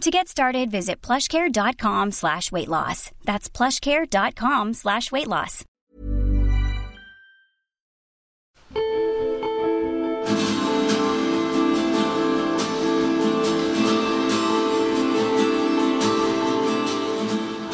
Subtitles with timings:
[0.00, 3.10] To get started, visit plushcare.com slash weight loss.
[3.26, 5.64] That's plushcare.com slash weight loss.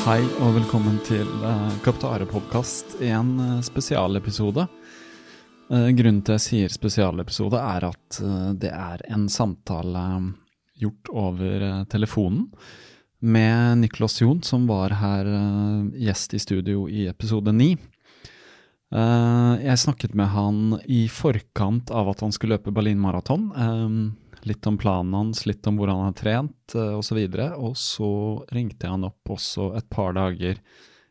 [0.06, 4.66] Hei og velkommen til uh, Kaptare-podkast, en uh, spesialepisode.
[5.70, 8.19] Uh, grunnen til jeg sier spesialepisode, er at
[8.58, 10.02] det er en samtale
[10.77, 12.50] gjort over uh, telefonen
[13.19, 17.74] med Niklas Jon, som var her uh, gjest i studio i episode ni.
[18.94, 23.50] Uh, jeg snakket med han i forkant av at han skulle løpe Berlin Maraton.
[24.47, 27.19] Litt om planen hans, litt om hvor han har trent osv.
[27.19, 28.10] Og, så og så
[28.54, 30.60] ringte jeg han opp også et par dager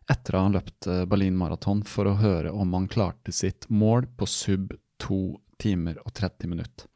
[0.07, 4.29] etter at han løpt Berlin Maraton for å høre om han klarte sitt mål på
[4.29, 4.71] sub
[5.03, 5.19] 2
[5.59, 6.87] timer og 30 minutter.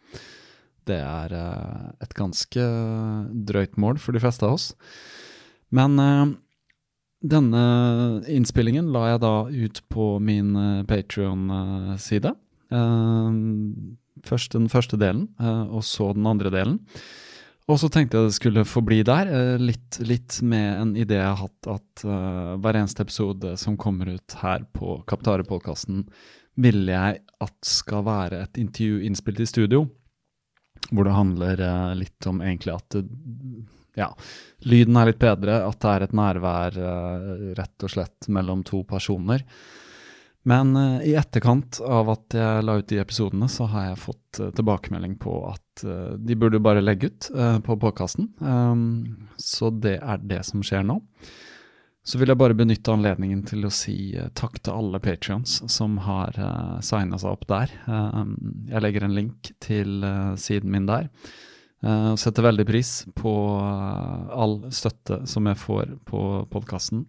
[0.87, 2.65] Det er uh, et ganske
[3.49, 4.71] drøyt mål for de fleste av oss.
[5.75, 6.27] Men uh,
[7.19, 7.63] denne
[8.31, 12.35] innspillingen la jeg da ut på min uh, Patrion-side.
[14.29, 15.23] Først den første delen,
[15.71, 16.75] og så den andre delen.
[17.65, 21.39] Og så tenkte jeg det skulle forbli der, litt, litt med en idé jeg har
[21.39, 26.03] hatt at hver eneste episode som kommer ut her på Kaptare-podkasten,
[26.61, 29.87] ville jeg at skal være et intervju innspilt i studio
[30.89, 32.97] hvor det handler uh, litt om egentlig at
[33.99, 34.07] ja,
[34.69, 38.83] lyden er litt bedre, at det er et nærvær uh, rett og slett mellom to
[38.87, 39.43] personer.
[40.47, 44.41] Men uh, i etterkant av at jeg la ut de episodene, så har jeg fått
[44.55, 45.83] tilbakemelding på at
[46.19, 47.27] de burde bare legge ut
[47.63, 48.25] på påkasten.
[48.43, 50.97] Um, så det er det som skjer nå.
[52.07, 55.97] Så vil jeg bare benytte anledningen til å si uh, takk til alle patrions som
[56.05, 57.73] har uh, signa seg opp der.
[57.85, 58.35] Um,
[58.71, 60.05] jeg legger en link til
[60.39, 61.09] siden min der.
[61.83, 67.05] Uh, setter veldig pris på all støtte som jeg får på podkasten.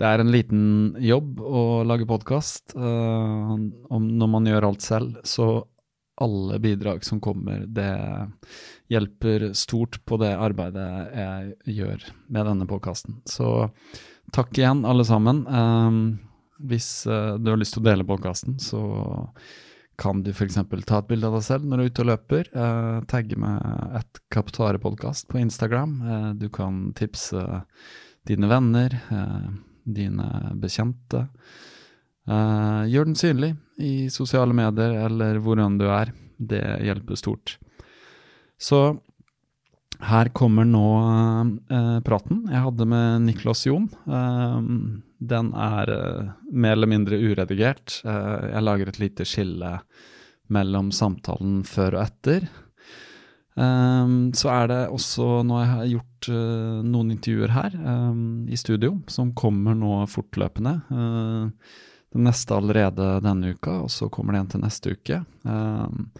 [0.00, 0.62] Det er en liten
[1.04, 2.72] jobb å lage podkast.
[2.72, 5.50] Når man gjør alt selv, så
[6.20, 7.92] alle bidrag som kommer, det
[8.92, 13.20] hjelper stort på det arbeidet jeg gjør med denne podkasten.
[13.28, 13.70] Så
[14.34, 15.46] takk igjen, alle sammen.
[15.48, 16.00] Um,
[16.60, 18.82] hvis uh, du har lyst til å dele podkasten, så
[20.00, 20.58] kan du f.eks.
[20.88, 22.52] ta et bilde av deg selv når du er ute og løper.
[22.52, 25.96] Uh, tagge med et Kaptare-podkast på Instagram.
[26.04, 27.64] Uh, du kan tipse
[28.28, 28.92] dine venner,
[29.88, 30.26] dine
[30.60, 31.24] bekjente.
[32.30, 36.12] Uh, gjør den synlig i sosiale medier eller hvordan du er.
[36.38, 37.56] Det hjelper stort.
[38.60, 39.00] Så
[40.00, 40.86] her kommer nå
[41.68, 43.90] uh, praten jeg hadde med Niklas Jon.
[44.06, 44.62] Uh,
[45.20, 45.90] den er
[46.48, 47.98] mer eller mindre uredigert.
[48.06, 49.74] jeg lager et lite skille
[50.48, 52.46] mellom samtalen før og etter.
[53.60, 58.94] Um, så er det også, nå har gjort uh, noen intervjuer her um, i studio,
[59.10, 60.76] som kommer nå fortløpende.
[60.88, 61.50] Uh,
[62.10, 65.22] den neste allerede denne uka, og så kommer det en til neste uke.
[65.46, 66.10] Um,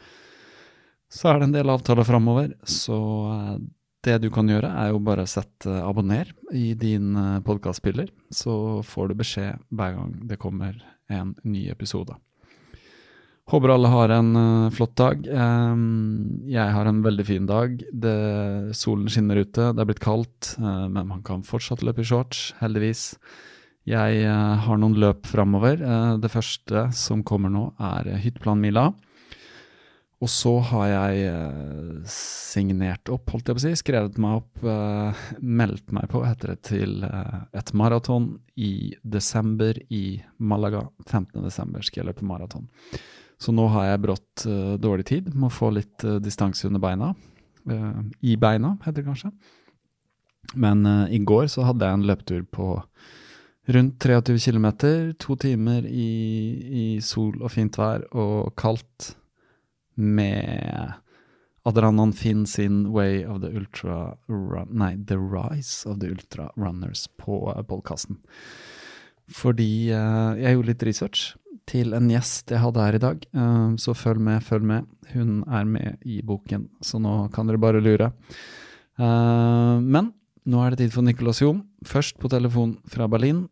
[1.11, 3.59] så er det en del avtaler framover, så uh,
[4.07, 8.81] det du kan gjøre, er jo bare å sette abonner i din uh, podkastspiller, så
[8.87, 10.79] får du beskjed hver gang det kommer
[11.11, 12.15] en ny episode.
[13.51, 14.29] Håper alle har en
[14.71, 15.25] flott dag.
[15.27, 17.81] Um, jeg har en veldig fin dag.
[17.91, 18.13] Det,
[18.79, 23.09] solen skinner ute, det er blitt kaldt, men man kan fortsatt løpe i shorts, heldigvis.
[23.91, 25.81] Jeg eh, har noen løp framover.
[25.83, 28.91] Eh, det første som kommer nå, er Hytteplanmila.
[30.21, 34.65] Og så har jeg eh, signert opp, holdt jeg på å si, skrevet meg opp,
[34.69, 40.85] eh, meldt meg på, heter det, til eh, et maraton i desember i Malaga.
[41.09, 41.41] 15.
[41.41, 42.69] desember skal jeg løpe maraton.
[43.41, 47.15] Så nå har jeg brått eh, dårlig tid, må få litt eh, distanse under beina.
[47.65, 49.33] Eh, I beina, heter det kanskje.
[50.53, 52.75] Men eh, i går så hadde jeg en løpetur på
[53.69, 54.67] rundt 23 km,
[55.19, 56.11] to timer i,
[56.71, 59.13] i sol og fint vær og kaldt
[60.01, 60.97] med
[61.69, 67.07] Adrianan Finn sin Way of the Ultra Run Nei, The Rise of the Ultra Runners
[67.21, 68.23] på podkasten.
[69.31, 71.27] Fordi eh, jeg gjorde litt research
[71.71, 73.27] til en gjest jeg hadde her i dag.
[73.31, 74.89] Eh, så følg med, følg med.
[75.13, 78.11] Hun er med i boken, så nå kan dere bare lure.
[78.99, 80.11] Eh, men
[80.51, 81.63] nå er det tid for Nicolas Jon.
[81.87, 83.45] Først på telefon fra Berlin,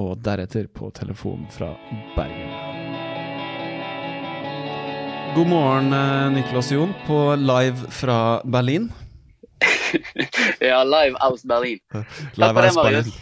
[0.00, 1.72] og deretter på telefon fra
[2.16, 2.52] Bergen.
[5.36, 8.88] God morgen, eh, Nicolas Jon, på live fra Berlin.
[10.70, 11.80] ja, live aus Berlin.
[12.40, 13.12] Live aus Berlin.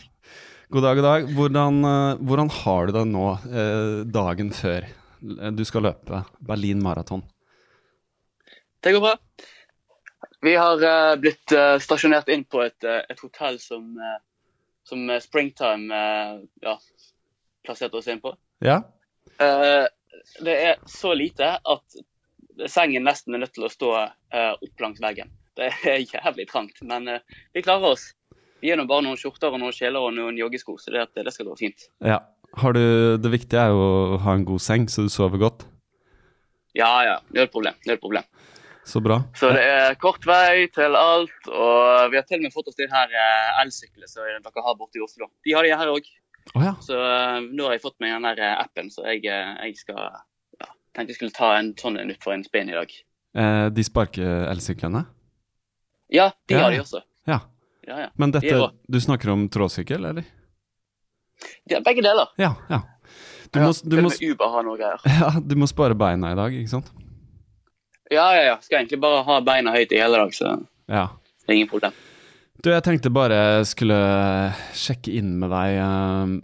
[0.70, 1.26] God dag, god dag.
[1.34, 4.86] Hvordan, eh, hvordan har du det nå, eh, dagen før
[5.54, 7.24] du skal løpe Berlin maraton?
[8.84, 9.16] Det går bra.
[10.44, 13.94] Vi har uh, blitt uh, stasjonert inn på et, uh, et hotell som,
[14.84, 16.00] som Springtime
[16.60, 16.74] ja,
[17.64, 18.34] plasserte oss inn på.
[18.64, 18.82] Ja?
[20.44, 21.96] Det er så lite at
[22.70, 25.32] sengen nesten er nødt til å stå opp langs veggen.
[25.56, 27.08] Det er jævlig trangt, men
[27.56, 28.10] vi klarer oss.
[28.60, 31.32] Vi gir nå bare noen skjorter og noen kjeler og noen joggesko, så det, det
[31.32, 31.88] skal gå fint.
[32.04, 32.20] ja.
[32.54, 33.78] Har du, det viktige er jo
[34.14, 35.64] å ha en god seng, så du sover godt.
[36.78, 37.16] Ja, ja.
[37.34, 37.74] Null problem.
[37.88, 38.26] Null problem.
[38.84, 39.22] Så bra.
[39.38, 42.76] Så det er kort vei til alt, og vi har til og med fått oss
[42.76, 45.30] de her eh, elsyklene som dere har borte i Oslo.
[45.46, 46.10] De har de her òg.
[46.52, 46.74] Oh, ja.
[46.84, 50.02] Så eh, nå har jeg fått meg den der eh, appen, så jeg, jeg skal
[50.60, 52.92] ja, tenkte jeg skulle ta en sånn en ut for en spinn i dag.
[53.34, 55.06] Eh, de sparke-elsyklene?
[56.12, 57.00] Ja, de Ja, har de også.
[57.26, 57.40] Ja.
[57.88, 58.10] Ja, ja.
[58.20, 58.58] Men dette.
[58.88, 60.28] Du snakker om tråsykkel, eller?
[61.68, 62.30] De begge deler.
[62.40, 62.54] Ja.
[62.68, 62.80] ja.
[63.50, 65.02] Du, må, du, må, Uber har noe greier.
[65.20, 66.92] ja, du må spare beina i dag, ikke sant?
[68.12, 68.56] Ja, ja, ja.
[68.62, 70.56] Skal egentlig bare ha beina høyt i hele dag, så
[70.90, 71.08] Ja.
[71.46, 71.94] det er ingen problem.
[72.62, 73.96] Du, jeg tenkte bare skulle
[74.72, 76.34] sjekke inn med deg eh,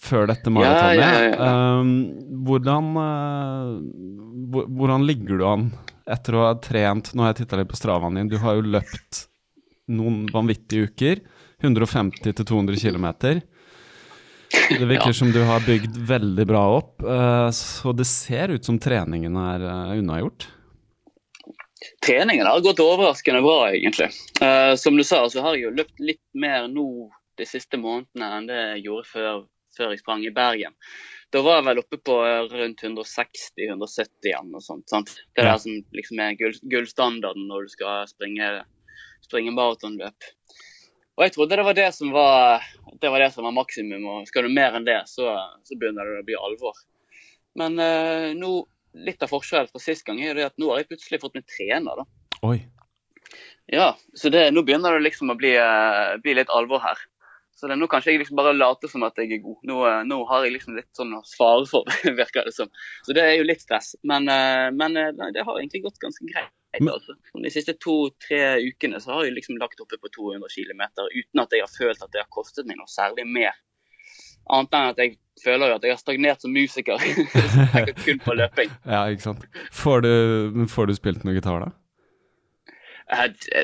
[0.00, 1.00] før dette maratonet.
[1.00, 1.48] Ja, ja, ja.
[1.48, 1.90] Eh,
[2.46, 5.66] hvordan, uh, hvordan ligger du an
[6.10, 8.30] etter å ha trent Nå har jeg titta litt på stravaen din.
[8.30, 9.26] Du har jo løpt
[9.90, 11.20] noen vanvittige uker.
[11.60, 13.06] 150-200 km.
[14.78, 18.78] Det virker som du har bygd veldig bra opp, uh, så det ser ut som
[18.80, 20.48] treningen er uh, unnagjort.
[22.06, 24.08] Treningen har gått overraskende bra, egentlig.
[24.40, 28.30] Uh, som du sa, så har jeg jo løpt litt mer nå de siste månedene
[28.36, 29.42] enn det jeg gjorde før,
[29.76, 30.76] før jeg sprang i Bergen.
[31.30, 34.88] Da var jeg vel oppe på eh, rundt 160-170 igjen og sånt.
[34.90, 35.12] sant?
[35.36, 36.34] Det der som liksom er
[36.72, 38.48] gullstandarden når du skal springe,
[39.22, 40.26] springe maratonløp.
[41.20, 42.66] Og jeg trodde det var det som var,
[42.98, 46.08] det var, det som var maksimum, og skal du mer enn det, så, så begynner
[46.08, 46.82] det å bli alvor.
[47.60, 48.52] Men uh, nå,
[48.94, 51.46] litt av forskjellen fra sist gang er det at nå har jeg plutselig fått meg
[51.48, 52.02] trener.
[52.02, 52.06] da.
[52.46, 52.58] Oi.
[53.70, 56.98] Ja, så det, nå begynner det liksom å bli, uh, bli litt alvor her.
[57.54, 59.58] Så det, nå kan jeg liksom bare late som at jeg er god.
[59.68, 61.86] Nå, uh, nå har jeg liksom litt sånn å svare for,
[62.22, 62.72] virker det som.
[63.06, 63.92] Så det er jo litt stress.
[64.02, 66.50] Men, uh, men nei, det har egentlig gått ganske greit.
[66.80, 67.16] Altså.
[67.34, 71.54] De siste to-tre ukene så har jeg liksom lagt oppe på 200 km uten at
[71.54, 73.56] jeg har følt at det har kostet meg noe særlig mer.
[74.48, 77.00] Annet enn at jeg føler jo at jeg har stagnert som musiker.
[77.74, 78.70] Jeg kun på løping.
[78.94, 79.44] Ja, ikke sant.
[79.72, 81.70] Får du, får du spilt noe gitar, da?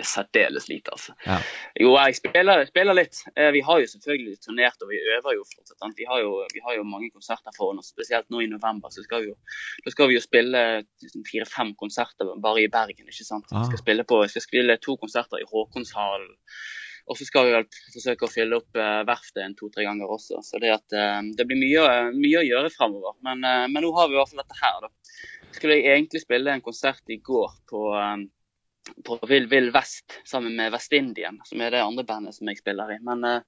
[0.03, 1.13] Særdeles lite, altså.
[1.27, 1.37] Ja.
[1.79, 3.21] Jo, jeg spiller, spiller litt.
[3.39, 5.93] Eh, Vi har jo selvfølgelig turnert og vi øver jo fortsatt.
[5.99, 8.91] Vi har jo, vi har jo mange konserter foran oss, spesielt nå i november.
[8.91, 9.37] så skal vi jo,
[9.85, 10.65] Da skal vi jo spille
[11.31, 13.07] fire-fem konserter bare i Bergen.
[13.07, 13.47] ikke sant?
[13.53, 13.61] Ah.
[13.63, 16.35] Vi skal spille, på, vi skal spille to konserter i Håkonshallen.
[17.07, 20.41] Og så skal vi vel forsøke å fylle opp eh, verftet en to-tre ganger også.
[20.43, 21.85] Så det, at, eh, det blir mye,
[22.17, 23.15] mye å gjøre fremover.
[23.23, 24.91] Men, eh, men nå har vi i hvert fall dette her, da.
[25.55, 28.25] Skulle jeg egentlig spille en konsert i går på eh,
[29.03, 32.93] på Vill Vill Vest sammen med Vest-Indien, som er det andre bandet som jeg spiller
[32.95, 32.99] i.
[33.03, 33.41] Men, eh,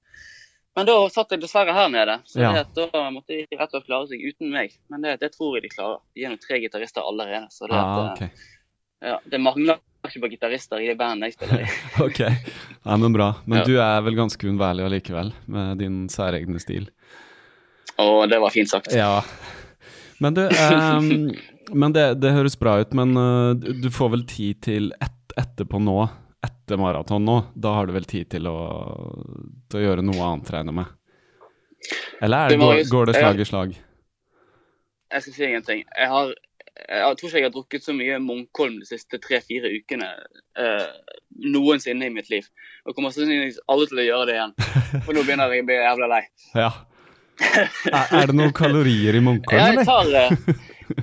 [0.75, 2.49] men da satt jeg dessverre her nede, så Ja.
[2.63, 4.75] det, da måtte de rett og slett klare seg uten meg.
[4.91, 6.01] Men det, det tror jeg de klarer.
[6.15, 8.21] De er jo tre gitarister allerede, så det, Ah, at, ok.
[8.21, 11.69] eh, ja, det mangler ikke bare gitarister i det bandet jeg spiller i.
[12.07, 13.33] Ok, ja, men bra.
[13.45, 13.65] Men Ja.
[13.67, 16.87] du er vel ganske uunnværlig allikevel, med din særegne stil.
[17.99, 18.93] Å, det var fint sagt.
[18.95, 19.21] Ja.
[20.23, 21.09] Men du, um,
[21.83, 25.81] men det, det høres bra ut, men uh, du får vel tid til et, etterpå
[25.83, 25.97] nå,
[26.47, 28.55] etter maraton nå, da har du vel tid til å,
[29.67, 30.95] til å gjøre noe annet, regner jeg med?
[32.23, 33.77] Eller er det, går, går det jeg- slag i slag?
[35.09, 35.79] Jeg skal si ingenting.
[35.97, 36.31] Jeg har
[36.87, 40.09] jeg tror ikke jeg har drukket så mye Munkholm de siste tre-fire ukene
[40.59, 40.87] eh,
[41.49, 42.47] noensinne i mitt liv.
[42.85, 44.55] Og kommer sannsynligvis aldri til å gjøre det igjen.
[45.05, 46.23] For nå begynner jeg å bli jævla lei.
[46.63, 46.71] Ja.
[47.39, 49.85] Er, det noen kalorier i Munkholm, eller?
[49.87, 50.57] tar eh,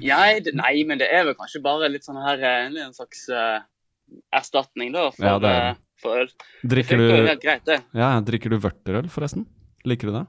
[0.05, 3.63] jeg, Nei, men det er vel kanskje bare litt sånn her eh, En slags uh,
[4.37, 5.37] erstatning, da, for, Ja,
[5.73, 6.33] eh, for øl.
[6.75, 7.07] Drikker du,
[7.41, 7.81] greit, det.
[7.97, 9.47] ja, drikker du vørterøl, forresten?
[9.89, 10.27] Liker du det?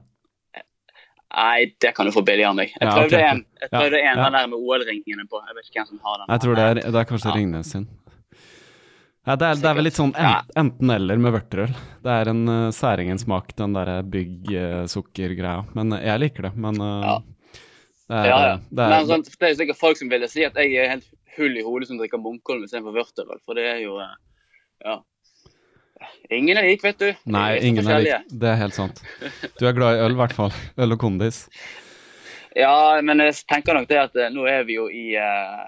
[1.28, 2.72] Nei, det kan du få billig av meg.
[2.72, 3.06] Jeg Ja, okay.
[3.06, 3.12] ok.
[3.30, 4.30] en, jeg Ja, en ja.
[4.30, 5.42] der med OL-ringene på.
[5.46, 6.30] Jeg vet ikke hvem som har den.
[6.32, 7.34] Jeg tror det er, det er kanskje Ja.
[7.36, 7.88] Ringnes sin.
[9.28, 11.74] Ja, det, er, det er vel litt sånn enten-eller med vørterøl.
[12.00, 15.66] Det er en uh, særingen smak, den derre bygg-sukker-greia.
[15.76, 16.52] Men uh, jeg liker det.
[16.56, 17.16] Men uh, Ja.
[18.08, 18.56] det er, Ja, ja.
[18.70, 21.10] Det er, Men sånn, det er sikkert folk som ville si at jeg er helt
[21.36, 24.16] hull i hodet som drikker Munkholm istedenfor vørterøl, for det er jo eh,
[24.86, 24.96] Ja.
[26.30, 27.10] Ingen er lik, vet du.
[27.30, 28.32] Nei, er ingen er lik.
[28.32, 29.02] Det er helt sant.
[29.60, 30.56] Du er glad i øl, i hvert fall.
[30.78, 31.46] Øl og kondis.
[32.58, 35.66] Ja, men jeg tenker nok det at eh, nå er vi jo i, eh,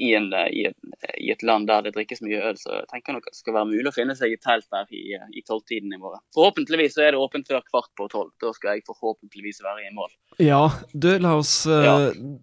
[0.00, 2.88] i, en, eh, i, et, i et land der det drikkes mye øl, så jeg
[2.90, 5.04] tenker nok at det skal være mulig å finne seg i telt der i,
[5.36, 6.22] i tolvtiden i morgen.
[6.36, 8.32] Forhåpentligvis så er det åpent før kvart på tolv.
[8.42, 10.10] Da skal jeg forhåpentligvis være i mål.
[10.42, 10.62] Ja,
[10.92, 11.94] du, la oss uh, Ja.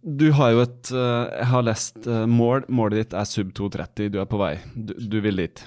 [0.02, 2.68] Du har jo et uh, Jeg har lest uh, mål.
[2.70, 4.14] Målet ditt er sub 230.
[4.14, 4.54] Du er på vei.
[4.76, 5.66] Du, du vil dit.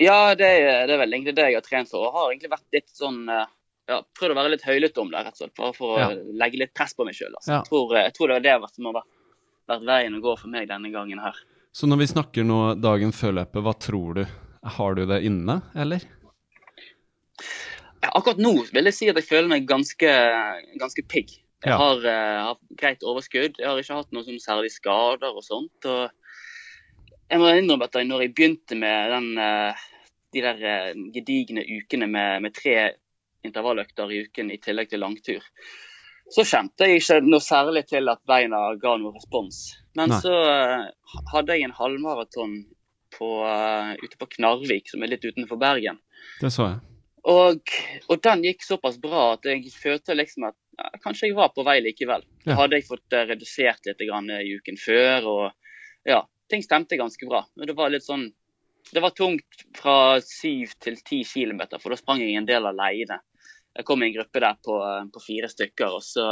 [0.00, 2.06] Ja, det, er- det er vel egentlig det jeg har trent for.
[2.08, 3.46] Og har egentlig vært litt sånn eh,
[3.90, 5.54] ja, Prøvd å være litt høylytt om det, rett og slett.
[5.58, 7.32] Bare for å legge litt press på meg sjøl.
[7.34, 7.50] Altså.
[7.52, 7.58] Ja.
[7.60, 9.10] Jeg, tror, jeg tror det er det som har vært,
[9.74, 11.36] vært veien å gå for meg denne gangen her.
[11.74, 14.24] Så når vi snakker nå dagen før løpet, hva tror du?
[14.76, 16.02] Har du det inne, eller?
[18.00, 20.10] Ja, akkurat nå vil jeg si at jeg føler meg ganske,
[20.80, 21.34] ganske pigg.
[21.60, 21.76] Jeg Ja.
[21.76, 23.58] har, uh, har greit overskudd.
[23.60, 25.84] Jeg har ikke hatt noen sånn særlig skader og sånt.
[25.84, 26.08] og
[27.30, 29.84] jeg må innrømme at når jeg begynte med den, eh,
[30.34, 32.76] de der eh, gedigne ukene med, med tre
[33.46, 35.46] intervalløkter i uken i tillegg til langtur,
[36.30, 39.62] så kjente jeg ikke noe særlig til at beina ga noe respons.
[39.98, 40.20] Men Nei.
[40.24, 40.90] så eh,
[41.32, 42.60] hadde jeg en halvmaraton
[43.10, 43.28] på,
[43.98, 45.96] ute på Knarvik, som er litt utenfor Bergen.
[46.38, 46.76] Det så jeg.
[47.30, 47.72] Og,
[48.06, 51.64] og den gikk såpass bra at jeg følte liksom at ja, kanskje jeg var på
[51.66, 52.22] vei likevel.
[52.46, 52.54] Ja.
[52.62, 57.44] Hadde jeg fått redusert litt grann i uken før, og ja, ting stemte ganske bra.
[57.56, 58.30] Men det var litt sånn
[58.90, 63.18] Det var tungt fra syv til ti kilometer, for da sprang jeg en del alene.
[63.76, 66.24] Jeg kom i en gruppe der på, eh, på fire stykker, og så,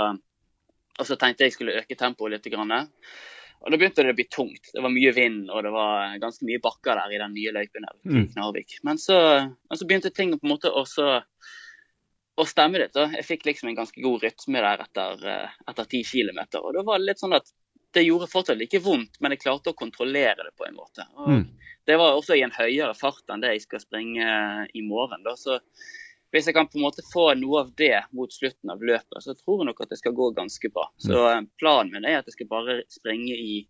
[0.99, 2.49] og så tenkte jeg skulle øke tempoet litt.
[2.51, 2.73] Grann.
[2.73, 4.73] Og da begynte det å bli tungt.
[4.73, 7.87] Det var mye vind, og det var ganske mye bakker der i den nye løypen
[7.87, 8.27] der i Mm.
[8.33, 8.79] Knarvik.
[8.83, 10.73] Men så, men så begynte ting på en måte
[12.39, 12.95] å stemme litt.
[12.95, 13.09] Da.
[13.13, 16.41] Jeg fikk liksom en ganske god rytme der etter, eh, etter 10 km.
[16.63, 17.51] Og da var det litt sånn at
[17.95, 21.07] det gjorde fortsatt like vondt, men jeg klarte å kontrollere det på en måte.
[21.27, 21.47] Mm.
[21.89, 24.27] Det var også i en høyere fart enn det jeg skal springe
[24.77, 25.23] i morgen.
[25.25, 25.33] Da.
[25.41, 25.57] Så
[26.35, 29.33] hvis jeg kan på en måte få noe av det mot slutten av løpet, så
[29.39, 30.85] tror jeg nok at det skal gå ganske bra.
[31.01, 33.63] Så eh, planen min er at jeg skal bare springe i,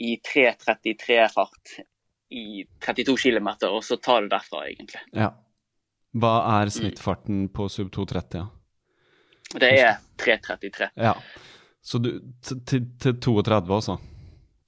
[0.00, 1.76] i 3.33-fart
[2.32, 5.02] i 32 km, og så ta det derfra, egentlig.
[5.12, 5.34] Ja.
[6.16, 6.48] Hva Mm.
[6.62, 8.40] er snittfarten på sub 230?
[8.40, 8.48] Ja?
[9.60, 10.88] Det er 3.33.
[10.96, 11.14] ja.
[11.82, 12.10] Så du
[12.46, 13.98] til, til 32 også?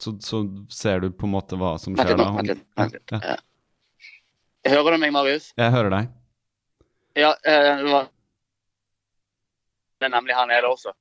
[0.02, 0.40] Så, så
[0.70, 2.26] ser du på en måte hva som skjer da?
[2.34, 2.64] vent litt.
[2.76, 3.14] Vent litt.
[3.14, 3.36] Ja.
[4.74, 5.52] Hører du meg, Marius?
[5.60, 6.10] Jeg hører deg.
[7.14, 8.08] Ja, eh, det var
[10.00, 10.92] Det er nemlig her nede også.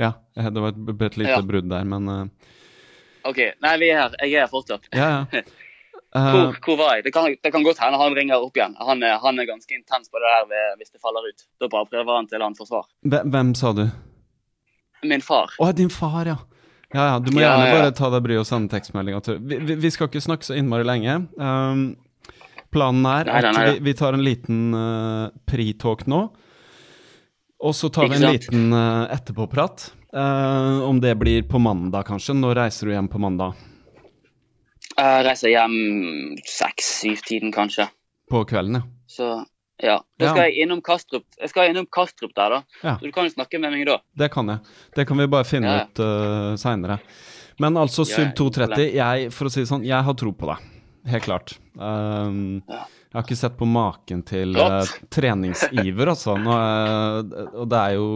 [0.00, 1.42] Ja, eh, det var et, et lite Ja.
[1.46, 2.24] brudd der, men uh...
[3.30, 3.38] OK.
[3.62, 4.16] Nei, vi er her.
[4.24, 4.90] Jeg er her fortsatt.
[4.92, 5.44] Ja, ja.
[6.14, 7.02] Hvor, hvor var jeg?
[7.08, 8.76] Det kan, det kan godt hende han ringer opp igjen.
[8.78, 11.42] Han er, han er ganske intens på det der hvis det faller ut.
[11.58, 12.84] Da bare prøver han til han får svar.
[13.02, 13.88] hvem sa du?
[15.04, 15.54] Min far.
[15.60, 16.38] Å, din far, ja.
[16.94, 17.74] Ja, ja, Du må gjerne ja.
[17.74, 20.86] bare ta deg bryet og sende tekstmeldinger vi, vi, vi skal ikke snakke så innmari
[20.86, 21.16] lenge.
[21.34, 21.96] Um,
[22.74, 26.22] planen er Nei, nei, at vi, vi tar en liten uh, pre-talk nå.
[27.64, 29.88] Og så tar vi en liten uh, etterpåprat.
[30.14, 32.36] Uh, om det blir på mandag, kanskje.
[32.38, 33.58] Når reiser du hjem på mandag?
[34.94, 35.74] Jeg reiser hjem
[36.46, 37.88] seks-syv-tiden, kanskje.
[38.30, 38.86] På kvelden, ja.
[39.10, 39.32] Så
[39.82, 39.98] ja.
[40.18, 40.30] Da Ja.
[40.32, 41.24] skal jeg innom Kastrup.
[41.40, 42.62] Jeg skal innom Kastrup der, da.
[42.82, 42.96] Ja.
[42.98, 43.98] Så du kan jo snakke med meg da.
[44.16, 44.58] Det kan jeg.
[44.94, 45.84] Det kan vi bare finne Ja.
[45.84, 46.98] ut uh, seinere.
[47.58, 50.46] Men altså, Ja, sub 230, jeg, for å si det sånn, jeg har tro på
[50.50, 50.58] deg.
[51.06, 51.58] Helt klart.
[51.78, 52.84] Um, Ja.
[53.14, 54.82] Jeg har ikke sett på maken til uh,
[55.14, 56.34] treningsiver, altså.
[56.36, 58.08] Nå, uh, og det er jo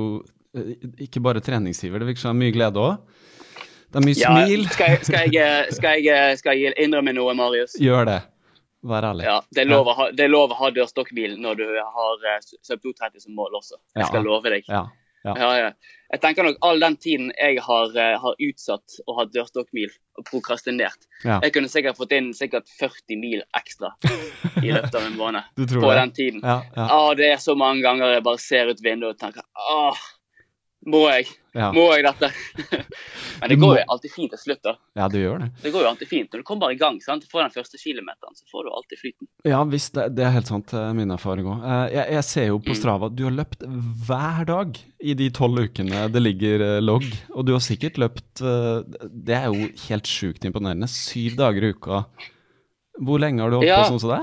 [0.59, 2.99] uh, ikke bare treningsiver, det virker som mye glede òg.
[3.93, 4.67] Det er mye Ja, smil.
[4.69, 7.77] skal, jeg, skal, jeg, skal, jeg, skal jeg innrømme noe, Marius?
[7.81, 8.19] Gjør det.
[8.87, 9.25] Vær ærlig.
[9.27, 12.81] Ja, det er lov å ha, lov å ha dørstokkbil når du har eh, sub
[12.85, 13.75] 230 som mål også.
[13.97, 14.07] Jeg Ja.
[14.07, 14.65] skal love deg.
[14.69, 14.87] Ja.
[15.27, 15.33] Ja.
[15.37, 15.71] Ja, ja.
[16.13, 20.25] Jeg tenker nok all den tiden jeg har, eh, har utsatt å ha dørstokkmil og
[20.25, 21.09] prokrastinert.
[21.25, 21.41] Ja.
[21.43, 23.91] Jeg kunne sikkert fått inn sikkert 40 mil ekstra
[24.63, 25.97] i løpet av en måned på det?
[25.99, 26.41] den tiden.
[26.45, 29.43] Ja, ja, Ah, det er så mange ganger jeg bare ser ut vinduet og tenker
[29.59, 29.99] ah,
[30.87, 31.27] må jeg?
[31.59, 31.73] ja.
[31.75, 32.29] Må jeg dette?
[33.41, 34.73] Men det går jo alltid fint til slutt, da.
[34.99, 35.49] ja, det gjør det.
[35.65, 36.29] Det går jo alltid fint.
[36.33, 37.27] Når du kommer i gang, sant?
[37.31, 39.29] får den første kilometeren, så får du alltid flyten.
[39.49, 40.73] Ja visst, det, det er helt sant.
[40.79, 41.67] eh, Min erfaring òg.
[41.93, 43.67] Jeg, jeg ser jo på Strava Strava du har løpt
[44.09, 47.05] hver dag i de tolv ukene det ligger eh, logg.
[47.35, 50.89] Og du har sikkert løpt eh, Det er jo helt sjukt imponerende.
[50.91, 52.05] Syv dager i uka.
[53.03, 53.83] Hvor lenge har du holdt Ja.
[53.83, 54.23] på sånn som det?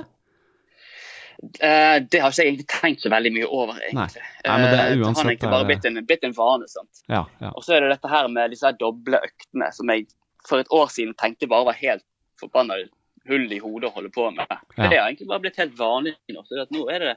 [1.60, 4.24] Eh, det har ikke jeg egentlig tenkt så veldig mye over, egentlig.
[4.24, 6.68] Nei, men det er uansett, han har egentlig bare er- blitt en, blitt en vane.
[6.72, 7.02] sant?
[7.10, 7.50] Ja, ja.
[7.56, 10.06] Og så er det dette her med disse her doble øktene som jeg
[10.48, 12.04] for et år siden tenkte bare var helt
[12.40, 12.76] forbanna
[13.28, 14.46] hull i hodet å holde på med.
[14.78, 14.90] Ja.
[14.90, 16.44] Det har egentlig bare blitt helt vanlig nå.
[16.46, 17.14] Så at nå er det,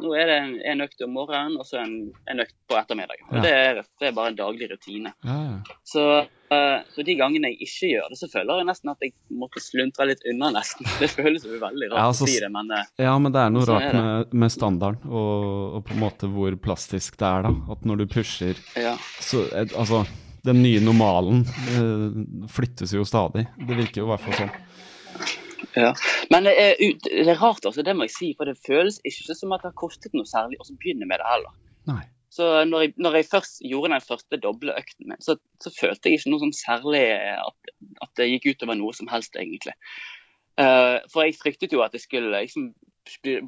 [0.00, 1.96] nå er det en, en økt om morgenen og så en,
[2.32, 3.26] en økt på ettermiddagen.
[3.34, 3.42] Ja.
[3.44, 5.12] det, er, det er bare en daglig rutine.
[5.26, 5.78] ja, ja.
[5.84, 6.30] Så, eh,
[6.94, 10.06] så de gangene jeg ikke gjør det, så føler jeg nesten at jeg måtte sluntre
[10.10, 10.88] litt unna, nesten.
[11.02, 13.44] Det føles jo veldig rart Ja, altså, å si det, men eh, Ja, men det
[13.44, 17.28] er noe rart er med, med standarden, og, og på en måte hvor plastisk det
[17.28, 17.54] er, da.
[17.76, 18.96] At når du pusher ja.
[19.22, 20.02] så eh, Altså,
[20.46, 21.44] den nye normalen
[21.76, 22.04] eh,
[22.50, 23.46] flyttes jo stadig.
[23.54, 24.54] Det virker jo i hvert fall sånn.
[25.76, 25.90] Ja.
[26.32, 28.30] Men det er, det er rart, altså, det må jeg si.
[28.38, 31.28] For det føles ikke som at det har kostet noe særlig å begynne med det
[31.28, 31.54] heller.
[31.90, 32.02] Nei.
[32.30, 36.10] Så når jeg, når jeg først gjorde den første doble økten min, så, så følte
[36.10, 37.02] jeg ikke noe sånn særlig
[37.34, 37.74] at,
[38.06, 39.74] at det gikk utover noe som helst, egentlig.
[40.60, 42.70] Uh, for jeg fryktet jo at jeg skulle liksom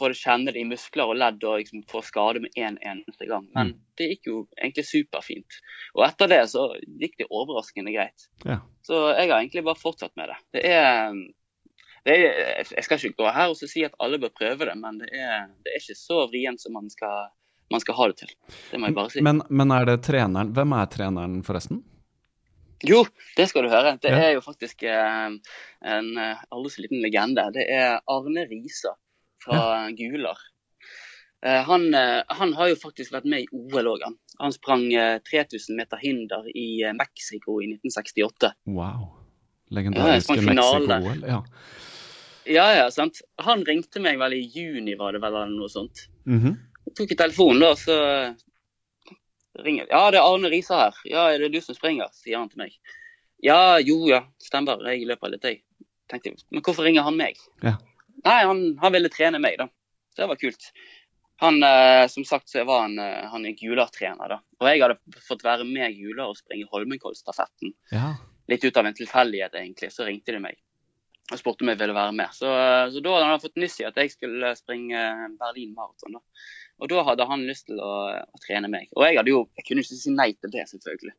[0.01, 3.47] både kjenne det i muskler og ledd og liksom få skade med en eneste gang.
[3.55, 5.59] Men det gikk jo egentlig superfint.
[5.97, 6.71] Og etter det så
[7.01, 8.27] gikk det overraskende greit.
[8.47, 8.61] Ja.
[8.87, 10.39] Så jeg har egentlig bare fortsatt med det.
[10.57, 11.21] Det er,
[12.09, 14.77] det er Jeg skal ikke gå her og så si at alle bør prøve det,
[14.81, 17.31] men det er, det er ikke så vrient som man skal,
[17.73, 18.31] man skal ha det til.
[18.71, 19.23] Det må jeg bare si.
[19.25, 21.81] Men, men er det treneren Hvem er treneren, forresten?
[22.83, 23.05] Jo,
[23.39, 23.93] det skal du høre.
[24.03, 24.19] Det Ja.
[24.29, 25.35] er jo faktisk eh,
[25.87, 27.45] en eh, aldri så liten legende.
[27.55, 28.97] Det er Arne Risa
[29.45, 30.41] fra Gular.
[31.47, 34.17] Eh, han, han har jo faktisk vært med i OL òg, han.
[34.43, 38.53] Han sprang eh, 3000 meter hinder i Mexico i 1968.
[38.67, 38.83] Wow.
[38.83, 41.01] Ja, Legendariske finale der.
[41.07, 41.31] Mexico-OL.
[41.31, 41.43] Ja.
[42.51, 43.21] Ja, ja, sant.
[43.47, 46.09] Han ringte meg vel i juni, var det vel, eller noe sånt.
[46.27, 46.57] Mhm.
[46.87, 47.97] Jeg tok i telefonen da, så
[49.63, 50.99] ringer Ja, det er Arne Risa her.
[51.09, 52.11] Ja, er det du som springer?
[52.17, 52.75] sier han til meg.
[53.43, 54.83] Ja, jo, ja, stemmer.
[54.91, 55.63] Jeg løper litt, jeg.
[56.11, 57.39] Tenkte, Men hvorfor ringer han meg?
[57.63, 57.77] Ja.
[58.25, 59.67] Nei, han, han ville trene meg, da.
[60.13, 60.69] Så det var kult.
[61.43, 64.39] Han, eh, som sagt, så var han, eh, han er Gular-trener, da.
[64.61, 67.75] Og jeg hadde fått være med Gular og springe Holmenkollstafetten.
[67.95, 68.13] ja.
[68.51, 69.89] Litt ut av en tilfeldighet, egentlig.
[69.95, 70.57] Så ringte de meg
[71.31, 72.35] og spurte om jeg ville være med.
[72.35, 74.99] Så, eh, så da hadde han fått nyss i at jeg skulle springe
[75.39, 76.19] Berlin Maraton.
[76.19, 76.21] da.
[76.83, 78.89] Og da hadde han lyst til å, å trene meg.
[78.99, 81.15] Og jeg jo, jeg kunne ikke si nei til det, selvfølgelig.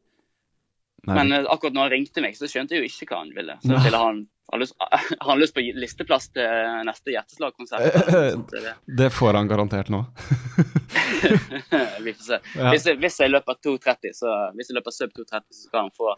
[1.07, 3.31] Nei, Men eh, akkurat når han ringte meg, så skjønte jeg jo ikke hva han
[3.35, 3.55] ville.
[3.63, 4.21] Så ville han,
[4.53, 4.75] har lyst,
[5.27, 7.97] han lyst på listeplass til neste hjerteslagkonsert.
[8.03, 10.03] Så det- det får han garantert nå.
[12.03, 12.39] Vi får se.
[12.69, 15.93] Hvis, jeg, hvis jeg løper 2,30, så hvis jeg løper sub 2,30, så skal han
[15.95, 16.13] få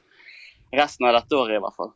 [0.74, 1.92] resten av dette året i hvert fall.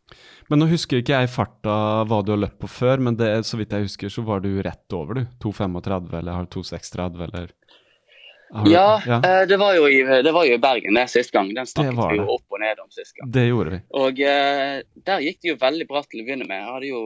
[0.50, 1.74] Men nå husker ikke jeg i farta
[2.10, 4.52] hva du har løpt på før, men det, så vidt jeg husker, så var du
[4.66, 5.26] rett over, du.
[5.44, 10.46] 2,35 eller har du 2,36 eller du- Ja, ja, eh, det, var i, det var
[10.48, 11.52] jo i Bergen det sist gang.
[11.54, 13.30] Den snakket vi jo opp og ned om sist gang.
[13.32, 13.80] det gjorde vi.
[13.94, 16.58] Og uh, der gikk det jo veldig bra til å begynne med.
[16.58, 17.02] Jeg hadde jo,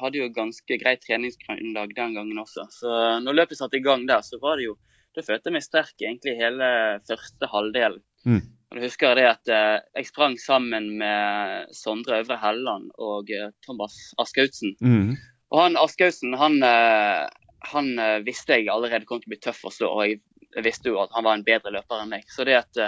[0.00, 2.64] hadde jo ganske greit treningsgrunnlag den gangen også.
[2.72, 4.76] Så når løpet satte i gang der, så var det jo
[5.16, 6.66] Da følte jeg meg sterk egentlig hele
[7.08, 8.02] første halvdelen.
[8.28, 8.42] Mm.
[8.70, 13.30] Og da husker jeg det at eh, jeg sprang sammen med Sondre Øvre Helland og
[13.30, 14.74] eh, Thomas Askautsen.
[14.80, 15.16] Mhm.
[15.54, 17.26] Og han Askautsen, han, eh,
[17.70, 17.92] han
[18.26, 19.92] visste jeg allerede kom til å bli tøff å slå.
[19.92, 20.22] og jeg
[20.56, 22.22] jeg visste jo at han var en bedre løper enn meg.
[22.32, 22.78] Så det at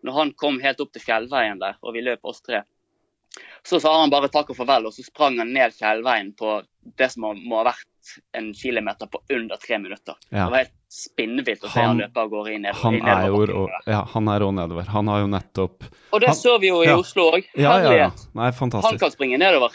[0.00, 2.62] når han kom helt opp til fjellveien der, og vi løp oss tre,
[3.68, 6.54] så sa han bare takk og farvel, og så sprang han ned fjellveien på
[6.96, 10.16] det som må ha vært en kilometer på under tre minutter.
[10.30, 10.46] Ja.
[10.46, 13.00] Det var helt spinnvilt å se Han- han løpe av gårde i ned- Han i
[13.00, 14.84] er jo ja, han er også nedover.
[14.88, 16.96] Han har jo nettopp Og det han- så vi jo i ja.
[16.96, 17.44] Oslo òg.
[17.56, 18.10] Ja, ja, ja.
[18.34, 18.90] Nei, fantastisk.
[18.90, 19.70] Han kan springe nedover.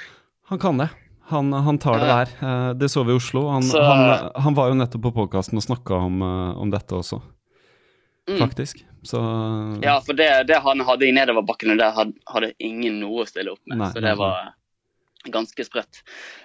[0.50, 0.90] Han kan det.
[1.28, 2.28] Han, han tar det der.
[2.70, 3.50] Eh, Det så vi i Oslo.
[3.50, 6.92] Han, Så- han, han var jo nettopp på podkasten og snakka om, eh, om dette
[6.96, 7.22] også,
[8.28, 8.40] Mm.
[8.40, 8.84] faktisk.
[9.04, 13.28] Så Ja, for det, det han hadde i nedoverbakkene der, hadde, hadde ingen noe å
[13.28, 13.78] stille opp med.
[13.78, 14.54] Nei, så det var
[15.32, 16.02] ganske sprøtt.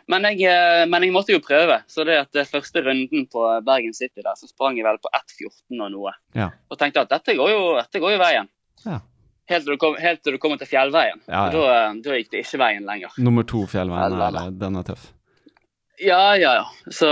[0.09, 1.81] Men jeg, eh, men jeg måtte jo prøve.
[1.91, 5.83] Så det at første runden på Bergen City der, så sprang jeg vel på 1,14
[5.85, 6.15] og noe.
[6.39, 6.51] Ja.
[6.71, 8.51] Og tenkte at dette går jo, dette går jo veien.
[8.87, 9.01] Ja.
[9.49, 11.23] Helt til, du kom, helt til du kommer til fjellveien.
[11.27, 11.53] Ja, ja.
[11.55, 13.15] Da, da gikk det ikke veien lenger.
[13.19, 15.13] Nummer to fjellveien, Eller- er, den er tøff.
[15.99, 16.67] Ja, ja, ja.
[16.95, 17.09] Så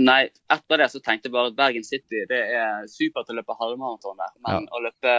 [0.00, 3.54] nei, etter det så tenkte jeg bare at Bergen City det er supert å løpe
[3.60, 4.32] halvmaraton der.
[4.48, 5.12] Men å løpe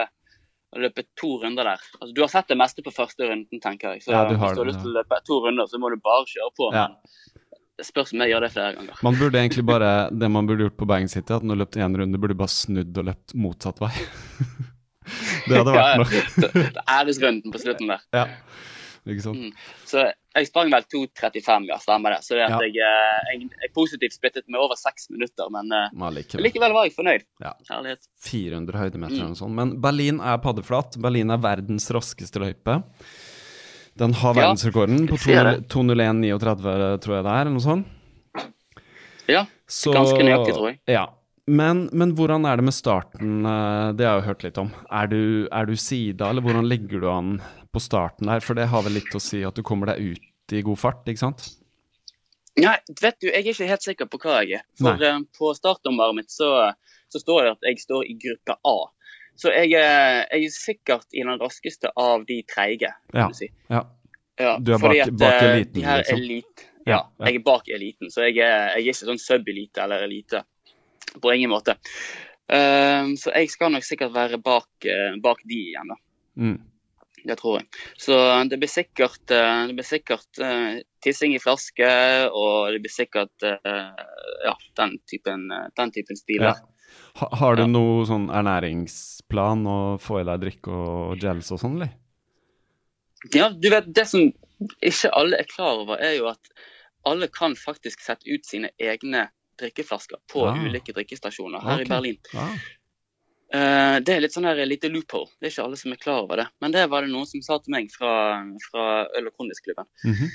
[0.76, 1.84] å løpe to runder der.
[2.00, 4.04] Altså, du har sett det meste på første runden, tenker jeg.
[4.04, 5.90] Så Ja, du har hvis du har lyst til å løpe to runder, så må
[5.92, 6.70] du bare kjøre på.
[6.74, 6.86] Ja.
[6.86, 9.00] Men det spørs om jeg gjør det flere ganger.
[9.04, 11.76] Man burde egentlig bare Det man burde gjort på Bergen City, at når du løpt
[11.76, 13.92] én runde, burde du bare snudd og løpt motsatt vei.
[15.48, 16.14] det hadde vært nok.
[16.16, 16.86] ja.
[17.00, 18.06] Æresrunden på slutten der.
[18.16, 18.26] Ja.
[19.06, 19.38] Ikke sant?
[19.38, 19.52] Mm.
[19.86, 22.20] Så jeg sprang vel 2.35, ja, stemmer det.
[22.26, 22.58] Så det Ja.
[22.60, 26.44] jeg, jeg, jeg er positivt splittet med over seks minutter, men eh, Men allikevel.
[26.46, 27.24] likevel var jeg fornøyd.
[27.42, 27.52] Ja.
[27.70, 28.06] Herlighet.
[28.28, 29.20] 400 høydemeter Mm.
[29.20, 29.54] eller noe sånt.
[29.56, 30.96] Men Berlin er paddeflat.
[31.00, 32.82] Berlin er verdens raskeste løype.
[33.96, 35.68] Den har verdensrekorden på jeg ser det.
[35.72, 37.86] 2.01,39, tror jeg det er, eller noe sånt.
[39.28, 40.78] Ja, Så, Ganske nøyaktig, tror jeg.
[40.86, 41.06] Ja.
[41.48, 43.40] Men, men hvordan er det med starten?
[43.46, 44.70] eh, Det har jeg jo hørt litt om.
[44.90, 47.32] Er du, er du sida, eller hvordan legger du an
[47.76, 50.56] på starten her, For det har vel litt å si at du kommer deg ut
[50.56, 51.46] i god fart, ikke sant?
[52.56, 54.62] Nei, vet du, jeg er ikke helt sikker på hva jeg er.
[54.80, 56.48] For uh, eh, på startnummeret mitt så,
[57.12, 58.76] så står det at jeg står i gruppe A.
[59.36, 63.26] Så jeg, er- jeg er sikkert i den raskeste av de treige, kan Ja.
[63.28, 63.50] du si.
[63.68, 63.82] Ja.
[64.40, 66.18] Ja, Du er bak- at, bak eh, eliten, de her liksom.
[66.22, 69.82] Elit, Ja, ja, jeg er bak eliten, så jeg er, jeg er ikke sånn sub-elite
[69.84, 70.42] eller elite.
[71.20, 71.76] På ingen måte.
[72.46, 75.96] Uh, så jeg skal nok sikkert være bak, eh, bak de igjen, da.
[76.40, 76.56] Mm.
[77.26, 77.66] Det tror jeg.
[77.98, 78.16] Så
[78.50, 81.88] det blir sikkert, eh, det blir sikkert eh, tissing i flaske,
[82.30, 84.06] og det blir sikkert eh,
[84.46, 86.46] ja, den typen, den typen stil.
[86.46, 86.54] Ja.
[87.16, 87.66] har du Ja.
[87.66, 91.94] noe sånn ernæringsplan og få i deg drikke og gels og sånn, eller?
[93.34, 94.30] Ja, du vet, Det som
[94.80, 96.52] ikke alle er klar over, er jo at
[97.06, 99.28] alle kan faktisk sette ut sine egne
[99.60, 100.54] drikkeflasker på ja.
[100.54, 101.86] ulike drikkestasjoner her okay.
[101.86, 102.18] i Berlin.
[102.34, 102.56] Ah.
[103.54, 105.28] Eh, det er litt sånn her lite loophole.
[105.38, 106.46] Det er ikke alle som er klar over det.
[106.60, 109.86] Men det var det noen som sa til meg fra, fra Øl- og Kondisklubben.
[110.04, 110.30] Mhm.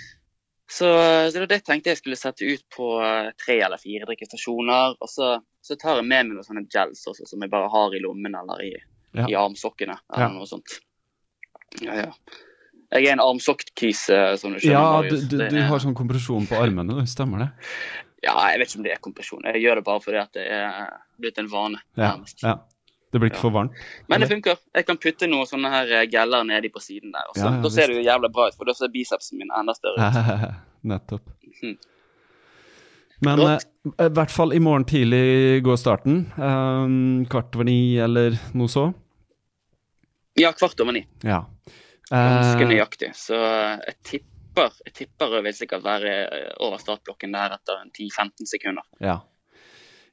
[0.71, 4.95] Så, så det det tenkte jeg skulle sette ut på eh, tre eller fire drikkestasjoner.
[5.03, 7.91] Og så, så tar jeg med meg noen sånne gels også, som jeg bare har
[7.97, 8.71] i lommen eller i,
[9.11, 9.25] Ja.
[9.27, 9.97] i armsokkene.
[10.13, 10.31] Eller Ja.
[10.31, 10.77] noe sånt.
[11.83, 12.13] Ja, ja.
[12.91, 14.71] Jeg er en armsokkise som du skjønner.
[14.71, 15.27] Ja, du, Marius.
[15.27, 17.03] du, du er- har sånn kompresjon på armene, du.
[17.07, 17.49] Stemmer det?
[18.23, 19.43] Ja, jeg vet ikke om det er kompresjon.
[19.51, 21.79] Jeg gjør det bare fordi at det er blitt en vane.
[21.97, 22.15] Ja.
[22.15, 22.43] nærmest.
[22.43, 22.55] ja.
[23.11, 23.41] Det blir ikke Ja.
[23.43, 23.71] for varmt?
[24.07, 24.57] Men det funker.
[24.75, 27.27] Jeg kan putte noen sånne her eh, geller nedi på siden der.
[27.35, 29.73] Ja, ja, da ser det jo jævla bra ut, for da ser bicepsen min enda
[29.75, 30.53] større ut.
[30.91, 31.27] Nettopp.
[31.61, 31.77] Mhm.
[33.21, 33.59] Men eh,
[34.07, 36.23] i hvert fall i morgen tidlig går starten.
[36.37, 38.87] Eh, kvart over ni eller noe så.
[40.39, 41.05] Ja, kvart over ni.
[41.23, 41.43] Ja.
[42.09, 43.11] Ganske Eh, nøyaktig.
[43.15, 46.09] Så eh, jeg tipper jeg tipper det vil sikkert være
[46.59, 48.83] over startblokken der etter 10-15 sekunder.
[48.99, 49.19] Ja.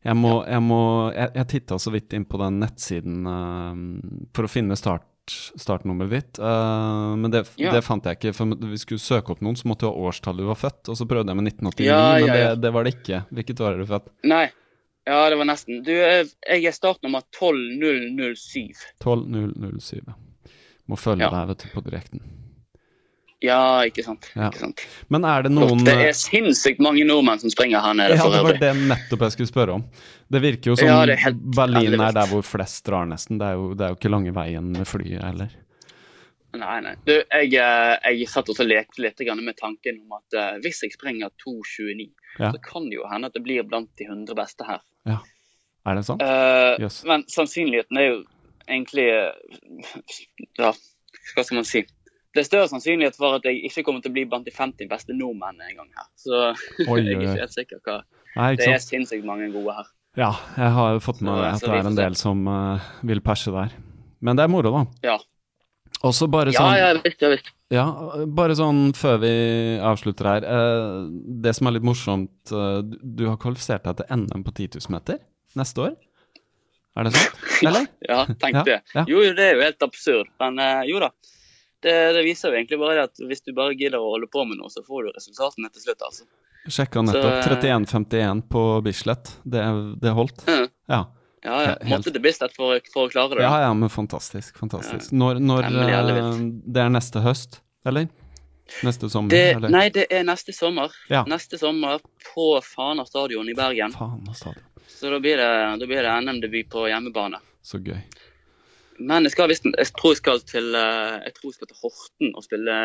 [0.07, 0.81] Jeg må, jeg må
[1.11, 5.05] Jeg, jeg titta så vidt inn på den nettsiden uh, for å finne start,
[5.59, 7.73] startnummeret ditt, uh, men det, Ja.
[7.75, 8.33] det fant jeg ikke.
[8.37, 10.97] For vi skulle søke opp noen, så måtte du ha årstallet du var født, og
[11.01, 12.55] så prøvde jeg med 1989, Ja, men ja, ja.
[12.55, 13.21] Det, det var det ikke.
[13.35, 14.09] Hvilket år er du født?
[14.31, 14.47] Nei.
[15.09, 15.83] Ja, det var nesten.
[15.87, 18.77] Du, eh, jeg er startnummer 12007.
[19.01, 20.03] 12007.
[20.89, 22.21] Må følge deg vet du, på direkten.
[23.45, 24.27] Ja, ikke sant.
[24.35, 24.49] Ja.
[24.49, 24.83] Ikke sant.
[25.15, 28.35] Men er det noen Det er sinnssykt mange nordmenn som springer her nede Ja, for
[28.35, 29.85] det var det nettopp jeg skulle spørre om.
[30.27, 33.39] Det virker jo som Ja, er helt Berlin er der hvor flest drar, nesten.
[33.39, 35.55] Det er jo, det er jo ikke lange veien med flyet heller.
[36.59, 36.95] Nei, nei.
[37.05, 40.83] Du, jeg, eh, jeg satt også og lekte litt med tanken om at eh, hvis
[40.83, 42.53] jeg springer 2,29, Ja.
[42.53, 44.81] så kan det jo hende at det blir blant de 100 beste her.
[45.07, 45.19] Ja.
[45.87, 46.23] Er det sant?
[46.23, 47.03] Uh, yes.
[47.09, 48.17] Men sannsynligheten er jo
[48.69, 49.95] egentlig eh,
[50.59, 50.73] Ja,
[51.35, 51.85] hva skal man si?
[52.39, 54.87] Det er større sannsynlighet for at jeg ikke kommer til å bli blant de 50
[54.87, 56.05] beste nordmennene en gang her.
[56.15, 56.37] Så
[56.93, 57.97] Oi, jeg er ikke helt sikker hva
[58.37, 59.89] Nei, Det er sinnssykt mange gode her.
[60.21, 63.19] Ja, jeg har jo fått med meg at det er en del som uh, vil
[63.25, 63.73] perse der.
[64.23, 64.83] Men det er moro, da.
[65.03, 65.17] Ja.
[66.07, 67.51] Og så bare Ja, sånn ja visst, ja visst.
[67.75, 67.87] Ja,
[68.39, 69.33] bare sånn før vi
[69.91, 70.47] avslutter her.
[70.47, 71.09] Uh,
[71.43, 74.79] det som er litt morsomt, uh, du, du har kvalifisert deg til NM på 10
[74.79, 75.19] 000 meter
[75.59, 75.97] neste år?
[76.95, 77.43] Er det sant?
[77.73, 77.91] Eller?
[78.07, 78.79] Ja, tenk Ja, det.
[78.95, 79.07] ja.
[79.11, 80.31] Jo, det er jo helt absurd.
[80.45, 81.11] Men jo da.
[81.85, 84.59] Det, det viser jo egentlig bare at hvis du bare gidder å holde på med
[84.59, 86.27] noe, så får du resultatene til slutt, altså.
[86.69, 87.37] Sjekka nettopp.
[87.39, 89.31] Eh, 31,51 på Bislett.
[89.45, 89.63] Det,
[90.03, 90.43] det holdt?
[90.49, 90.67] Ja.
[90.91, 91.05] Ja.
[91.47, 91.75] Ja, ja.
[91.87, 93.45] Måtte til Bislett for, for å klare det.
[93.47, 94.57] ja, ja, men fantastisk.
[94.59, 95.13] Fantastisk.
[95.15, 96.41] Når, når ja, det, ellevilt.
[96.75, 98.09] Det er neste høst, eller?
[98.85, 99.73] Neste sommer, Det, eller?
[99.73, 100.93] nei, det er neste sommer.
[101.09, 101.23] Ja.
[101.31, 102.03] Neste sommer
[102.35, 103.95] på Fana stadion i Bergen.
[103.95, 104.67] Fana stadion.
[104.91, 105.49] Så da blir det,
[105.81, 107.39] da blir det NM-debut på hjemmebane.
[107.65, 108.01] Så gøy.
[108.99, 112.31] Men jeg, skal, jeg tror jeg skal til eh, Jeg tror jeg skal til Horten
[112.35, 112.77] og spille,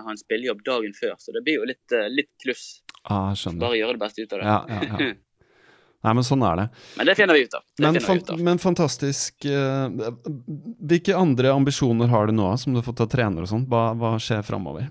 [0.00, 1.16] ha en spillejobb dagen før.
[1.20, 2.66] Så det blir jo litt, eh, litt kluss.
[3.04, 3.32] Ah.
[3.60, 4.46] Bare gjøre det beste ut av det.
[4.48, 5.14] Ja, ja, ja.
[6.06, 6.66] Nei, men sånn er det.
[6.94, 7.64] Men det finner vi ut av.
[7.82, 8.42] Men, fan, ut av.
[8.46, 10.12] men fantastisk eh,
[10.88, 13.66] Hvilke andre ambisjoner har du nå, som du har fått av trener og sånn?
[13.70, 14.86] Hva, hva skjer framover?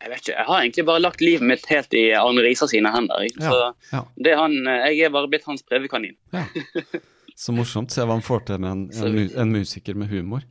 [0.00, 2.92] Jeg vet ikke, jeg har egentlig bare lagt livet mitt helt i Arne Risa sine
[2.94, 3.26] hender.
[3.26, 4.04] Ja, Så ja.
[4.28, 4.54] det han,
[4.86, 6.14] jeg er bare blitt hans prøvekanin.
[7.36, 7.92] Så morsomt.
[7.92, 10.46] Se hva han får til med en, en, en musiker med humor.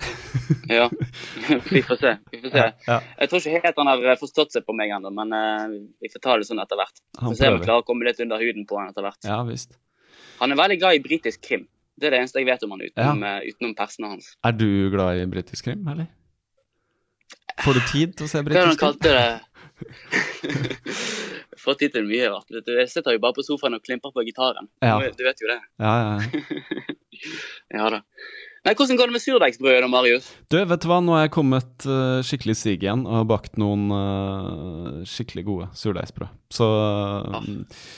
[0.70, 0.86] Ja,
[1.74, 2.12] vi får se.
[2.30, 2.62] Vi får se.
[2.86, 5.72] Ja, Jeg tror ikke helt han har eh, forstått seg på meg ennå, men eh,
[6.00, 7.02] vi får ta det sånn etter hvert.
[7.18, 9.18] han Får se om vi klarer å komme litt under huden på han etter hvert.
[9.26, 9.74] Ja visst.
[10.38, 11.66] Han er veldig glad i britisk krim.
[12.00, 14.30] Det er det eneste jeg vet om han utenom, eh, utenom persene hans.
[14.46, 16.08] Er du glad i britisk krim, eller?
[17.60, 18.70] Får du tid til å se britisk krim?
[18.70, 19.28] Hva er det han kalte det?
[21.60, 22.48] Får tid til mye rart.
[22.52, 24.68] Vet du, Jeg sitter jo bare på sofaen og klimper på gitaren.
[24.82, 24.98] Ja.
[24.98, 25.58] Du- vet jo det.
[25.82, 26.44] Ja, ja,
[27.76, 27.90] ja.
[27.96, 28.00] Da.
[28.64, 30.26] Nei, Hvordan går det med surdeigsbrødet Marius?
[30.52, 33.28] Du, vet du hva, nå har jeg kommet uh, skikkelig i stig igjen og har
[33.30, 36.32] bakt noen uh, skikkelig gode surdeigsbrød.
[36.52, 37.88] Så eh,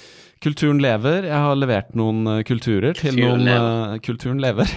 [0.43, 1.27] kulturen lever.
[1.27, 4.71] Jeg har levert noen kulturer til Kulturen noen Kulturen lever.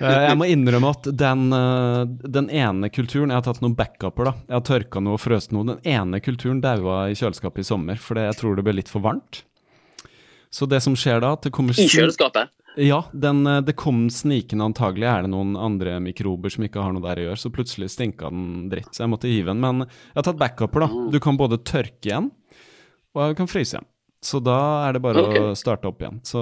[0.00, 4.30] Eh, jeg må innrømme at den, eh, den ene kulturen Jeg har tatt noen backuper,
[4.30, 4.32] da.
[4.48, 5.66] Jeg har tørka noe og frøst noe.
[5.74, 9.04] Den ene kulturen daua i kjøleskapet i sommer, for jeg tror det ble litt for
[9.04, 9.42] varmt.
[10.50, 12.50] Så det som skjer da, det kommer I kjøleskapet?
[12.80, 15.06] ja, den, eh, det kom snikende antagelig.
[15.06, 18.30] Er det noen andre mikrober som ikke har noe der å gjøre, så plutselig stinka
[18.30, 18.90] den dritt.
[18.94, 19.60] Så jeg måtte hive den.
[19.60, 21.10] Men jeg har tatt backuper, da.
[21.12, 22.30] Du kan både tørke igjen,
[23.14, 23.88] og jeg kan fryse igjen.
[24.20, 26.18] Så da er det bare å starte opp igjen.
[26.28, 26.40] Så,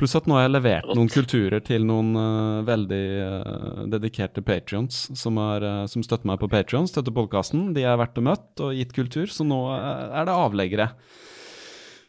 [0.00, 5.04] pluss at nå har jeg levert noen kulturer til noen uh, veldig uh, dedikerte patrions
[5.12, 7.74] som, har, eh, som støtter meg på Patrion, støtter podkasten.
[7.76, 10.88] De har vært og møtt og gitt kultur, så nå er det avleggere.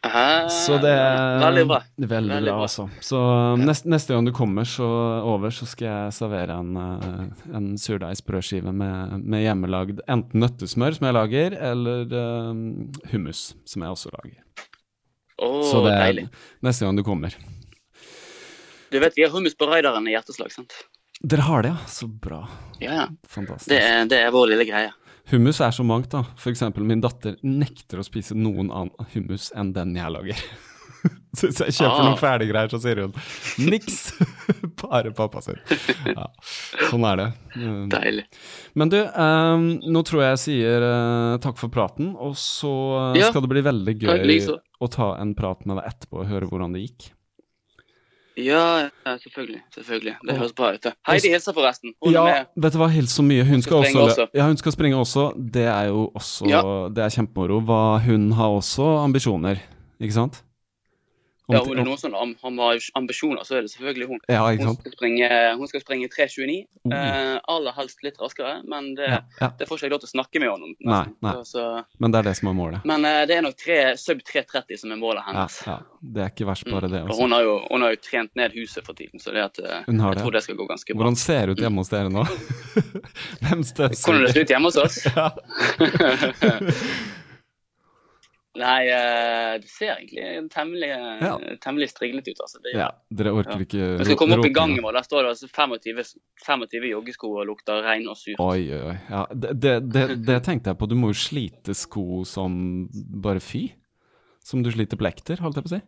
[0.08, 0.48] Aha.
[0.48, 0.94] Så det
[1.42, 1.80] Veldig bra.
[1.98, 2.86] Veldig, Veldig bra, altså.
[3.04, 3.20] Så
[3.60, 4.88] neste, neste gang du kommer så
[5.26, 6.78] over, så skal jeg servere en,
[7.52, 12.18] en surdeigsbrødskive med, med hjemmelagd enten nøttesmør, som jeg lager, eller
[12.54, 12.62] um,
[13.12, 14.67] hummus, som jeg også lager.
[15.38, 16.28] Å, så det er deilig.
[16.66, 17.34] neste gang du kommer.
[18.90, 20.74] Du vet, vi har hummus på raideren i hjerteslag, sant?
[21.20, 21.90] Dere har det, ja?
[21.90, 22.40] Så bra.
[22.80, 23.06] Ja, ja.
[23.28, 23.68] Fantastisk.
[23.70, 24.94] Det er, det er vår lille greie.
[25.28, 26.22] Hummus er så mangt, da.
[26.40, 30.44] For eksempel min datter nekter å spise noen annen hummus enn den jeg lager.
[31.38, 32.04] Så hvis jeg kjøper Ah.
[32.08, 33.12] noen ferdiggreier, så sier hun
[33.70, 33.98] niks!
[34.82, 35.58] Bare pappa sin.
[36.08, 36.24] Ja,
[36.88, 37.26] sånn er det.
[37.94, 38.24] Deilig.
[38.74, 42.72] Men du, um, nå tror jeg jeg sier uh, takk for praten, og så
[43.12, 43.28] eh, Ja.
[43.30, 46.48] skal det bli veldig gøy like å ta en prat med deg etterpå og høre
[46.50, 47.10] hvordan det gikk.
[48.38, 49.60] Ja, selvfølgelig.
[49.74, 50.12] selvfølgelig.
[50.28, 50.82] Det høres bra ut.
[50.84, 50.92] det.
[51.08, 51.94] Heidi hilser forresten.
[52.04, 52.50] Hun ja, er med.
[52.62, 53.42] vet du hva, hils så mye.
[53.48, 54.28] Hun skal, skal også.
[54.38, 55.32] Ja, hun skal springe også.
[55.36, 56.60] Det er jo også Ja.
[56.94, 57.58] Det er kjempemoro.
[58.06, 59.58] Hun har også ambisjoner,
[59.98, 60.38] ikke sant?
[61.48, 64.18] Om Ja, noen sånn, am- han har ambisjoner, så er det selvfølgelig hun.
[64.28, 66.66] Ja, Hun skal springe, hun skal springe 3.29.
[66.84, 66.92] Oh.
[66.92, 69.48] Eh, aller helst litt raskere, men det, Ja, ja.
[69.58, 70.74] det får ikke jeg lov til å snakke med henne om.
[70.84, 71.32] Nei, nei.
[71.48, 71.64] Så,
[71.98, 72.84] Men det er det som er målet.
[72.84, 75.56] men eh, det er nok tre, sub 3.30 som er målet hennes.
[75.66, 75.78] ja.
[76.00, 78.52] Det er ikke verst, bare det Og hun har, jo, hun har jo trent ned
[78.54, 80.22] huset for tiden, så det at, eh, jeg det.
[80.22, 81.02] tror det skal gå ganske bra.
[81.02, 82.24] Hvordan ser det ut hjemme hos dere nå?
[83.42, 85.00] Hvem Hvordan det ser ut hjemme hos oss?
[88.56, 90.88] Nei, eh, det ser egentlig temmelig,
[91.20, 91.34] Ja.
[91.60, 92.40] temmelig striglete ut.
[92.40, 92.58] altså.
[92.62, 93.64] Det, ja, dere orker Ja.
[93.66, 94.92] ikke Vi skal komme opp i gangen vår.
[94.92, 96.04] Der står det altså 25,
[96.46, 98.40] 25 joggesko og lukter regn og surt.
[98.40, 98.96] Oi, oi.
[99.10, 99.58] Ja, det,
[99.92, 100.88] det, det, tenkte jeg på.
[100.88, 102.88] Du må jo slite sko som
[103.22, 103.72] bare fy.
[104.42, 105.82] Som du sliter plekter, holdt jeg på å si.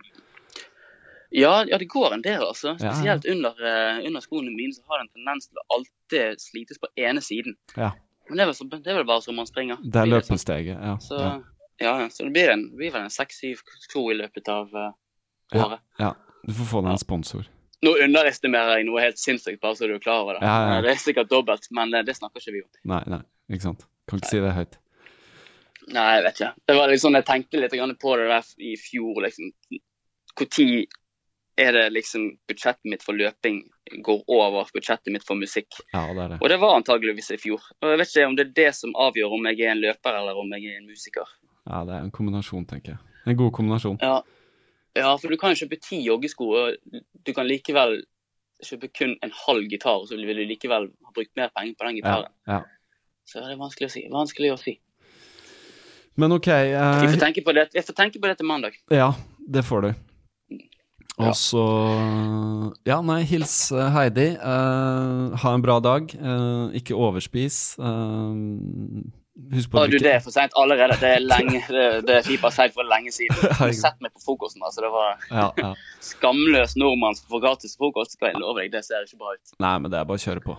[1.33, 2.75] Ja, ja, det går en del, altså.
[2.77, 6.79] Spesielt under, eh, under skoene mine så har det en tendens til å alltid slites
[6.79, 7.55] på ene siden.
[7.77, 7.93] Ja.
[8.29, 9.79] Men det er vel, så, det er vel bare som man springer.
[9.83, 10.15] Det er sånn.
[10.15, 10.77] løpesteget.
[10.77, 10.97] Ja.
[10.99, 11.43] Så,
[11.81, 11.87] ja.
[11.87, 11.95] ja.
[12.05, 14.91] ja, så det blir, en, det blir vel en seks-syv sko i løpet av uh,
[15.57, 15.81] året.
[16.01, 16.15] ja.
[16.41, 17.49] Du får få deg en sponsor.
[17.85, 20.45] Nå underestimerer jeg noe helt sinnssykt, bare så du er klar over det.
[20.45, 20.79] Ja, ja.
[20.85, 22.71] Det er sikkert dobbelt, men eh, det snakker ikke vi om.
[22.93, 23.21] Nei, nei,
[23.53, 23.85] ikke sant.
[24.09, 24.79] Kan ikke si det høyt.
[25.91, 26.51] Nei, jeg vet ikke.
[26.69, 29.23] Det var liksom, Jeg tenkte litt på det der i fjor.
[29.27, 29.53] liksom.
[30.41, 30.87] Når
[31.61, 33.59] er det liksom budsjettet mitt for løping
[34.05, 35.69] går over budsjettet mitt for musikk?
[35.93, 36.39] Ja, det er det.
[36.41, 37.65] Og det var antageligvis i fjor.
[37.81, 40.21] Og Jeg vet ikke om det er det som avgjør om jeg er en løper
[40.21, 41.37] eller om jeg er en musiker.
[41.71, 43.01] Ja, det er en kombinasjon, tenker jeg.
[43.31, 44.01] En god kombinasjon.
[44.03, 44.21] Ja,
[44.99, 48.01] ja for du kan kjøpe ti joggesko, og du kan likevel
[48.67, 51.89] kjøpe kun en halv gitar, og så vil du likevel ha brukt mer penger på
[51.89, 52.37] den gitaren.
[52.51, 52.63] ja.
[53.31, 54.01] Så det er vanskelig å si.
[54.11, 54.73] Vanskelig å si.
[56.19, 56.49] Men ok.
[56.51, 56.73] eh...
[56.75, 58.75] jeg, får tenke på det, jeg får tenke på det til mandag.
[58.91, 59.93] ja, det får du.
[61.21, 61.65] Og så
[62.89, 64.29] Ja, nei, hils eh, Heidi.
[64.35, 66.11] Eh, ha en bra dag.
[66.17, 67.77] Eh, ikke overspis.
[67.79, 68.41] Eh,
[69.55, 69.99] husk på Å, drikke.
[69.99, 70.97] du, det er for sent allerede.
[71.01, 73.37] Det er lenge, det, det Fipa sagt for lenge siden.
[73.61, 74.63] Du sett meg på frokosten.
[74.67, 74.85] altså.
[74.85, 75.73] Det var ja, ja.
[76.11, 78.17] skamløs nordmann som får gratis frokost.
[78.17, 79.55] Skal jeg love deg, det ser ikke bra ut.
[79.63, 80.57] Nei, men det er bare å kjøre på.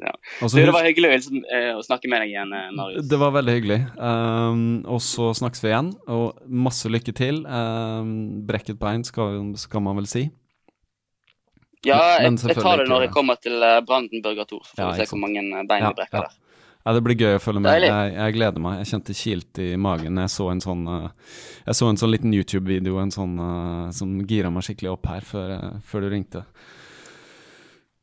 [0.00, 0.14] Ja.
[0.40, 1.12] Også, Du, det var hyggelig
[1.52, 3.08] eh, å snakke med deg igjen, eh, Marius.
[3.10, 3.80] Det var veldig hyggelig.
[4.00, 7.42] Um, og så snakkes vi igjen, og masse lykke til.
[7.44, 10.28] Um, brekket bein skal, skal man vel si.
[11.86, 14.64] Ja, jeg, jeg tar det når jeg kommer til eh, Brandenburger Tor.
[14.66, 16.36] Så får vi se hvor mange bein vi brekker der.
[16.88, 17.82] Ja, Det blir gøy å følge med.
[17.84, 18.78] Jeg, jeg gleder meg.
[18.80, 20.16] Jeg kjente kilt i magen.
[20.22, 21.34] Jeg så en sånn eh,
[21.66, 25.26] Jeg så en sånn liten YouTube-video en sånn, eh, som gira meg skikkelig opp her
[25.28, 26.46] før, eh, før du ringte.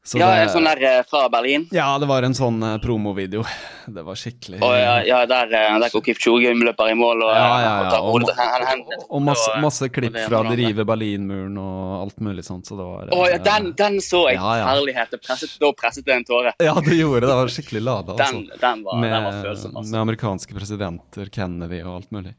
[0.05, 1.63] Så Ja, det- en sånn der eh, fra Berlin.
[1.73, 3.41] Ja, det var en sånn eh, promovideo.
[3.95, 7.31] Det var skikkelig Og ja, ja der, eh, der går Kipchoge løper i mål og,
[7.33, 7.99] Ja, ja, ja.
[8.01, 12.65] og, Og, og, og masse, masse klipp fra de river Berlinmuren og alt mulig sånt,
[12.69, 14.37] så det var Å, ja, den, den så jeg.
[14.41, 15.13] Herlighet.
[15.25, 16.53] Presset, da presset det en tåre.
[16.61, 17.29] Ja, det gjorde det.
[17.33, 18.31] Det var skikkelig lada, altså.
[18.41, 19.73] Den, den, var, den var med, følsom.
[19.73, 20.01] med Altså.
[20.05, 22.35] amerikanske presidenter, Kennedy og alt mulig.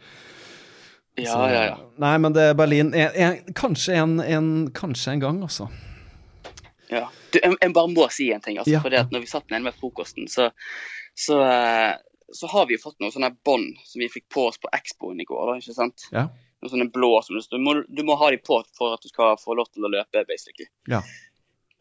[1.17, 1.77] Ja, Så- ja, ja.
[1.99, 5.67] Nei, men det er Berlin en, en, Kanskje en, en Kanskje en gang, altså.
[6.93, 7.05] Ja.
[7.33, 8.59] Du, jeg, jeg bare må si en ting.
[8.59, 8.83] Altså, Ja.
[8.85, 10.51] fordi at når vi satt nede med frokosten, så,
[11.19, 11.95] så, eh,
[12.35, 15.21] så har vi jo fått noen sånne bånd som vi fikk på oss på Expoen
[15.21, 15.57] i går.
[15.59, 16.07] Ikke sant?
[16.13, 16.29] Ja.
[16.63, 17.45] Noen sånne blå som det.
[17.51, 19.93] Du må, du må ha de på for at du skal få lov til å
[19.93, 20.69] løpe, basically.
[20.91, 21.03] Ja.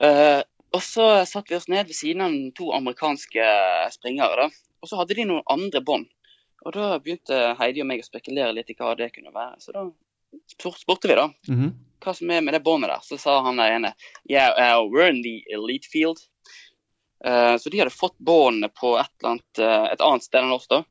[0.03, 0.41] Uh,
[0.75, 3.45] og så satte vi oss ned ved siden av to amerikanske
[3.95, 4.45] springere.
[4.47, 4.49] da.
[4.83, 6.09] Og så hadde de noen andre bånd.
[6.65, 9.61] Og da begynte Heidi og meg å spekulere litt i hva det kunne være.
[9.61, 9.85] Så da
[10.59, 11.73] spurte vi da Mhm.
[12.05, 12.99] hva som er med det båndet der.
[13.01, 13.93] Så sa han der ene
[14.29, 16.19] yeah, uh, we're in the elite field.
[17.25, 20.51] Uh, så de hadde fått båndene på et, eller annet, uh, et annet sted enn
[20.53, 20.83] oss, da.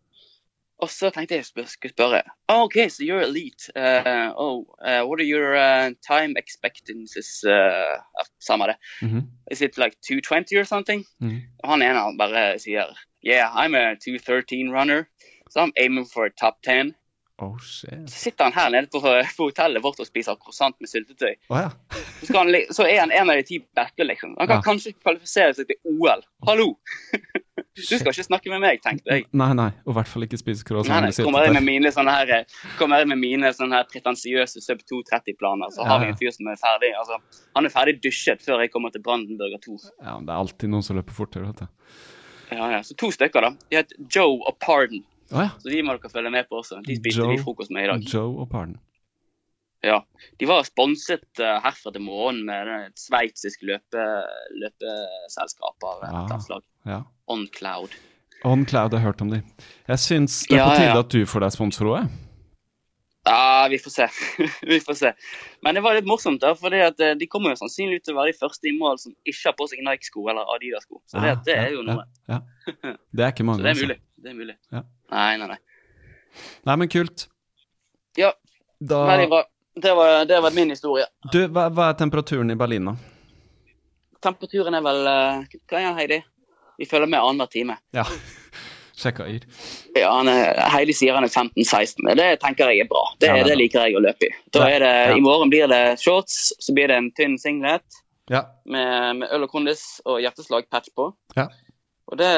[0.83, 3.71] Og så tenkte jeg jeg skulle spørre oh, OK, so you're elite.
[3.77, 7.45] Uh, oh, uh, what are your uh, time expectancies?
[7.47, 8.01] Uh,
[8.43, 8.77] samme det.
[9.03, 9.29] Mhm.
[9.53, 11.05] Is it like 220 or something?
[11.21, 11.43] Mhm.
[11.63, 12.91] Og han ene han bare sier
[13.23, 15.07] Yeah, I'm a 213 runner.
[15.51, 16.95] So I'm aiming for a top 10.
[17.43, 18.05] Oh, shit.
[18.11, 21.33] Så sitter han her nede på, på hotellet vårt og spiser croissant med syltetøy.
[21.51, 21.71] Oh, ja.
[22.23, 24.37] Så, han, så er han en av de ti beste, liksom.
[24.39, 24.63] Han kan Ja.
[24.63, 26.23] kanskje kvalifisere seg til OL.
[26.47, 26.75] Hallo!
[27.75, 29.25] Du skal ikke snakke med meg, tenkte jeg.
[29.35, 29.67] Nei, nei.
[29.83, 31.73] Og i hvert fall ikke spise croissant nei, med kommer jeg med syltetøy.
[31.73, 32.45] mine sånne her,
[32.79, 36.51] kommer jeg med mine sånne her pretensiøse sub 230-planer, så har vi en fyr som
[36.53, 36.93] er ferdig.
[37.01, 37.19] Altså,
[37.59, 39.75] han er ferdig dusjet før jeg kommer til Brandenburger 2.
[40.05, 41.67] Ja, men det er alltid noen som løper fortere, vet du.
[42.55, 42.81] Ja, ja.
[42.87, 43.51] Så to stykker, da.
[43.71, 45.03] De heter Joe og Pardon.
[45.33, 45.51] Å ja.
[45.63, 46.83] Så de må dere følge med på også.
[46.85, 48.03] De spiste Joe- vi frokost med i dag.
[48.13, 48.77] Joe og Pardon.
[49.85, 49.99] Ja.
[50.41, 54.05] De var sponset uh, herfra til morgenen med et sveitsisk løpe,
[54.63, 56.39] løpeselskap av et Ah.
[56.41, 56.63] slag.
[56.87, 57.03] Ja.
[57.29, 57.91] On Cloud.
[58.45, 59.43] On Cloud, jeg har hørt om de.
[59.89, 62.11] Jeg syns det er på tide at du får deg sponsor òg, jeg.
[63.27, 64.07] Ja, vi får se.
[64.69, 65.13] vi får se.
[65.65, 68.35] Men det var litt morsomt, da, fordi eh, de kommer jo sannsynligvis til å være
[68.35, 71.01] de første i mål som ikke har på seg Nike-sko eller Adidas-sko.
[71.09, 72.05] Så det, Ah, det er jo noe.
[72.29, 72.43] Ja,
[72.85, 72.93] ja.
[73.17, 74.01] Det er ikke mange, Så det er altså.
[74.25, 74.55] Det er mulig.
[74.73, 74.81] Ja.
[75.13, 75.59] Nei, nei, nei.
[76.67, 77.27] Nei, men kult.
[78.19, 78.33] Ja,
[78.81, 79.43] Da veldig bra.
[79.75, 81.05] Det var, det var min historie.
[81.35, 82.95] Du, hva, hva er temperaturen i Berlin, da?
[84.23, 86.19] Temperaturen er vel eh, Hva er den, Heidi?
[86.79, 87.77] Vi følger med annenhver time.
[87.95, 88.05] Ja.
[89.01, 89.43] Sjekka yr.
[89.99, 92.07] Ja, er, Heidi sier han er 15-16.
[92.19, 93.03] Det tenker jeg er bra.
[93.19, 94.33] Det, Ja, det er det liker jeg å løpe i.
[94.55, 94.93] Da er det.
[95.19, 98.45] I morgen blir det shorts, så blir det en tynn singlet Ja.
[98.65, 101.11] med, med øl og kondis og hjerteslag-patch på.
[101.37, 101.49] Ja.
[102.11, 102.31] Og det,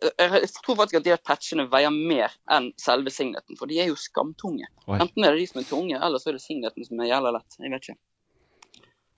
[0.00, 3.98] jeg, tror faktisk at de patchene veier mer enn selve singleten, for de er jo
[4.00, 4.68] skamtunge.
[4.86, 4.96] Oi.
[4.98, 7.34] Enten er det de som er tunge, eller så er det singleten som er jævla
[7.36, 7.58] lett.
[7.58, 8.00] Jeg vet ikke.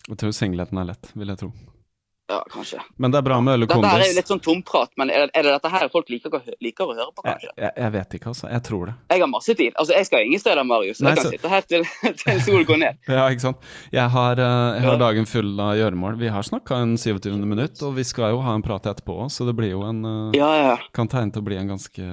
[0.08, 1.52] Jeg tror singleten er lett, vil jeg tro.
[2.32, 2.80] Ja, kanskje.
[3.02, 5.26] Men det er bra med øl og Dette er jo litt sånn tomprat, men er,
[5.36, 6.32] er det dette her folk liker,
[6.64, 7.50] liker å høre på, kanskje?
[7.60, 8.48] jeg, jeg vet ikke, altså.
[8.54, 8.94] Jeg tror det.
[9.12, 9.72] Jeg har masse tid.
[9.76, 11.02] Altså, jeg skal ingen steder, Marius.
[11.04, 11.84] Nei, Jeg kan så- sitte her til,
[12.22, 13.00] til solen går ned.
[13.12, 13.68] Ja, ikke sant.
[13.92, 16.16] Jeg har, eh, jeg har dagen full av gjøremål.
[16.22, 17.36] Vi har snakka en 27.
[17.44, 20.00] minutt, og vi skal jo ha en prat etterpå òg, så det blir jo en
[20.04, 20.76] eh, Ja, ja.
[20.96, 22.08] Kan tegne til å bli en ganske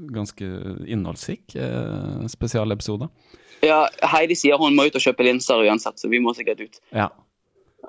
[0.00, 0.46] ganske
[0.88, 3.08] innholdsrik eh, spesialepisode.
[3.60, 3.82] ja.
[4.14, 6.78] Heidi sier hun må ut og kjøpe linser uansett, så vi må sikkert ut.
[6.96, 7.10] Ja.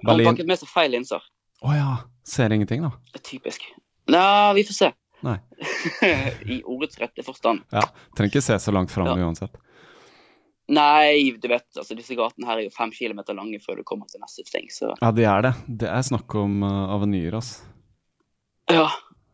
[0.02, 1.22] Hun Han pakket med seg feil linser.
[1.62, 1.90] Å ja.
[2.24, 2.92] Ser ingenting, da.
[3.22, 3.62] Typisk.
[4.10, 4.92] Nja, vi får se.
[5.22, 5.38] Nei.
[6.56, 7.62] I ordets rette forstand.
[7.74, 7.84] Ja.
[8.18, 9.16] Trenger ikke se så langt fram Ja.
[9.28, 9.54] uansett.
[10.72, 14.08] Nei, du vet, altså disse gatene her er jo fem kilometer lange før du kommer
[14.08, 15.54] til neste ting, så Ja, det er det.
[15.84, 17.66] Det er snakk om uh, avenyer, altså.
[18.72, 18.88] ja.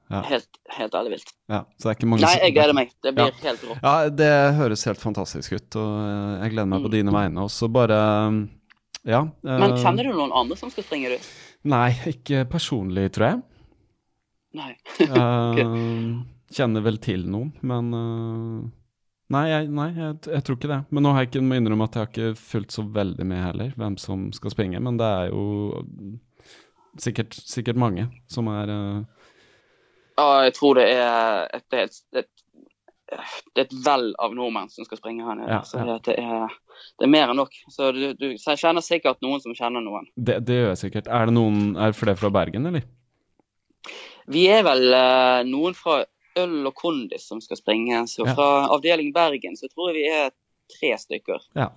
[0.10, 0.22] Ja.
[0.24, 1.32] Helt, helt ærlig vilt.
[1.52, 2.91] Ja, så det er ikke mange Nei, jeg gleder meg.
[3.04, 3.34] Det blir Ja.
[3.43, 3.82] helt rått.
[3.84, 6.93] Ja, det høres helt fantastisk ut, og eh, jeg gleder meg på Mm.
[6.96, 7.43] dine vegne.
[7.43, 7.98] Og så bare
[8.32, 8.38] um,
[9.08, 9.24] Ja.
[9.24, 11.30] uh, Men kjenner du noen andre som skal springe, du?
[11.72, 13.43] Nei, ikke personlig, tror jeg.
[14.58, 14.74] Nei.
[15.13, 16.26] uh,
[16.58, 18.67] Kjenner vel til noen, men uh,
[19.34, 20.78] Nei, jeg, nei jeg, jeg tror ikke det.
[20.96, 23.41] Men nå har jeg ikke, må innrømme at jeg har ikke fulgt så veldig med
[23.43, 24.80] heller, hvem som skal springe.
[24.84, 25.41] Men det er jo
[27.04, 29.02] sikkert, sikkert mange som er eh,
[30.17, 32.32] Ja, jeg tror det er et, et, et,
[33.12, 35.52] er et vell av nordmenn som skal springe her nede.
[35.52, 36.00] Ja, så ja.
[36.08, 36.56] det, er,
[36.99, 37.53] det er mer enn nok.
[37.73, 40.07] Så du, du jeg kjenner sikkert noen som kjenner noen.
[40.15, 41.07] det, det gjør jeg sikkert.
[41.07, 42.86] Er det noen Er flere fra Bergen, eller?
[44.28, 46.01] Vi er vel uh, noen fra
[46.38, 48.03] Øl og Kondis som skal springe.
[48.11, 48.34] Så Ja.
[48.36, 50.32] fra avdeling Bergen så tror jeg vi er
[50.73, 51.45] tre stykker.
[51.55, 51.69] Ja.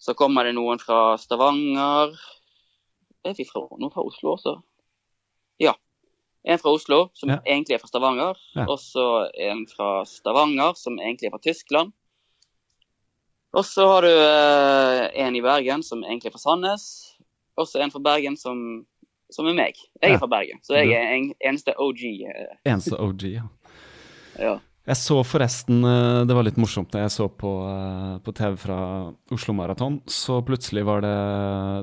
[0.00, 2.16] Så kommer det noen fra Stavanger.
[3.24, 4.56] Er vi fra noen fra Oslo også?
[5.60, 5.74] Ja.
[6.44, 7.36] En fra Oslo, som Ja.
[7.44, 8.36] egentlig er fra Stavanger.
[8.56, 8.64] Ja.
[8.66, 11.92] Og så en fra Stavanger, som egentlig er fra Tyskland.
[13.56, 16.84] Og så har du eh, en i Bergen, som egentlig er fra Sandnes.
[17.58, 18.60] Og så en fra Bergen som,
[19.34, 19.78] som er meg.
[19.98, 22.04] Jeg er fra Bergen, så jeg er en, eneste OG.
[22.30, 23.46] eh, Eneste OG, ja.
[24.40, 24.54] Ja.
[24.88, 27.50] Jeg så forresten, eh, det var litt morsomt da jeg så på,
[28.24, 28.78] på TV fra
[29.34, 31.16] Oslo Maraton, så plutselig var det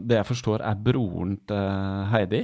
[0.10, 2.42] Det jeg forstår er broren til Heidi,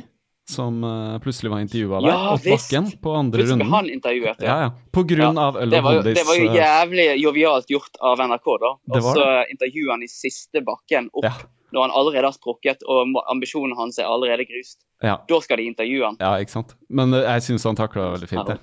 [0.49, 3.69] som eh, plutselig var intervjua der, Ja, opp bakken på andre runden.
[3.71, 4.41] han intervjuet.
[4.43, 4.69] Ja, ja.
[4.91, 6.17] På grunn av øl Det og Bondis.
[6.19, 8.71] det var jo eh, jævlig jovialt gjort av NRK, da.
[8.97, 11.31] Og så intervjuer han i siste bakken opp Ja.
[11.73, 14.79] når han allerede har sprukket og ambisjonen hans er allerede grust.
[15.01, 16.17] ja, Da skal de intervjue han.
[16.19, 16.75] ja, ikke sant.
[16.89, 18.59] Men eh, jeg syns han takla veldig fint, det.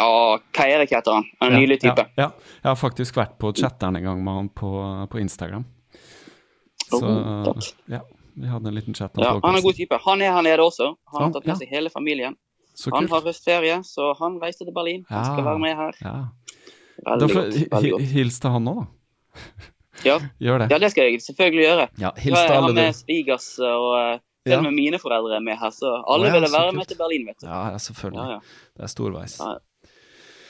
[0.00, 1.24] Ja, Kai Erik heter han.
[1.42, 2.06] En nylig type.
[2.16, 2.30] Ja, ja.
[2.64, 4.72] Jeg har faktisk vært på chatteren en gang med han på,
[5.12, 5.64] på Instagram.
[6.88, 7.68] Så Oh, takk.
[7.88, 8.00] ja,
[8.34, 9.98] vi hadde en liten chat om Ja, han er god type.
[10.06, 10.94] Han er her nede også.
[11.12, 12.36] Han har tatt med seg hele familien.
[12.74, 13.12] Så Han kult.
[13.12, 15.04] har høstferie, så han reiste til Berlin.
[15.10, 15.98] Han skal være med her.
[16.00, 16.16] Ja.
[17.04, 17.72] Veldig får, godt.
[17.74, 18.02] Veldig godt.
[18.14, 18.86] hils til han nå, da.
[20.06, 20.16] Ja.
[20.44, 20.68] Gjør det.
[20.72, 21.88] ja, det skal jeg selvfølgelig gjøre.
[22.00, 25.60] Ja, hils til alle med svigers og eh, til og med mine foreldre er med
[25.60, 26.78] her, så alle ja, ville være kult.
[26.80, 27.46] med til Berlin, vet du.
[27.46, 28.24] Ja, ja, selvfølgelig.
[28.24, 28.70] Ja, ja.
[28.76, 29.36] Det er storveis.
[29.40, 29.52] Ja.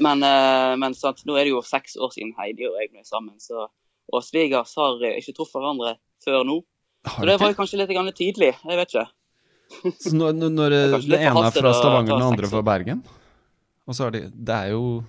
[0.02, 3.04] Men, eh, men sant, nå er det jo seks år siden Heidi og jeg ble
[3.06, 3.66] sammen, så,
[4.12, 6.60] og svigers har eh, ikke truffet hverandre før nå.
[7.02, 9.08] Så det var kanskje litt tidlig, jeg vet ikke.
[9.98, 12.60] Så når, når, eh, det ene er fra Stavanger, den andre fra.
[12.62, 12.98] Bergen
[13.88, 15.02] Og så er det Det er jo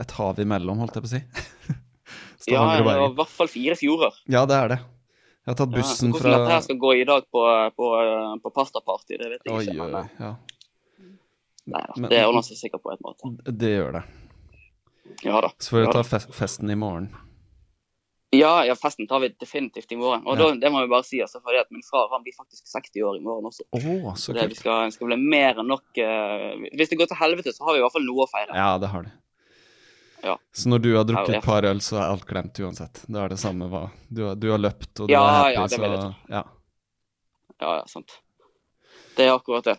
[0.00, 1.20] et hav imellom, holdt jeg på å si.
[2.48, 3.10] Ja, og det Bergen.
[3.12, 4.14] i hvert fall fire fjorder.
[4.32, 4.78] Ja, det er det.
[4.78, 7.42] Jeg har tatt Ja, fra hvordan dette her skal gå i dag på,
[7.76, 7.88] på,
[8.44, 9.76] på pastaparty, det vet jeg Oi, ikke.
[9.76, 10.00] Men, oi.
[10.00, 10.30] eh, Ja,
[11.68, 13.52] nei, da, det ordner seg sikkert på en måte.
[13.52, 14.02] det gjør det.
[15.26, 15.50] Ja da.
[15.60, 17.10] Så får vi ta fe- festen i morgen.
[18.30, 20.26] Ja, ja, festen tar vi definitivt i morgen.
[20.26, 20.50] Og Ja.
[20.50, 23.02] da, det må vi bare si, altså, fordi at min far han blir faktisk 60
[23.02, 23.64] år i morgen også.
[23.72, 27.16] Oh, så det, vi skal, skal bli mer enn nok uh, Hvis det går til
[27.16, 28.52] helvete, så har vi i hvert fall noe å feire.
[28.52, 29.10] Ja, det har du.
[30.22, 30.36] Ja.
[30.52, 33.04] Så når du har drukket et par øl, så er alt glemt uansett.
[33.08, 35.54] Da er det samme hva Du har, du har løpt, og du Ja, er happy,
[35.54, 36.42] ja, det så ja.
[37.58, 38.18] Ja, ja, sant.
[39.16, 39.78] Det er akkurat det.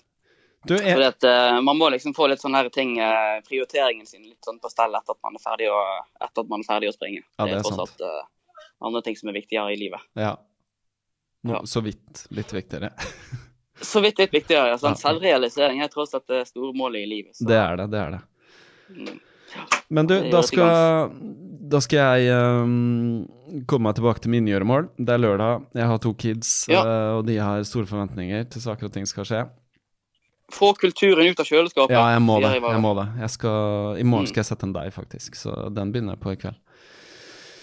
[0.68, 4.26] Du, Fordi at uh, Man må liksom få litt sånne her ting, uh, prioriteringen sin
[4.26, 5.78] litt sånn på stell etter at man er ferdig å,
[6.20, 7.24] at man er ferdig å springe.
[7.38, 7.86] Ja, det er tross sant.
[7.86, 8.28] alt eh,
[8.82, 10.02] andre ting som er viktigere i livet.
[10.16, 10.36] ja.
[11.44, 11.62] No, Ja.
[11.66, 12.90] Så vidt litt viktigere.
[13.82, 14.74] Så vidt litt viktigere.
[14.76, 14.94] Ja.
[15.00, 17.36] Selvrealisering er tross alt det store målet i livet.
[17.38, 17.46] Så.
[17.48, 18.20] Det er det, det er det.
[18.92, 19.20] Mm.
[19.90, 21.14] Men du, da skal,
[21.72, 23.24] da skal jeg um,
[23.72, 24.90] komme meg tilbake til mine gjøremål.
[25.00, 26.84] Det er lørdag, jeg har to kids, Ja.
[26.84, 29.42] eh, og de har store forventninger til saker og ting skal skje.
[30.52, 31.96] Få kulturen ut av kjøleskapet.
[31.96, 32.52] Ja, jeg må det.
[32.60, 33.08] jeg må det.
[33.24, 34.34] Jeg skal, I morgen Mm.
[34.34, 36.60] skal jeg sette en deig, faktisk, så den begynner jeg på i kveld.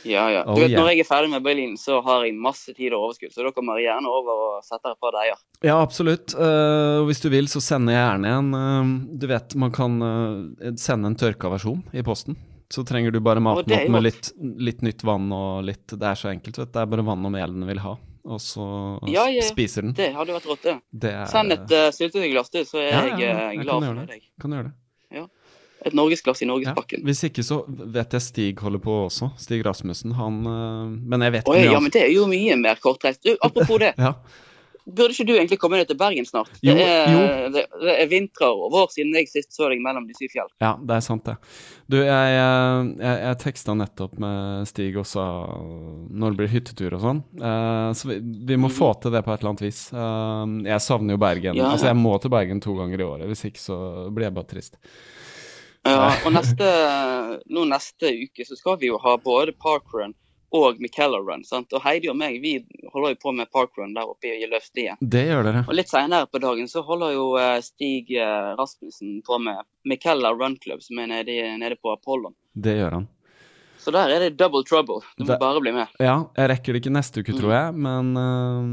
[0.07, 0.42] Ja, ja.
[0.46, 0.80] Oh, Du vet, yeah.
[0.80, 3.32] Når jeg er ferdig med Berlin, så har jeg masse tid og overskudd.
[3.34, 5.40] Så da kommer jeg gjerne over og setter et par deiger.
[5.66, 6.34] Ja, absolutt.
[6.38, 10.74] Uh, hvis du vil, så sender jeg gjerne en uh, Du vet, man kan uh,
[10.80, 12.38] sende en tørka versjon i posten.
[12.72, 16.18] Så trenger du bare maten opp med litt, litt nytt vann og litt Det er
[16.18, 16.72] så enkelt, vet du.
[16.74, 17.92] Det er bare vann og mel den vil ha.
[18.26, 18.64] Og så
[19.07, 19.44] Ja, ja, ja.
[19.46, 19.92] spiser den.
[19.94, 20.74] Det hadde vært rått, det.
[20.90, 24.00] Det er, Send et uh, syltetøyglass, du, så er Ja, ja, jeg, ja, glad for
[24.00, 24.07] det.
[24.16, 24.26] deg.
[24.42, 24.74] Kan gjøre det.
[25.87, 26.51] Et norgesglass i Ja.
[26.53, 27.05] Norgespakken.
[27.07, 29.30] Hvis ikke så vet jeg Stig holder på også.
[29.39, 30.16] Stig Rasmussen.
[30.18, 33.22] Han eh, Men jeg vet ikke ja, men det er jo mye mer kortreist.
[33.22, 33.95] Du, apropos det.
[34.07, 34.16] ja.
[34.87, 36.51] Burde ikke du egentlig komme deg til Bergen snart?
[36.62, 37.22] Jo, det, er, jo.
[37.57, 40.51] Det, det er vintrer og vår siden jeg sist så deg mellom de syv fjell.
[40.62, 41.34] Ja, det er sant, det.
[41.91, 45.26] Du, jeg, jeg, jeg, jeg teksta nettopp med Stig og sa
[45.57, 47.24] når det blir hyttetur og sånn.
[47.43, 49.82] Uh, så vi, vi må få til det på et eller annet vis.
[49.91, 51.59] Uh, jeg savner jo Bergen.
[51.59, 51.72] Ja, ja.
[51.74, 53.26] Altså, jeg må til Bergen to ganger i året.
[53.32, 53.80] Hvis ikke så
[54.14, 54.78] blir jeg bare trist.
[55.87, 56.68] Ja, og neste,
[57.53, 60.14] nå neste uke så skal vi jo ha både parkrun
[60.57, 61.43] og Michaela Run.
[61.45, 61.72] sant?
[61.74, 62.53] Og Heidi og meg vi
[62.93, 64.97] holder jo på med parkrun der oppe i Løvstien.
[65.03, 65.64] Det gjør dere.
[65.68, 70.30] Og litt senere på dagen så holder jo eh, Stig eh, Rasmussen på med Michaela
[70.32, 72.34] Run Club, som er nede, nede på Apollon.
[72.55, 73.09] Det gjør han.
[73.82, 75.03] Så der er det double trouble.
[75.18, 75.89] Du må Det- bare bli med.
[76.01, 78.70] Ja, jeg rekker det ikke neste uke, tror jeg, men eh,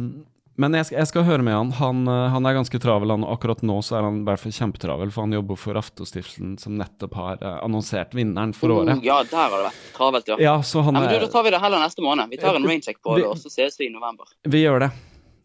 [0.55, 1.71] men jeg skal, jeg skal høre med han.
[1.79, 4.39] Han, eh, han er ganske travel, han, og akkurat nå så er han i hvert
[4.43, 8.99] fall kjempetravel, for han jobber for Aftostiftelsen, som nettopp har eh, annonsert vinneren for året.
[8.99, 10.37] Oh, ja, der har det vært travelt, ja.
[10.39, 12.29] Ja, så han Ja, men du, Da tar vi det heller neste måned.
[12.29, 14.25] Vi tar en raincheck på Vi- det, og så ses vi i november.
[14.45, 14.91] Vi gjør det.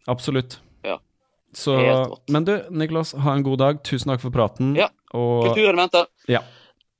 [0.07, 0.59] Absolutt.
[0.85, 0.99] Ja.
[1.53, 1.73] Så,
[2.29, 3.83] men du, Niklas, ha en god dag.
[3.83, 4.75] Tusen takk for praten.
[4.77, 4.89] Ja.
[5.17, 6.05] Og Kulturen venter.
[6.29, 6.43] ja,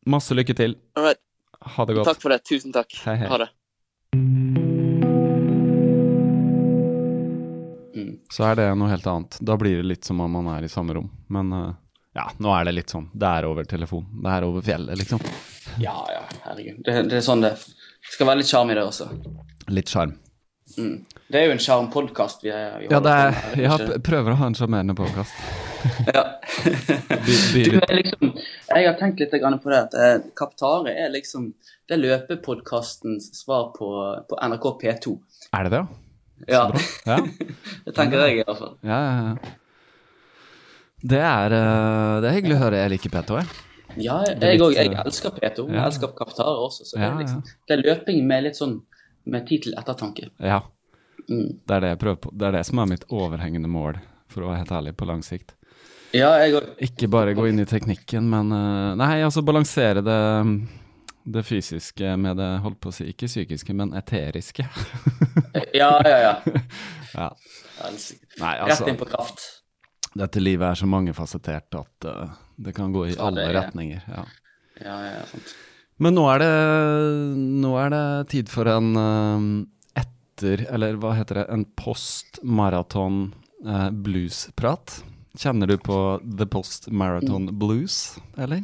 [0.10, 0.74] masse lykke til.
[0.97, 1.20] All right.
[1.62, 2.07] Ha det godt.
[2.07, 2.41] Takk for det.
[2.47, 2.89] Tusen takk.
[3.05, 3.28] Hei, hei.
[3.30, 3.49] Ha det.
[8.30, 9.38] Så er det noe helt annet.
[9.41, 11.09] Da blir det litt som om man er i samme rom.
[11.34, 11.69] Men uh,
[12.17, 13.09] ja, nå er det litt sånn.
[13.13, 14.05] Det er over telefon.
[14.23, 15.21] Det er over fjellet, liksom.
[15.82, 16.82] Ja, ja, herregud.
[16.86, 19.09] Det, det er sånn det Det skal være litt sjarm i det også.
[19.69, 20.15] Litt sjarm.
[20.77, 20.99] Mm.
[21.30, 24.39] Det er jo en sjarmpodkast vi, vi Ja, det er, på med, jeg prøver å
[24.39, 25.34] ha en sjarmerende podkast.
[26.11, 26.25] Ja.
[27.07, 28.34] By- by Du, er liksom,
[28.67, 31.53] jeg har tenkt litt på det at eh, Kaptare er liksom
[31.88, 33.88] Det er løpepodkastens svar på,
[34.27, 35.13] på NRK P2.
[35.55, 35.86] Er det det,
[36.47, 36.61] ja?
[37.05, 37.17] Ja,
[37.85, 38.75] det tenker jeg i hvert fall.
[38.83, 39.15] ja, ja.
[39.33, 39.55] ja.
[40.99, 42.79] Det er, eh, det er hyggelig å høre.
[42.81, 43.47] Jeg liker P2, jeg.
[44.03, 44.73] Ja, jeg òg.
[44.75, 45.67] Jeg jeg elsker P2.
[45.69, 45.77] ja.
[45.77, 46.85] Jeg elsker Kaftar også.
[46.89, 48.81] Så det er liksom Det er løping med litt sånn
[49.29, 50.29] med tid til ettertanke.
[50.39, 50.61] Ja,
[51.29, 51.59] Mm.
[51.67, 51.89] det er det.
[51.99, 55.21] Det er det som er mitt overhengende mål, for å være helt ærlig, på lang
[55.21, 55.51] sikt.
[56.11, 56.63] Ja, jeg.
[56.81, 60.15] Ikke bare gå inn i teknikken, men eh, Nei, altså balansere det,
[61.30, 64.65] det fysiske med det, holdt på å si, ikke psykiske, men eteriske.
[65.75, 66.34] Ja, ja, ja.
[67.13, 67.25] Ja.
[68.39, 69.41] Nei, altså, Rett inn på kraft.
[70.17, 74.03] Dette livet er så mangefasettert at uh, det kan gå i det alle er- retninger.
[74.09, 74.23] Ja.
[74.80, 75.55] Ja, ja, sant.
[75.99, 76.51] Men nå er det,
[77.65, 79.47] nå er det tid for en uh,
[79.99, 83.17] etter, eller hva heter det, en post-maraton
[83.65, 84.99] eh, blues-prat.
[85.39, 88.63] Kjenner du på The Post Marathon Blues, eller?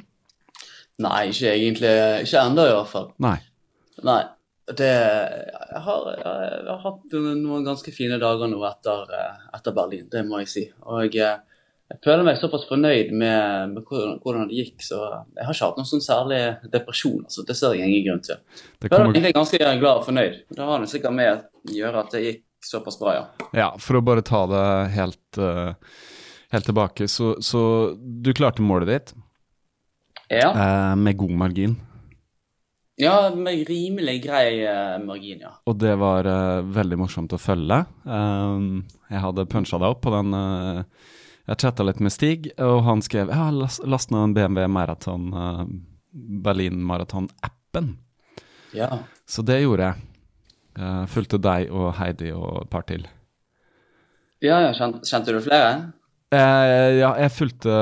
[1.03, 1.91] Nei, ikke egentlig.
[2.23, 3.11] Ikke ennå, i hvert fall.
[3.23, 3.37] Nei.
[4.05, 4.21] Nei.
[4.65, 9.11] Det Jeg har, jeg har hatt noen ganske fine dager nå etter,
[9.53, 10.63] etter Berlin, det må jeg si.
[10.89, 11.59] Og jeg, eh,
[11.91, 15.03] jeg føler meg såpass fornøyd med, med hvordan, hvordan det gikk, så
[15.35, 16.39] jeg har ikke hatt noen sånn særlig
[16.73, 17.27] depresjon.
[17.27, 18.41] altså Det ser jeg ingen grunn til.
[18.41, 20.41] Det Jeg føler meg egentlig ganske glad og fornøyd.
[20.57, 23.49] Det har det sikkert med å gjøre at det gikk såpass bra, ja.
[23.53, 24.65] ja, for å bare ta det
[24.95, 25.99] helt, eh,
[26.55, 27.61] helt tilbake, så, så
[27.93, 29.13] du klarte målet ditt
[30.29, 31.75] Ja, eh, med god margin.
[32.97, 35.51] ja med rimelig grei eh, margin, ja.
[35.65, 37.83] Og det var eh, veldig morsomt å følge.
[38.03, 40.81] Um, jeg hadde punsja deg opp på den uh,
[41.45, 45.27] Jeg chatta litt med Stig, og han skrev ja, last, last ned en BMW Marathon,
[45.33, 45.65] uh,
[46.11, 47.97] Berlin Marathon-appen.
[48.73, 48.89] Ja,
[49.29, 50.09] Så det gjorde jeg.
[50.75, 53.05] Uh, fulgte deg og Heidi og et par til.
[54.41, 55.93] ja, ja kjente, kjente du flere?
[56.35, 57.73] Eh, ja, jeg fulgte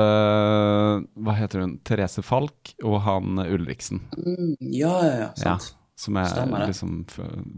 [1.24, 1.78] Hva heter hun?
[1.86, 4.00] Therese Falk og han Ulriksen.
[4.18, 5.72] Mm, ja, ja, ja, sant.
[5.96, 7.04] Som jeg Stemmer liksom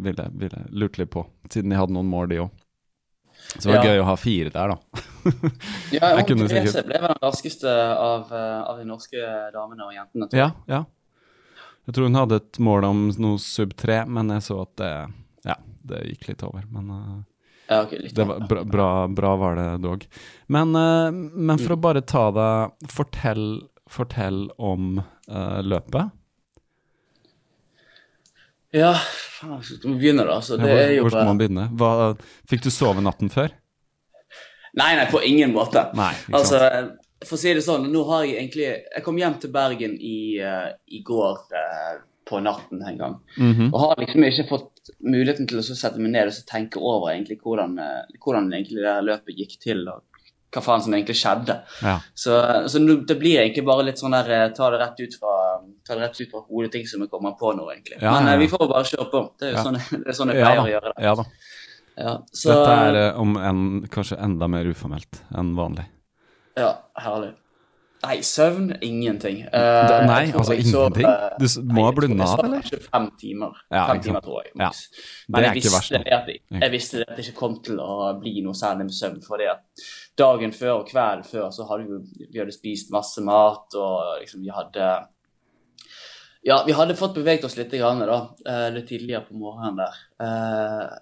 [0.04, 2.50] ville, ville lurt litt på, siden de hadde noen mål, de òg.
[3.56, 3.92] Så det var Ja.
[3.94, 4.76] gøy å ha fire der, da.
[5.96, 9.22] Ja, Jeg kunne Therese sikkert- ble vel den raskeste av, eh, av de norske
[9.54, 10.28] damene og jentene.
[10.28, 10.52] tror jeg.
[10.68, 10.84] Ja, ja.
[11.86, 14.92] Jeg tror hun hadde et mål om noe sub tre, men jeg så at det
[15.46, 15.54] Ja,
[15.86, 16.64] det gikk litt over.
[16.70, 17.22] Men eh,
[17.66, 20.06] Ja, okay, litt det var bra, bra, bra var det dog.
[20.46, 23.48] Men, eh, men for å bare ta deg Fortell,
[23.90, 26.14] fortell om uh, løpet.
[28.74, 28.92] Ja,
[29.38, 30.40] faen, vi begynner, da.
[30.42, 31.68] Så det hvor, er jo hvor skal man begynne?
[31.78, 31.90] Hva,
[32.50, 33.54] fikk du sove natten før?
[34.76, 35.86] Nei, nei, på ingen måte.
[35.96, 36.60] Nei, Altså,
[37.24, 40.18] for å si det sånn, nå har jeg egentlig Jeg kom hjem til Bergen i,
[40.42, 41.94] uh, i går eh,
[42.26, 43.14] på natten en gang.
[43.36, 43.70] Mhm.
[43.70, 47.12] Og har liksom ikke fått muligheten til å sette meg ned og så tenke over
[47.12, 50.02] egentlig hvordan, eh, hvordan egentlig det løpet gikk til, og
[50.54, 51.58] hva faen som egentlig skjedde.
[51.82, 51.98] Ja.
[52.14, 52.36] Så,
[52.70, 55.34] så det blir egentlig bare litt sånn der eh, Ta det rett ut fra
[55.86, 58.00] Ta det rett ut fra hodet, ting som jeg kommer på nå, egentlig.
[58.00, 58.42] Ja, Men ja, eh, ja.
[58.42, 59.22] vi får bare kjøre på.
[59.38, 61.06] Det er jo sånn, det er sånn jeg pleier å gjøre det.
[61.06, 61.26] Ja da.
[61.96, 65.86] Ja, så, Dette er om en, kanskje enda mer uformelt enn vanlig.
[66.58, 67.30] Ja, herlig.
[68.06, 69.40] Nei, søvn ingenting.
[69.46, 71.06] Uh, Da- nei, altså jeg sov, ingenting?
[71.06, 72.60] eh, Du må ha jeg av, eller?
[72.60, 73.56] Kanskje fem timer.
[73.72, 74.52] Ja, fem timer, tror jeg.
[74.60, 74.70] Ja.
[75.28, 76.28] Men jeg visste, det at,
[76.60, 79.22] jeg, visste det at det ikke kom til å bli noe særlig med søvn.
[79.26, 79.84] fordi at
[80.18, 84.42] dagen før og kvelden før så hadde vi, vi hadde spist masse mat, og liksom
[84.42, 85.06] vi hadde
[86.46, 89.94] Ja, vi hadde fått beveget oss litt, grann, da, eh, litt tidligere på morgenen der.
[90.20, 90.98] Uh,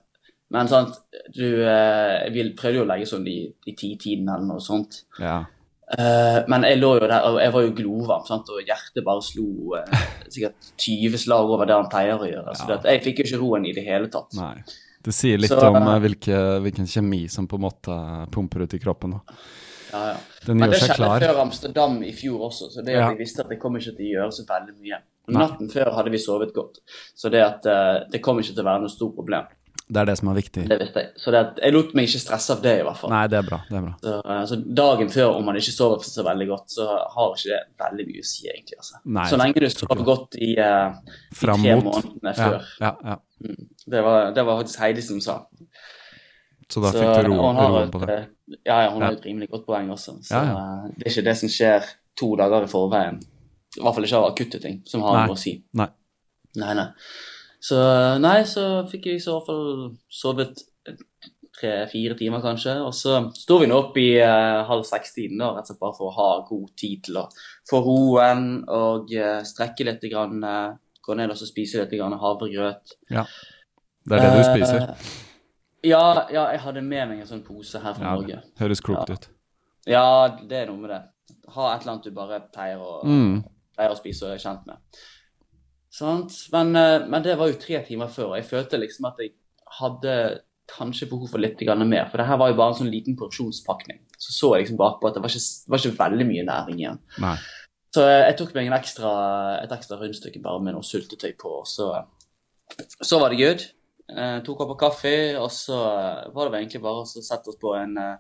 [0.55, 0.95] Men sant,
[1.35, 5.03] du uh, Vi prøvde jo å legge sånn i, i ti-tiden eller noe sånt.
[5.19, 5.45] Ja.
[5.99, 8.49] Eh, men jeg lå jo der, og jeg var jo glovarm, sant?
[8.49, 12.55] og hjertet bare slo eh, sikkert 20 slag over det han pleier å gjøre.
[12.57, 12.79] Så Ja.
[12.89, 14.33] jeg fikk jo ikke roen i det hele tatt.
[14.39, 14.63] Nei.
[15.05, 18.75] Det sier litt Så- om eh, hvilke, hvilken kjemi som på en måte pumper ut
[18.75, 19.21] i kroppen.
[19.93, 20.17] Ja, ja.
[20.47, 23.41] Den Men gjør det skjedde før Amsterdam i fjor også, så det at jeg visste
[23.45, 24.99] at det kom ikke til å gjøre så veldig mye.
[25.29, 26.81] Natten før hadde vi sovet godt,
[27.17, 29.45] så det at eh, det kom ikke til å være noe stort problem.
[29.87, 30.63] Det er det som er viktig.
[30.69, 31.11] Det visste jeg.
[31.21, 33.11] Så det jeg lot meg ikke stresse av det, i hvert fall.
[33.13, 33.59] Nei, det er bra.
[33.69, 33.93] Det er bra.
[34.01, 34.15] Så,
[34.49, 38.07] så dagen før, om man ikke sover så veldig godt, så har ikke det veldig
[38.09, 38.79] mye å si, egentlig.
[38.81, 39.01] Altså.
[39.05, 42.71] Nei, så lenge du sover godt i, uh, i tre månedene før.
[42.81, 43.19] ja, ja.
[43.85, 45.37] Det var, det var faktisk Heidi som sa.
[46.73, 48.09] Så da fikk du ro, roen et, på det.
[48.15, 48.25] eh,
[48.65, 49.11] Ja, ja, hun Ja.
[49.11, 50.17] har et rimelig godt poeng også.
[50.25, 50.41] Så Ja,
[50.87, 51.85] eh, det er ikke det som skjer
[52.17, 53.21] to dager i forveien.
[53.77, 55.59] I hvert fall ikke av akutte ting som har noe å si.
[55.77, 55.89] Nei.
[56.57, 56.89] Nei, nei.
[57.65, 57.79] Så
[58.21, 60.59] nei, så fikk jeg i så fall sovet
[61.55, 62.75] tre-fire timer, kanskje.
[62.85, 66.11] Og så sto vi nå opp i eh, halv seks-tiden, rett og slett bare for
[66.11, 67.27] å ha god tid til å
[67.71, 70.05] få roen og eh, strekke litt.
[70.13, 72.97] Grann, eh, gå ned og så spise litt grann havregrøt.
[73.09, 74.93] Det er det du spiser.
[75.85, 76.03] Ja,
[76.33, 78.39] ja, jeg hadde med meg en sånn pose her fra Ja, Norge.
[78.61, 79.15] høres klokt Ja.
[79.19, 79.27] ut.
[79.87, 80.07] Ja,
[80.49, 81.03] det er noe med det.
[81.53, 83.43] Ha et eller annet du bare pleier å, Mm.
[83.77, 84.77] pleier å spise og er kjent med.
[86.01, 89.35] Men, eh, men det var jo tre timer før, og jeg følte liksom at jeg
[89.79, 90.17] hadde
[90.71, 92.09] kanskje behov for litt mer.
[92.11, 94.01] For det her var jo bare en sånn liten porsjonspakning.
[94.19, 97.01] Så så jeg liksom bakpå at det var ikke, var ikke veldig mye næring igjen.
[97.21, 97.37] Nei.
[97.95, 99.11] Så eh, jeg tok meg en ekstra,
[99.63, 101.91] et ekstra rundstykke bare med noe sultetøy på, og så,
[102.99, 103.67] så var det good.
[104.11, 105.79] Eh, to kopper kaffe, og så
[106.35, 108.17] var det egentlig bare å sette oss på en eh,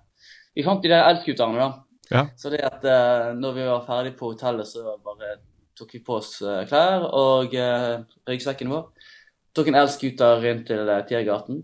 [0.54, 1.82] Vi fant de der elskuterne, da.
[2.12, 2.22] Ja.
[2.38, 5.38] Så det at eh, når vi var ferdig på hotellet, så bare
[5.78, 8.88] tok vi på oss eh, klær og uh, ryggsekken vår.
[9.54, 11.62] Tok en elskuter inn til uh, Tiergarten.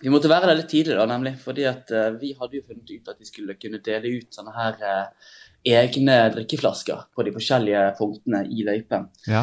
[0.00, 2.90] Vi måtte være der litt tidlig, da, nemlig, fordi at eh, vi hadde jo funnet
[2.92, 5.32] ut at vi skulle kunne dele ut sånne her eh,
[5.74, 9.08] egne drikkeflasker på de forskjellige punktene i løypen.
[9.26, 9.42] Ja.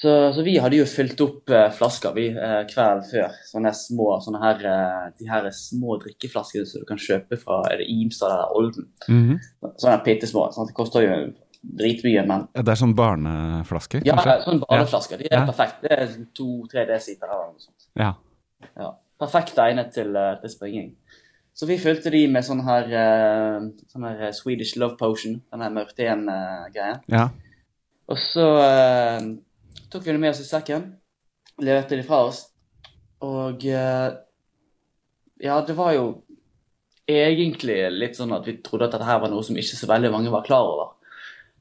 [0.00, 3.36] Så, så vi hadde jo fylt opp eh, flasker vi eh, kvelden før.
[3.50, 7.82] Sånne små, sånne her, eh, de her små drikkeflaskene som du kan kjøpe fra er
[7.82, 8.88] det Imstad eller Olden.
[9.04, 9.38] Mhm.
[9.68, 10.48] Sånne bitte små.
[10.54, 11.18] Sånn, det koster jo
[11.64, 14.44] dritmye, men Det er sånn barneflasker, ja, kanskje?
[14.44, 15.18] sånne barneflasker.
[15.18, 15.46] De er Ja.
[15.46, 15.80] perfekt.
[15.82, 17.88] Det er to-tre desiliter eller noe sånt.
[17.96, 18.14] Ja.
[18.76, 18.94] Ja.
[19.20, 20.96] Perfekt egnet til, eh, til springing.
[21.54, 23.60] Så vi fylte de med sånn her, eh,
[23.92, 27.00] sånn her eh, Swedish Love Potion, den her Mørten-greien.
[27.08, 27.28] ja.
[28.06, 29.20] Og så uh,
[29.88, 30.96] tok vi det med oss i sekken,
[31.58, 32.50] leverte de fra oss.
[33.22, 34.10] Og uh,
[35.40, 36.22] ja, det var jo
[37.08, 40.10] egentlig litt sånn at vi trodde at dette her var noe som ikke så veldig
[40.12, 40.93] mange var klar over.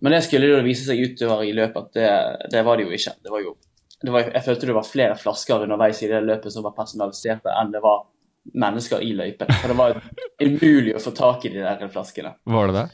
[0.04, 2.96] Men det skulle jo vise seg utover i løpet at det, det var det jo
[2.98, 3.14] ikke.
[3.24, 3.54] Det var jo,
[4.04, 7.54] det var, jeg følte det var flere flasker underveis i det løpet som var personaliserte,
[7.62, 8.02] enn det var
[8.60, 9.48] mennesker i løypen.
[9.62, 10.02] For det var
[10.44, 12.34] umulig å få tak i de der flaskene.
[12.44, 12.86] Var det det?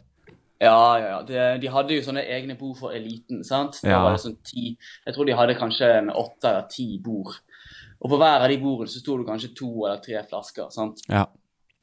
[0.62, 1.20] Ja, ja, ja.
[1.26, 3.80] De, de hadde jo sånne egne bord for eliten, sant?
[3.82, 4.00] Da Ja.
[4.04, 4.74] var det sånn ti,
[5.08, 7.38] jeg tror de hadde kanskje en åtte eller ti bord.
[8.04, 11.02] Og på hver av de bordene så sto det kanskje to eller tre flasker, sant?
[11.10, 11.26] Ja.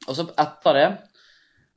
[0.07, 0.87] Og så etter det,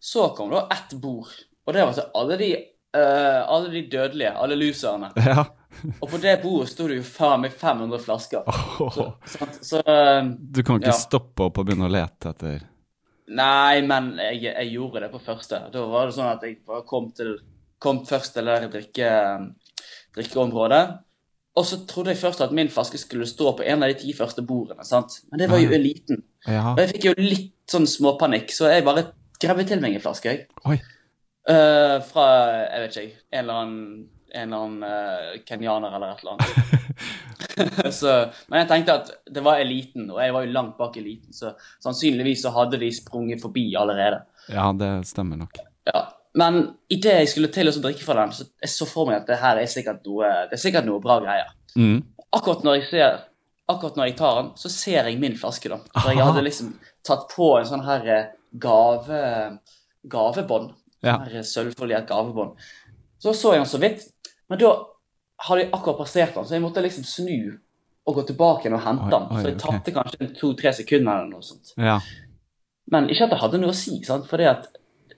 [0.01, 1.33] så kom da ett bord.
[1.67, 2.51] Og det var til alle de,
[2.97, 5.13] eh, alle de dødelige, alle loserne.
[5.31, 5.47] Ja.
[6.03, 8.43] Og på det bordet sto det jo faen meg 500 flasker.
[8.93, 10.97] Så, så, så eh, Du kan ikke Ja.
[10.99, 12.59] stoppe opp og begynne å lete etter
[13.31, 15.61] Nei, men jeg, jeg gjorde det på første.
[15.73, 17.37] Da var det sånn at jeg bare kom, til,
[17.79, 19.11] kom først til det drikke,
[20.19, 20.83] drikkeområdet.
[21.59, 24.13] Og så trodde jeg først at min flaske skulle stå på en av de ti
[24.17, 24.85] første bordene.
[24.87, 25.21] sant?
[25.31, 26.23] Men det var jo eliten.
[26.47, 26.73] Ja.
[26.75, 29.09] Og jeg fikk jo litt sånn småpanikk, så jeg bare
[29.43, 30.31] grev til meg en flaske.
[30.35, 30.47] jeg.
[30.67, 30.79] Oi.
[31.49, 32.27] Eh, fra
[32.67, 37.95] jeg vet ikke, en eller annen, en eller annen uh, kenyaner eller et eller annet.
[38.01, 38.13] så,
[38.47, 41.55] men jeg tenkte at det var eliten, og jeg var jo langt bak eliten, så
[41.83, 44.23] sannsynligvis så hadde de sprunget forbi allerede.
[44.53, 45.59] Ja, det stemmer nok.
[45.89, 46.05] Ja.
[46.39, 46.61] Men
[46.93, 49.41] idet jeg skulle til å drikke fra den, så jeg så for meg at det
[49.41, 51.51] her er sikkert noe, det er sikkert noe bra greier.
[51.75, 51.99] Mm.
[52.37, 53.19] Akkurat når jeg ser
[53.71, 55.77] Akkurat når jeg tar den, så ser jeg min flaske, da.
[55.95, 56.73] For jeg hadde liksom
[57.07, 58.25] tatt på en sånn her eh,
[58.59, 59.21] gave,
[60.11, 60.73] gavebånd.
[61.03, 61.17] Ja.
[61.25, 62.57] Sånn sølvfoliert gavebånd.
[63.21, 64.07] Så så jeg han så vidt,
[64.49, 64.73] men da
[65.47, 67.59] hadde jeg akkurat passert han, så jeg måtte liksom snu
[68.09, 69.29] og gå tilbake igjen og hente Oi, den.
[69.31, 69.63] Så jeg ok.
[69.63, 71.73] tapte kanskje to-tre sekunder eller noe sånt.
[71.81, 71.99] Ja.
[72.91, 74.27] Men ikke at det hadde noe å si, sant?
[74.29, 74.55] for det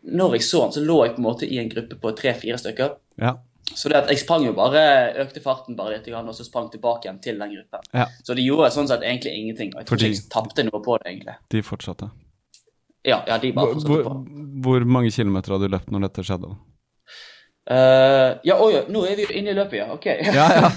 [0.03, 2.59] når jeg så han, så lå jeg på en måte i en gruppe på tre-fire
[2.59, 2.97] stykker.
[3.23, 3.37] Ja.
[3.71, 4.81] Så det at jeg sprang jo bare,
[5.23, 7.87] økte farten bare litt, og så sprang tilbake igjen til den gruppen.
[7.95, 8.09] Ja.
[8.27, 10.83] Så de gjorde sånn sett egentlig ingenting, og jeg tror Fordi- ikke jeg tapte noe
[10.83, 11.37] på det, egentlig.
[11.55, 12.11] De fortsatte.
[13.05, 14.13] Ja, ja, de bare fortsatte på.
[14.63, 16.53] hvor mange kilometer hadde du løpt når dette skjedde?
[17.63, 19.85] Uh, ja, oi, nå er vi jo inne i løpet, ja.
[19.95, 20.07] Ok.
[20.35, 20.71] Ja, ja.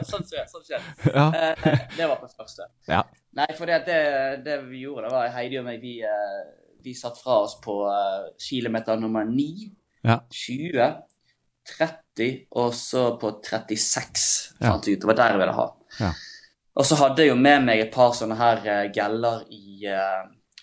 [0.10, 0.82] Sånn skjer, sånn skjer.
[1.14, 1.28] Ja.
[1.30, 2.66] Uh, det var på første.
[2.90, 3.04] Ja.
[3.38, 4.00] Nei, for det, det,
[4.44, 6.42] det vi gjorde, det var Heidi og meg, vi, uh,
[6.82, 7.76] vi satt fra oss på
[8.42, 9.70] kilometer nummer 9,
[10.02, 10.18] Ja.
[10.34, 10.88] 20,
[11.78, 14.26] 30, og så på 36,
[14.58, 14.72] Ja.
[14.72, 15.04] fant vi ut.
[15.04, 15.68] Det var der jeg ville ha.
[16.02, 16.10] Ja.
[16.82, 18.66] Og så hadde jeg jo med meg et par sånne her
[18.96, 19.86] geller i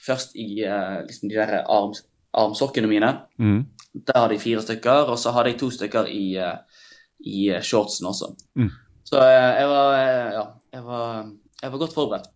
[0.10, 2.04] Først i uh, liksom de der arms,
[2.34, 3.12] armsokkene mine.
[3.38, 3.62] Mm.
[4.08, 6.82] Der hadde jeg fire stykker, og så hadde jeg to stykker i, uh,
[7.20, 8.32] i eh, shortsen også.
[8.56, 8.72] Mm.
[9.06, 9.96] Så uh, jeg var,
[10.34, 10.44] ja,
[10.74, 11.32] jeg var,
[11.62, 12.30] jeg var godt forberedt.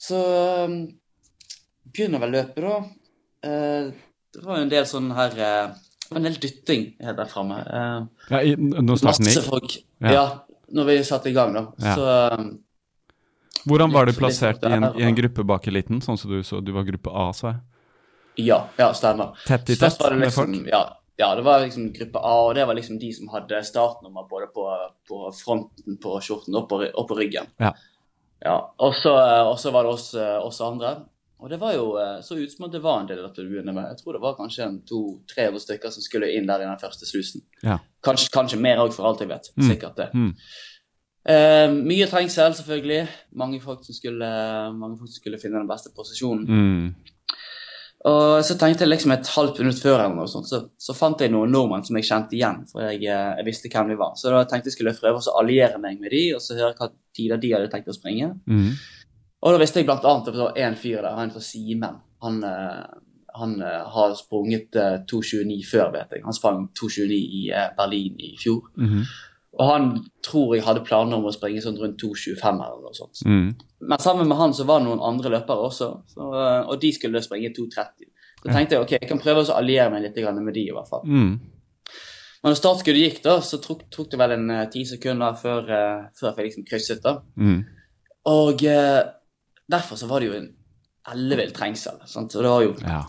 [0.00, 0.20] Så
[0.64, 0.78] um,
[1.92, 2.78] begynner vel løpet, da.
[4.30, 7.56] Det var jo en del sånn her Det var en del dytting helt der framme.
[7.64, 9.76] Ja i, når starten masse folk.
[10.00, 10.12] Ja.
[10.12, 10.24] Ja.
[10.76, 11.62] når vi satte i gang, da.
[11.82, 11.94] Ja.
[11.96, 12.50] Så um,
[13.68, 16.62] Hvordan var du plassert i en, i en gruppe bak eliten, sånn som du så
[16.64, 17.60] du var gruppe A, så jeg?
[18.40, 19.36] ja, ja, stemmer.
[19.46, 20.56] Tett i tett liksom, med folk?
[20.70, 20.80] ja,
[21.16, 24.46] ja, det var liksom gruppe A, og det var liksom de som hadde startnummer både
[24.54, 24.66] på,
[25.08, 27.50] på fronten på skjorten og på, og på ryggen.
[27.60, 27.74] Ja.
[28.40, 29.12] Ja, og så,
[29.70, 30.94] var det oss, eh, oss andre.
[31.40, 33.74] Og det var jo eh, så ut som at det var en del du begynne
[33.76, 33.90] med.
[33.92, 37.44] Jeg tror det var kanskje 200-300 stykker som skulle inn der i den første slusen.
[37.60, 37.76] Ja.
[38.04, 39.52] Kanskje, kanskje mer òg, for alt jeg vet.
[39.56, 39.66] Mm.
[39.68, 40.08] Sikkert det.
[40.16, 40.32] Mm.
[41.28, 43.00] Eh, mye trengsel, selvfølgelig.
[43.36, 44.28] Mange folk som skulle,
[44.72, 46.46] mange folk som skulle finne den beste posisjonen.
[46.48, 47.16] Mm.
[48.08, 51.20] Og så tenkte jeg liksom et halvt minutt før eller noe sånt, så, så fant
[51.20, 52.62] jeg noen nordmenn som jeg kjente igjen.
[52.70, 54.14] For jeg, eh, jeg visste hvem de var.
[54.16, 56.88] Så da tenkte jeg skulle prøve å alliere meg med de, og så høre hva
[57.16, 58.32] tider de hadde tenkt å springe.
[58.48, 58.72] Mm.
[59.40, 62.00] Og da visste jeg blant annet at det var en fyr der, han fra Simen.
[62.24, 62.80] Han, eh,
[63.36, 66.24] han eh, har sprunget eh, 2,29 før, vet jeg.
[66.24, 67.42] Han sprang 2,29 i
[67.76, 68.64] Berlin i fjor.
[68.80, 69.04] Mhm.
[69.60, 69.90] Og han
[70.24, 73.20] tror jeg hadde planer om å springe sånn rundt 2,25 eller noe sånt.
[73.28, 73.50] Mm.
[73.90, 76.92] Men sammen med han så var det noen andre løpere også, så, eh, og de
[76.96, 78.08] skulle springe 2,30.
[78.40, 80.88] Så tenkte jeg ok, jeg kan prøve å alliere meg litt med de i hvert
[80.88, 81.04] fall.
[81.04, 81.34] Mm.
[82.40, 85.66] Men når startskuddet gikk, da, så tok, tok det vel en eh, ti sekunder før,
[85.68, 87.02] uh, før jeg liksom krysset.
[87.04, 87.18] da.
[87.36, 87.58] Mm.
[88.32, 89.02] Og uh,
[89.68, 90.48] derfor så var det jo en
[91.12, 92.00] ellevill trengsel.
[92.08, 92.32] Sant?
[92.38, 93.02] Og det var jo, Ja.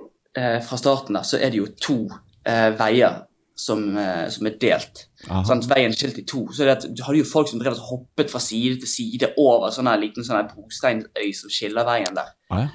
[0.00, 1.98] uh, Fra starten der så er det jo to
[2.40, 3.18] veier
[3.60, 5.02] som, eh, som er delt.
[5.26, 6.46] Sånn, Veien skilt i to.
[6.54, 9.32] Så det at, du hadde jo folk som drev og hoppet fra side til side
[9.40, 12.32] over sånn liten sånn brosteinøy som skiller veien der.
[12.50, 12.70] Ah, ja.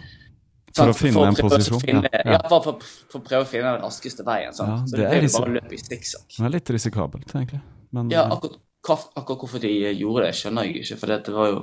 [0.75, 0.99] For å Sant?
[0.99, 1.81] finne en prøve å posisjon?
[1.81, 2.21] Finne, ja.
[2.25, 2.39] ja, Ja.
[2.51, 4.55] for, for, for å prøve å finne den raskeste veien.
[4.55, 4.73] Sånn.
[4.73, 6.25] Ja, så det det, er bare å løpe i stikksakk.
[6.35, 7.61] Det er litt risikabelt, egentlig.
[7.95, 10.99] Men Ja, akkurat, akkurat hvorfor de gjorde det, skjønner jeg ikke.
[10.99, 11.61] For det var jo,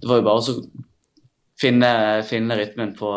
[0.00, 0.56] det var jo bare å
[1.60, 1.92] finne,
[2.26, 3.12] finne rytmen på,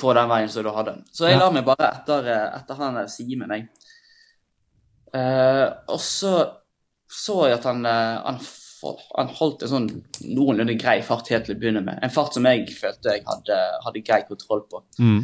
[0.00, 0.96] på den veien som du hadde.
[1.14, 3.68] Så jeg la meg bare etter, eh, etter han Simen, jeg.
[5.14, 6.36] Eh, og så
[7.06, 8.38] så jeg at han, eh, han,
[9.16, 9.90] han holdt en sånn
[10.26, 12.00] noenlunde grei fart helt til å begynne med.
[12.02, 14.82] En fart som jeg følte jeg hadde, hadde grei kontroll på.
[15.00, 15.20] mm.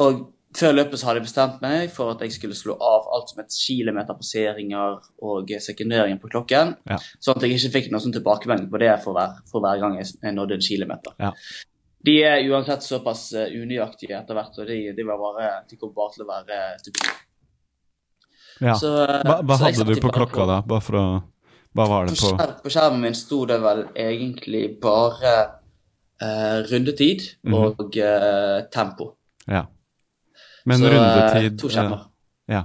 [0.00, 0.20] Og
[0.56, 3.42] før løpet så hadde jeg bestemt meg for at jeg skulle slå av alt som
[3.42, 6.96] het kilometerpasseringer og sekunderingen på klokken, Ja.
[7.22, 9.98] sånn at jeg ikke fikk noen sånn tilbakemelding på det for hver, for hver gang
[9.98, 11.14] jeg nådde en kilometer.
[11.20, 11.32] Ja.
[12.04, 15.94] De er uansett såpass eh, unøyaktige etter hvert, og de, de, var bare, de kommer
[15.98, 17.16] bare til å være stupide.
[18.64, 18.74] ja.
[18.80, 18.92] Så,
[19.26, 20.60] Hva, hva så hadde du på klokka da?
[20.66, 21.04] Bare for å
[21.76, 22.30] Hva var På, det på?
[22.32, 25.34] skjer, på skjermen min sto det vel egentlig bare
[26.22, 27.54] uh, rundetid Mhm.
[27.60, 29.12] og uh, tempo.
[29.46, 29.66] Ja.
[30.66, 32.06] Men Så, rundetid To skjermer.
[32.50, 32.64] Ja.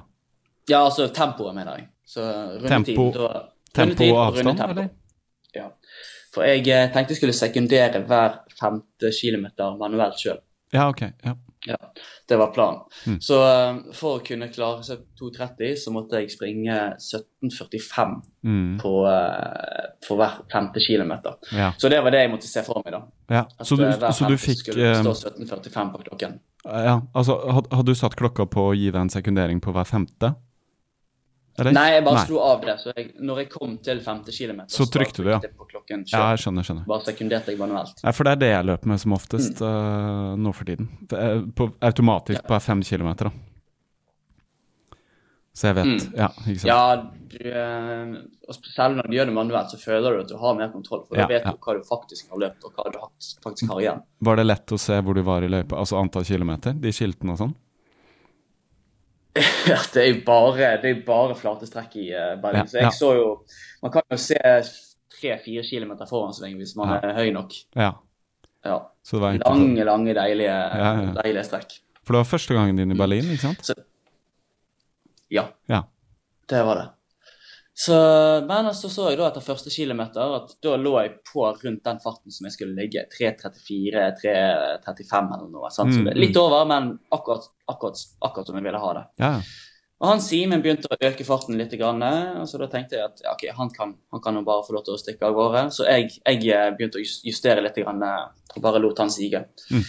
[0.67, 1.87] Ja, altså tempoet, mener jeg.
[2.05, 2.21] Så
[2.63, 3.43] rundetid, Tempo- da,
[3.75, 4.89] Tempo og avstand, eller?
[5.55, 5.67] Ja.
[6.33, 6.63] For jeg
[6.93, 10.39] tenkte jeg skulle sekundere hver femte kilometer manuelt sjøl.
[10.73, 11.01] Ja, ok.
[11.23, 11.35] Ja.
[11.67, 11.77] Ja,
[12.29, 12.81] det var planen.
[13.07, 13.15] Mm.
[13.25, 18.77] Så eh, for å kunne klare seg 2,30, så måtte jeg springe 17,45 Mm.
[18.81, 21.33] på, eh, for hver femte kilometer.
[21.51, 21.71] ja.
[21.77, 23.01] Så det var det jeg måtte se for meg, da.
[23.29, 23.45] ja.
[23.59, 26.39] At Så, du, eh, hver så du fikk skulle stå 17,45 på klokken.
[26.65, 29.85] Ja, altså had- Hadde du satt klokka på å gi deg en sekundering på hver
[29.85, 30.35] femte?
[31.57, 31.71] Eller?
[31.71, 32.25] Nei, jeg bare Nei.
[32.27, 32.73] slo av det.
[32.81, 35.39] Så jeg, når jeg kom til femte kilometer, Så trykte du, ja.
[35.41, 36.63] jeg på klokken Ja, jeg skjønner.
[36.67, 36.85] skjønner.
[36.85, 38.01] Bare sekunderte jeg manuelt.
[38.03, 39.67] Ja, For det er det jeg løper med som oftest Mm.
[39.67, 40.89] uh, nå for tiden.
[41.55, 43.31] På, automatisk på fem kilometer, da.
[45.55, 45.85] Så jeg vet.
[45.87, 46.15] Mm.
[46.19, 46.67] Ja, ikke sant.
[46.67, 46.79] Ja,
[47.31, 48.15] du, eh,
[48.49, 51.05] og selv når du gjør det manuelt, så føler du at du har mer kontroll.
[51.07, 51.53] For Ja, da vet ja.
[51.55, 53.11] hva du faktisk har løpt, og hva du har-
[53.45, 54.01] faktisk har igjen.
[54.21, 55.77] Var det lett å se hvor du var i løypa?
[55.79, 56.73] Altså antall kilometer?
[56.73, 57.55] De skiltene og sånn?
[59.71, 62.67] Ja, det er jo bare, det er bare flate strekk i uh, Berlin.
[62.71, 62.91] Så jeg ja.
[62.95, 63.25] så jo
[63.83, 64.37] Man kan jo se
[65.15, 67.53] tre-fire kilometer foran seg hvis man er høy nok.
[67.75, 67.91] Ja.
[68.65, 68.77] Ja.
[69.05, 69.47] Så det var enkelt.
[69.49, 70.55] å- Lange, lange, deilige,
[71.19, 71.75] deilige strekk.
[72.05, 73.61] For det var første gangen din i Berlin, ikke sant?
[73.65, 73.75] Så,
[75.33, 75.83] ja, Ja.
[76.49, 76.87] det var det.
[77.77, 77.95] Så,
[78.47, 81.97] men så så jeg da etter første kilometer at da lå jeg på rundt den
[81.99, 83.03] farten som jeg skulle ligge.
[83.11, 85.71] 3.34, 3.35 eller noe.
[85.75, 85.91] Sant?
[85.91, 89.07] Mm, er litt over, men akkurat, akkurat, akkurat som jeg ville ha det.
[89.19, 89.63] Ja, ja.
[90.03, 92.03] Og han Simen begynte å øke farten litt, grann,
[92.41, 94.75] og så da tenkte jeg at ja, okay, han kan, han kan jo bare få
[94.75, 95.61] lov til å stikke av gårde.
[95.71, 99.45] Så jeg, jeg eh, begynte å justere litt, grann, eh, og bare lot han sige.
[99.71, 99.85] Mm.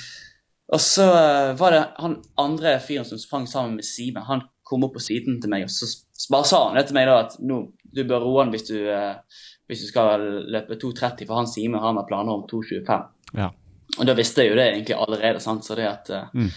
[0.77, 4.87] Og så eh, var det han andre fyren som sprang sammen med Simen, han kom
[4.87, 5.91] opp på siden til meg, og så
[6.33, 7.61] bare sa han det til meg da at nå,
[7.97, 10.23] du bør roe han hvis du, eh, hvis du skal
[10.53, 13.07] løpe 2,30, for han Simen har med planer om 2,25.
[13.41, 13.51] Ja.
[13.99, 15.65] Og da visste jeg jo det egentlig allerede, sant?
[15.65, 16.51] så det at eh, Mm.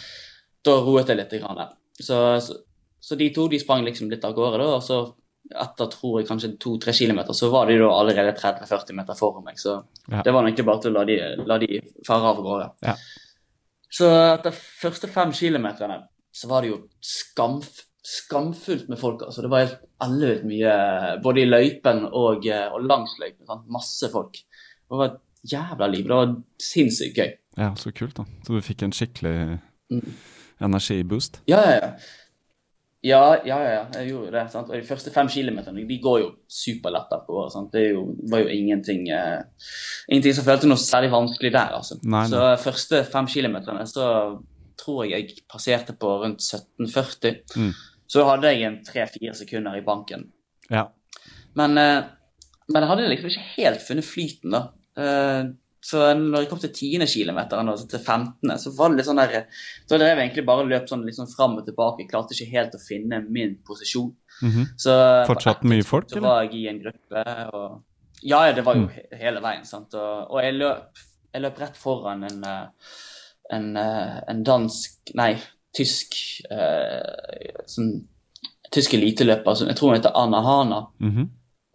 [0.65, 1.37] da roet jeg litt.
[1.41, 1.69] Grann.
[1.99, 2.57] Så, så,
[2.99, 4.99] så de to de sprang liksom litt av gårde, da, og så
[5.49, 9.55] etter tror jeg kanskje to-tre kilometer, så var de da allerede 30-40 meter foran meg.
[9.57, 9.79] Så
[10.11, 10.21] Ja.
[10.25, 11.15] det var egentlig bare til å la de,
[11.47, 12.67] la de fare av gårde.
[12.85, 12.93] Ja.
[13.89, 16.03] Så etter første fem kilometerne
[16.35, 19.21] så var det jo skamf, skamfullt med folk.
[19.25, 20.75] altså Det var helt ellevilt mye,
[21.23, 23.45] både i løypen og, eh, og langs løypen.
[23.47, 23.67] Sant?
[23.69, 24.33] Masse folk.
[24.89, 25.19] Det var et
[25.51, 26.03] jævla liv.
[26.07, 27.33] Det var sinnssykt gøy.
[27.57, 28.23] ja, så kult, da.
[28.45, 29.59] Så du fikk en skikkelig
[29.91, 30.13] Mm.
[30.61, 31.41] energiboost?
[31.47, 31.91] Ja, ja, ja.
[33.01, 34.51] Ja, ja, ja, jeg gjorde det.
[34.51, 34.69] sant?
[34.69, 37.71] Og De første fem kilometerne de går jo superlett På, sant?
[37.71, 39.41] Det jo, var jo ingenting eh,
[40.09, 41.71] ingenting som føltes noe særlig vanskelig der.
[41.77, 41.95] altså.
[42.03, 42.29] Nei, nei.
[42.29, 44.41] Så første fem kilometerne så
[44.77, 47.39] tror jeg jeg passerte på rundt 17,40.
[47.55, 47.73] Mm.
[48.09, 50.31] Så hadde jeg en tre-fire sekunder i banken.
[50.69, 50.87] Ja.
[51.59, 52.07] Men eh,
[52.69, 54.59] men jeg hadde liksom ikke helt funnet flyten, da.
[55.01, 55.47] Eh,
[55.81, 57.05] så når jeg kom til 10.
[57.07, 59.45] kilometeren altså til 15., så var det litt sånn der
[59.87, 62.03] Så drev jeg egentlig bare og løp sånn sånn fram og tilbake.
[62.03, 64.11] Jeg klarte ikke helt å finne min posisjon.
[64.43, 64.67] Mhm.
[64.77, 64.97] Så
[65.29, 66.19] Fortsatt mye folk, eller?
[66.21, 67.83] Så var jeg i en gruppe, og
[68.21, 69.17] Ja, ja, det var jo Mm.
[69.17, 69.93] hele veien, sant.
[69.95, 70.97] Og, og jeg, løp,
[71.33, 72.67] jeg løp rett foran en, eh,
[73.55, 75.39] en, en dansk Nei,
[75.75, 76.15] tysk
[76.51, 78.07] eh, sånn
[78.69, 79.55] Tysk eliteløper.
[79.55, 80.87] som- Jeg tror hun heter Anna Hana.
[81.01, 81.29] Mhm.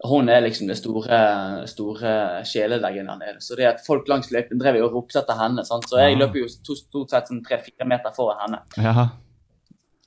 [0.06, 3.40] Hun er liksom det store, store sjeleleggen der nede.
[3.40, 5.64] Så det at folk langs løypen drev og ropte etter henne.
[5.64, 5.88] Sant?
[5.88, 6.18] Så jeg ja.
[6.24, 8.60] løper jo stort sett sånn tre-fire meter foran henne.
[8.76, 9.08] Ja.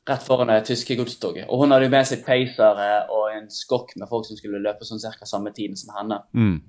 [0.07, 1.45] Rett foran det tyske godstoget.
[1.49, 4.85] Og hun hadde jo med seg peisere og en skokk med folk som skulle løpe
[4.87, 6.21] sånn cirka samme tiden som henne.
[6.33, 6.61] Mm.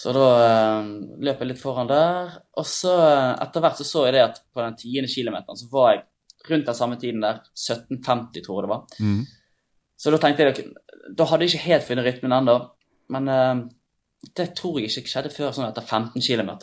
[0.00, 0.86] Så da eh,
[1.20, 2.38] løp jeg litt foran der.
[2.60, 5.68] Og så eh, etter hvert så så jeg det at på den tiende kilometeren så
[5.72, 6.06] var jeg
[6.48, 8.86] rundt den samme tiden der, 17.50 tror jeg det var.
[9.04, 9.20] Mm.
[10.00, 10.70] Så da tenkte jeg
[11.18, 12.56] Da hadde jeg ikke helt funnet rytmen ennå.
[13.12, 13.62] Men eh,
[14.40, 16.54] det tror jeg ikke skjedde før sånn etter 15 km.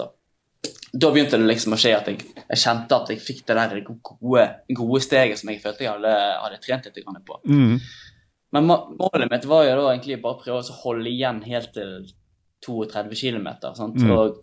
[0.97, 3.81] Da begynte det liksom å skje at jeg, jeg kjente at jeg fikk det der
[3.85, 7.41] gode, gode steget som jeg følte jeg hadde, hadde trent litt på.
[7.45, 7.75] Mm.
[8.55, 12.07] Men målet mitt var jo da egentlig bare å prøve å holde igjen helt til
[12.65, 13.47] 32 km.
[13.77, 14.11] Mm.
[14.15, 14.41] Og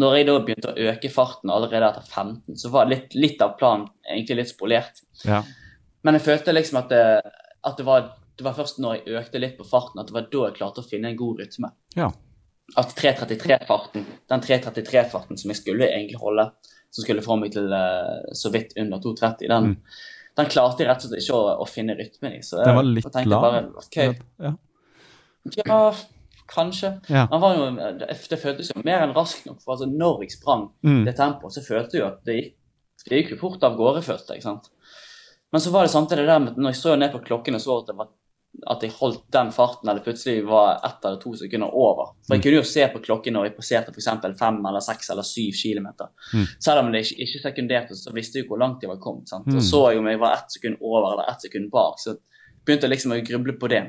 [0.00, 3.54] når jeg da begynte å øke farten allerede etter 15, så var litt, litt av
[3.60, 5.04] planen egentlig litt spolert.
[5.22, 5.44] Ja.
[6.04, 7.04] Men jeg følte liksom at det,
[7.64, 10.26] at det var det var først når jeg økte litt på farten, at det var
[10.30, 11.70] da jeg klarte å finne en god rytme.
[11.94, 12.08] Ja.
[12.80, 16.48] At 3.33-farten, den 3.33-farten som jeg skulle egentlig holde,
[16.90, 19.70] som skulle få meg til eh, så vidt under 2.30, den,
[20.40, 22.42] den klarte jeg rett og slett ikke å, å finne rytmen i.
[22.46, 23.60] Så Den var litt lav.
[23.84, 24.54] Okay, Ja.
[25.60, 25.80] ja,
[26.50, 26.90] kanskje.
[27.08, 27.26] Ja.
[27.30, 29.62] Jo, det, det føltes jo mer enn raskt nok.
[29.62, 31.04] for altså Når jeg sprang Mm.
[31.04, 32.54] det tempoet, så følte jeg jo at det gikk,
[33.08, 34.42] det gikk jo fort av gårde, følte jeg.
[34.42, 34.68] sant?
[35.52, 37.78] Men så var det samtidig det med når jeg så ned på klokken og så
[37.80, 38.08] at, det var,
[38.70, 42.42] at jeg holdt den farten, eller plutselig var ett eller to sekunder over For jeg
[42.42, 44.38] kunne jo se på klokken når jeg passerte f.eks.
[44.38, 46.10] fem eller seks eller syv kilometer.
[46.34, 46.44] Mm.
[46.60, 49.28] Selv om det ikke, ikke sekunderte, så visste jeg jo hvor langt jeg var kommet.
[49.28, 49.46] sant?
[49.46, 49.56] Mm.
[49.56, 52.16] Og så jeg om jeg var ett sekund over eller ett sekund bak, så
[52.64, 53.82] begynte jeg liksom å gruble på det.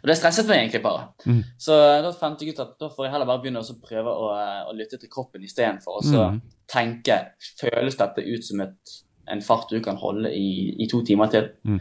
[0.00, 1.08] Og det stresset meg egentlig bare.
[1.26, 1.42] Mm.
[1.60, 4.30] Så da fant jeg ut at da får jeg heller bare begynne å prøve å,
[4.36, 6.00] eh, å lytte til kroppen istedenfor.
[6.00, 6.40] Og så Mm.
[6.66, 7.18] tenke
[7.60, 8.94] føles dette ut som et,
[9.28, 11.50] en fart du kan holde i, i to timer til.
[11.64, 11.80] Mm.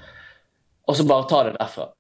[0.88, 1.92] Og så bare ta det derfra.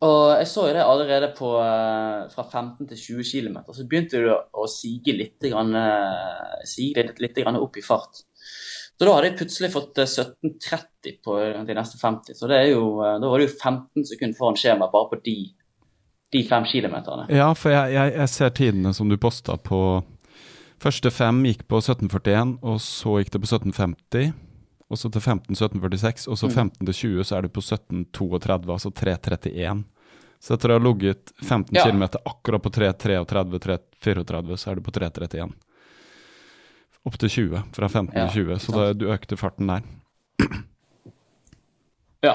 [0.00, 3.56] Og jeg så jo det allerede på eh, fra 15 til 20 km.
[3.74, 8.22] Så begynte du å sige litt, grann, eh, sige litt, litt grann opp i fart.
[8.98, 11.36] Så da hadde jeg plutselig fått eh, 17,30 på
[11.68, 12.34] de neste 50.
[12.34, 15.36] Så det jo, eh, da var det jo 15 sekunder foran skjema bare på de,
[16.34, 17.28] de fem kilometerne.
[17.30, 19.82] Ja, for jeg, jeg, jeg ser tidene som du posta på
[20.78, 24.28] Første fem gikk på 1741, og så gikk det på 1750.
[24.88, 26.52] Og så til 15 1746, og så Mm.
[26.54, 29.82] 15 til 20 så er du på 1732, altså 331.
[30.38, 31.82] Så etter å ha ligget 15 Ja.
[31.84, 33.58] km akkurat på 333,
[33.98, 35.50] 334, så er du på 331.
[37.06, 39.86] Opp til 20, fra 15 Ja, til 20, så da, du økte farten der.
[42.24, 42.32] Ja.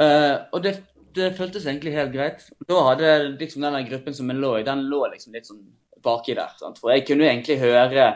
[0.00, 0.72] Uh, og det,
[1.14, 2.42] det føltes egentlig helt greit.
[2.66, 5.62] Da hadde liksom denne gruppen som jeg lå i, den lå liksom litt sånn
[6.02, 6.52] baki der.
[6.58, 6.80] Sant?
[6.80, 8.10] For jeg kunne egentlig høre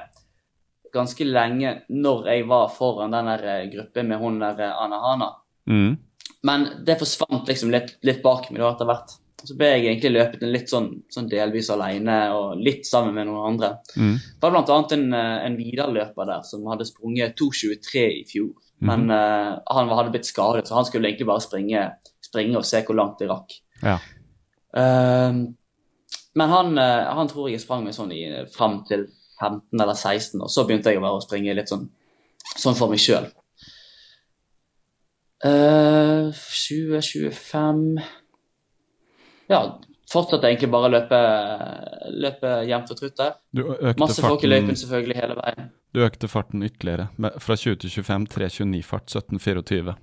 [0.95, 4.83] ganske lenge når jeg var foran den der eh, gruppen med hun der Anahana.
[4.85, 5.31] Anna Hana.
[5.71, 5.95] Mm.
[6.45, 9.15] Men det forsvant liksom litt, litt bak meg da etter hvert.
[9.45, 13.28] Så ble jeg egentlig løpet en litt sånn, sånn delvis alene og litt sammen med
[13.28, 13.74] noen andre.
[13.97, 14.14] Mm.
[14.16, 14.78] Det var bl.a.
[14.97, 18.55] en, eh, en Vidar-løper der som hadde sprunget 2,23 i fjor.
[18.84, 21.84] Men uh, han hadde blitt skadet, så han skulle egentlig bare springe,
[22.24, 23.55] springe og se hvor langt det rakk.
[23.80, 23.95] Ja.
[24.74, 25.47] Uh,
[26.34, 29.07] men han, uh, han tror jeg sprang meg sånn i, fram til
[29.40, 31.86] 15 eller 16, og så begynte jeg bare å springe litt sånn,
[32.59, 33.30] sånn for meg sjøl.
[35.45, 37.99] 20-25
[39.51, 39.61] Ja,
[40.11, 41.18] fortsatte egentlig bare å løpe,
[42.14, 43.36] løpe jevnt og trutt der.
[43.53, 43.64] Du
[44.01, 45.70] Masse folk i løypen selvfølgelig hele veien.
[45.95, 49.97] du økte farten ytterligere, med, fra 20 til 25, 329-fart, 1724.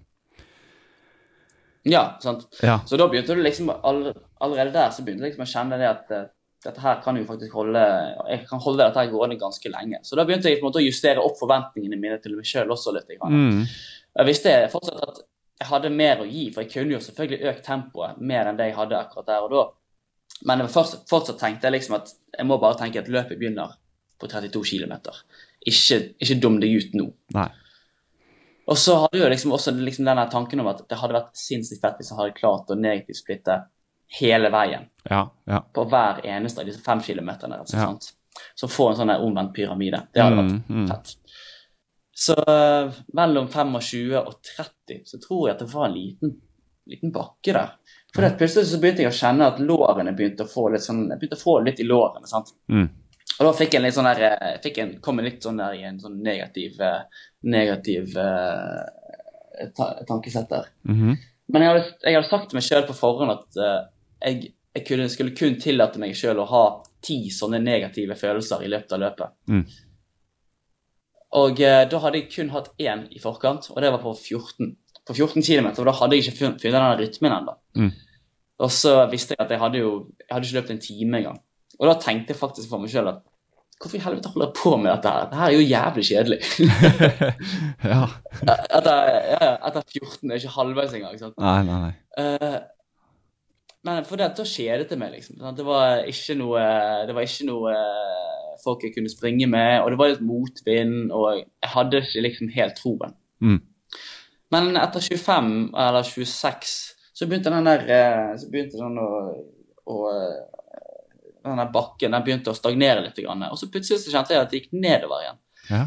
[1.84, 2.46] Ja, sant.
[2.62, 2.80] Ja.
[2.86, 4.04] Så da begynte du liksom all,
[4.40, 6.28] allerede der så begynte jeg liksom å kjenne det at eh,
[6.62, 7.82] dette her kan jo faktisk holde
[8.30, 9.98] Jeg kan holde dette her gående ganske lenge.
[10.06, 12.70] Så da begynte jeg på en måte å justere opp forventningene mine til meg sjøl
[12.76, 13.10] også litt.
[13.10, 13.64] Jeg, Mm.
[14.20, 15.24] Jeg visste fortsatt at
[15.62, 18.72] jeg hadde mer å gi, for jeg kunne jo selvfølgelig økt tempoet mer enn det
[18.72, 19.64] jeg hadde akkurat der og da.
[20.50, 23.76] Men jeg fortsatt, fortsatt tenkte jeg liksom at jeg må bare tenke at løpet begynner
[24.22, 24.96] på 32 km.
[25.70, 27.12] Ikke, ikke dum deg ut nå.
[27.38, 27.50] Nei.
[28.72, 31.82] Og så hadde jeg liksom også liksom denne tanken om at det hadde vært sinnssykt
[31.84, 33.60] fett hvis jeg hadde klart å negativt splitte
[34.20, 35.62] hele veien Ja, ja.
[35.74, 37.60] på hver eneste av disse fem kilometerne.
[37.62, 37.86] Altså, Ja.
[37.92, 38.12] sant?
[38.56, 40.08] Så få en sånn omvendt pyramide.
[40.14, 40.88] Det hadde vært Mm, mm.
[40.88, 41.16] fett.
[42.22, 46.36] Så eh, mellom 25 og 30 så tror jeg at det var en liten
[46.86, 47.70] liten bakke der.
[48.16, 51.22] For plutselig så begynte jeg å kjenne at lårene begynte å få litt sånn, jeg
[51.22, 52.28] begynte å få litt i lårene.
[52.28, 52.54] sant?
[52.68, 52.88] Mm.
[53.38, 55.78] Og da fikk jeg litt sånn der, eh, fikk en, kom jeg litt sånn der
[55.78, 58.82] i en sånn negativ, eh, negativ uh,
[59.78, 60.68] ta, tankesett der.
[60.84, 61.18] Mhm.
[61.52, 63.88] Men jeg hadde, jeg hadde sagt til meg sjøl på forhånd at uh,
[64.24, 66.66] jeg, jeg kunne, skulle kun tillate meg sjøl å ha
[67.04, 69.34] ti sånne negative følelser i løpet av løpet.
[69.50, 69.66] Mm.
[71.40, 74.74] Og eh, da hadde jeg kun hatt én i forkant, og det var på 14.
[75.08, 77.56] På 14 km, og da hadde jeg ikke funnet, den rytmen ennå.
[77.80, 77.92] Mm.
[78.62, 81.40] Og så visste jeg at jeg hadde jo jeg hadde ikke løpt en time engang.
[81.80, 83.24] Og da tenkte jeg faktisk for meg sjøl at
[83.82, 85.24] hvorfor i helvete holder jeg på med dette her?
[85.24, 86.40] Dette her er jo jævlig kjedelig.
[87.94, 88.04] ja.
[88.78, 91.18] etter, ja, etter 14 det er ikke halvveis engang.
[91.18, 91.40] sant?
[91.42, 91.96] Nei, nei, nei.
[92.22, 92.60] Uh,
[93.88, 95.42] men for det, da kjedet det meg, liksom.
[95.58, 96.62] Det var ikke noe,
[97.08, 101.12] det var ikke noe eh, folk jeg kunne springe med, og det var litt motvind,
[101.14, 103.16] og jeg hadde ikke liksom helt troen.
[103.42, 103.60] Mm.
[104.52, 106.74] Men etter 25 eller 26
[107.22, 109.10] så begynte den der eh, så begynte den å,
[109.94, 110.62] å eh,
[111.46, 113.20] den bakken den begynte å stagnere litt.
[113.26, 115.42] Og så plutselig så kjente jeg at det gikk nedover igjen.
[115.70, 115.82] Ja.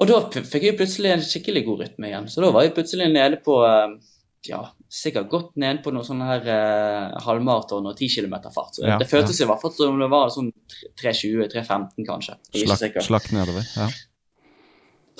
[0.00, 2.28] Og da fikk jeg plutselig en skikkelig god rytme igjen.
[2.32, 3.96] Så da var jeg plutselig nede på eh,
[4.48, 4.62] ja,
[4.92, 8.74] sikkert godt ned på noe sånn her eh, halvmaraton og 10 km fart.
[8.76, 10.50] Så Ja, det føltes i hvert fall som det var sånn
[11.00, 12.34] 3.20-3.15 kanskje.
[13.00, 13.64] Slakt, nedover.
[13.76, 13.86] Ja.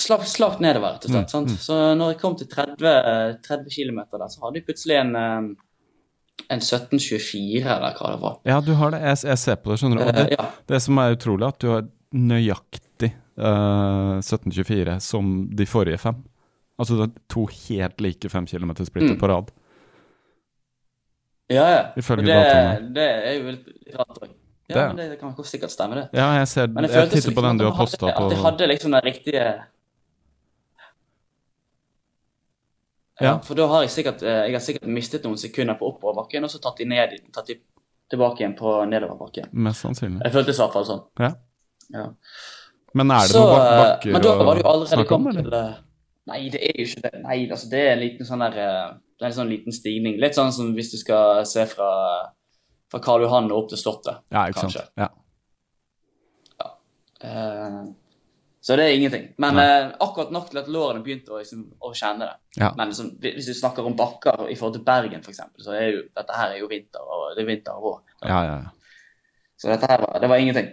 [0.03, 1.33] Slakt, slakt nedover, rett og slett.
[1.37, 1.59] Mm, mm.
[1.65, 6.45] Så når jeg kom til 30, 30 km der, så hadde jeg plutselig en, eh,
[6.53, 8.37] en 17.24 eller hva det var.
[8.49, 9.01] ja, du har det.
[9.07, 10.05] Jeg, jeg ser på det, skjønner du.
[10.05, 10.47] Og det, det, ja.
[10.73, 16.21] det som er utrolig, at du har nøyaktig uh, 1724 som de forrige fem.
[16.81, 19.21] Altså det er to helt like fem kilometer splitter Mm.
[19.21, 19.53] på rad.
[21.53, 21.83] Ja, ja.
[22.01, 22.95] Ifølge det, dataene.
[22.97, 24.31] det er jo litt rart òg.
[24.73, 26.09] Ja, Det- men det kan sikkert stemme, det.
[26.17, 28.33] Ja, jeg ser Men Jeg føltes titter på den du har jeg posta på At
[28.33, 29.47] jeg hadde liksom den riktige
[33.21, 33.39] ja.
[33.45, 36.51] For da har jeg sikkert eh, Jeg har sikkert mistet noen sekunder på oppoverbakken, og
[36.51, 37.59] så tatt de ned tatt de
[38.13, 39.49] tilbake igjen på nedoverbakken.
[39.53, 40.21] Mest sannsynlig.
[40.25, 41.03] Jeg føltes i hvert fall sånn.
[41.21, 41.31] Ja.
[41.93, 42.07] Ja.
[42.95, 45.43] Men er det Så, noen bak eh, bakker å snakke om, eller?
[45.49, 45.73] til eh,
[46.33, 47.21] Nei, det er jo ikke det.
[47.25, 48.59] Nei, altså, det er en liten sånn der
[49.23, 50.17] Det er en sånn liten stigning.
[50.19, 51.91] Litt sånn som hvis du skal se fra,
[52.91, 54.25] fra Karl Johan og opp til Slottet.
[54.35, 54.75] Ja, ikke sant.
[54.75, 54.87] kanskje.
[54.99, 55.11] Ja.
[57.23, 57.93] Uh,
[58.63, 59.25] så det er ingenting.
[59.43, 62.61] Men eh, akkurat nok til at lårene begynte å, liksom, å kjenne det.
[62.63, 62.69] Ja.
[62.79, 66.05] Men liksom, hvis du snakker om bakker i forhold til Bergen, f.eks., så er jo
[66.07, 67.97] dette her er jo vinter og det er vinter og vår.
[68.23, 68.71] ja, ja, ja.
[69.59, 70.71] Så dette her var, det var ingenting.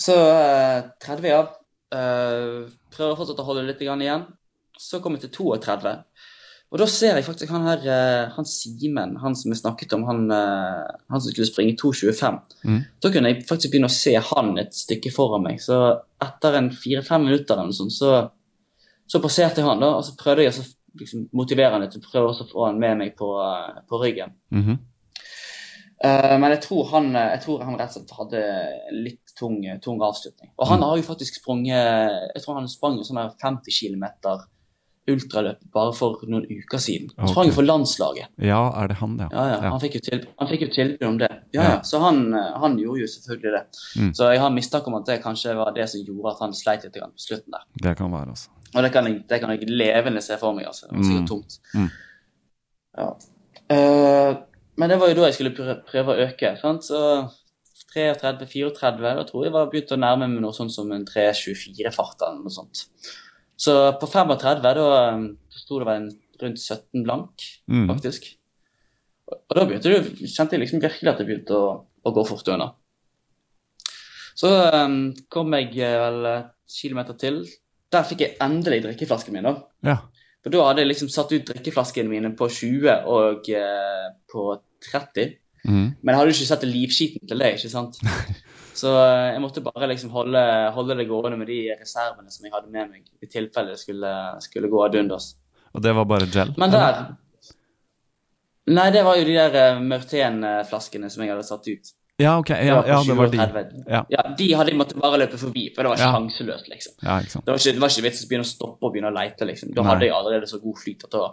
[0.00, 1.52] Så uh, 30, av.
[1.92, 4.24] Uh, prøver fortsatt å holde litt igjen.
[4.80, 5.94] Så kom jeg til 32.
[6.70, 10.04] Og da ser jeg faktisk han her, eh, han Simen, han som vi snakket om,
[10.06, 12.36] han, eh, han som skulle springe 2,25.
[12.62, 12.84] Mm.
[13.02, 15.58] Da kunne jeg faktisk begynne å se han et stykke foran meg.
[15.58, 15.80] Så
[16.22, 18.28] etter en fire-fem minutter eller noe sånt, så,
[19.10, 19.96] så passerte jeg han, da.
[19.98, 20.68] Og så prøvde jeg å
[21.02, 24.36] liksom, motivere han litt, og prøve å få han med meg på, eh, på ryggen.
[24.54, 24.78] Mm -hmm.
[26.04, 28.44] uh, men jeg tror, han, jeg tror han rett og slett hadde
[28.92, 30.50] litt tung, tung avslutning.
[30.56, 30.86] Og han Mm.
[30.88, 34.04] har jo faktisk sprunget Jeg tror han sprang sånn 50 km
[35.12, 37.10] ultraløp bare for noen uker siden.
[37.18, 38.26] Han sprang jo for landslaget.
[38.38, 39.28] ja, er det han, ja?
[39.32, 39.70] Ja, ja.
[39.70, 41.30] Han fikk jo til- tilbud om det.
[41.52, 41.80] Ja, Ja.
[41.82, 43.64] Så han, eh, han gjorde jo selvfølgelig det.
[44.02, 44.12] Mm.
[44.14, 46.84] Så jeg har mistanke om at det kanskje var det som gjorde at han sleit
[46.84, 47.64] litt på slutten der.
[47.82, 48.48] Det kan være, altså.
[48.74, 50.66] Og det kan jeg, det kan jeg levende se for meg.
[50.66, 50.86] altså.
[50.90, 51.26] Det var sikkert Mm.
[51.26, 51.58] tungt.
[51.74, 51.90] Mm.
[52.98, 53.10] Ja.
[53.70, 54.36] Uh,
[54.76, 56.56] men det var jo da jeg skulle prøve å øke.
[56.60, 56.82] sant?
[56.84, 57.28] Så
[57.94, 62.42] 33-34, da tror jeg var begynt å nærme meg noe sånt som en 3.24-fart eller
[62.44, 62.84] noe sånt.
[63.60, 64.72] Så på 35 da
[65.12, 65.24] eh,
[65.60, 67.88] sto det vel rundt 17 blank, Mm.
[67.92, 68.30] faktisk.
[69.30, 71.66] Og da begynte du, kjente jeg liksom virkelig at det begynte å,
[72.02, 72.70] å gå fort unna.
[74.40, 77.42] Så um, kom jeg eh, vel et kilometer til.
[77.92, 79.46] Der fikk jeg endelig drikkeflasken min.
[79.46, 79.54] da.
[79.86, 79.98] Ja.
[80.40, 84.46] For da hadde jeg liksom satt ut drikkeflaskene mine på 20 og eh, på
[84.88, 85.34] 30.
[85.66, 85.88] Mm.
[86.00, 88.00] Men jeg hadde jo ikke sett livskiten til det, ikke sant.
[88.80, 90.42] Så eh, jeg måtte bare liksom holde,
[90.76, 94.12] holde det gående med de reservene som jeg hadde med meg, i tilfelle det skulle,
[94.44, 95.34] skulle gå ad undas.
[95.74, 96.54] Og det var bare gel?
[96.56, 97.02] Men eller?
[97.02, 97.18] der
[98.70, 101.88] Nei, det var jo de der uh, Mørten-flaskene som jeg hadde satt ut.
[102.20, 102.50] Ja, ok.
[102.52, 103.82] Ja, på ja, det var de.
[103.88, 104.02] Ja.
[104.12, 106.10] Ja, De hadde jeg måttet bare løpe forbi, for det var Ja.
[106.14, 106.94] sjanseløst, liksom.
[107.02, 107.46] Ja, ikke sant.
[107.46, 109.48] Det var ikke, det var ikke vits å begynne å stoppe og begynne å leite,
[109.48, 109.72] liksom.
[109.74, 109.88] Da Nei.
[109.90, 111.30] hadde jeg allerede så god flyt at da,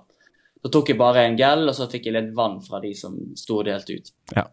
[0.63, 3.19] da tok jeg bare en gel, og så fikk jeg litt vann fra de som
[3.35, 4.13] sto og delte ut.
[4.33, 4.47] Ja.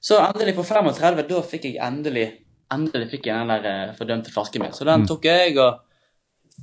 [0.00, 2.28] Så endelig på 35, da fikk jeg endelig
[2.70, 4.72] endelig fikk jeg den der eh, fordømte flasken min.
[4.76, 5.06] Så den Mm.
[5.08, 5.80] tok jeg og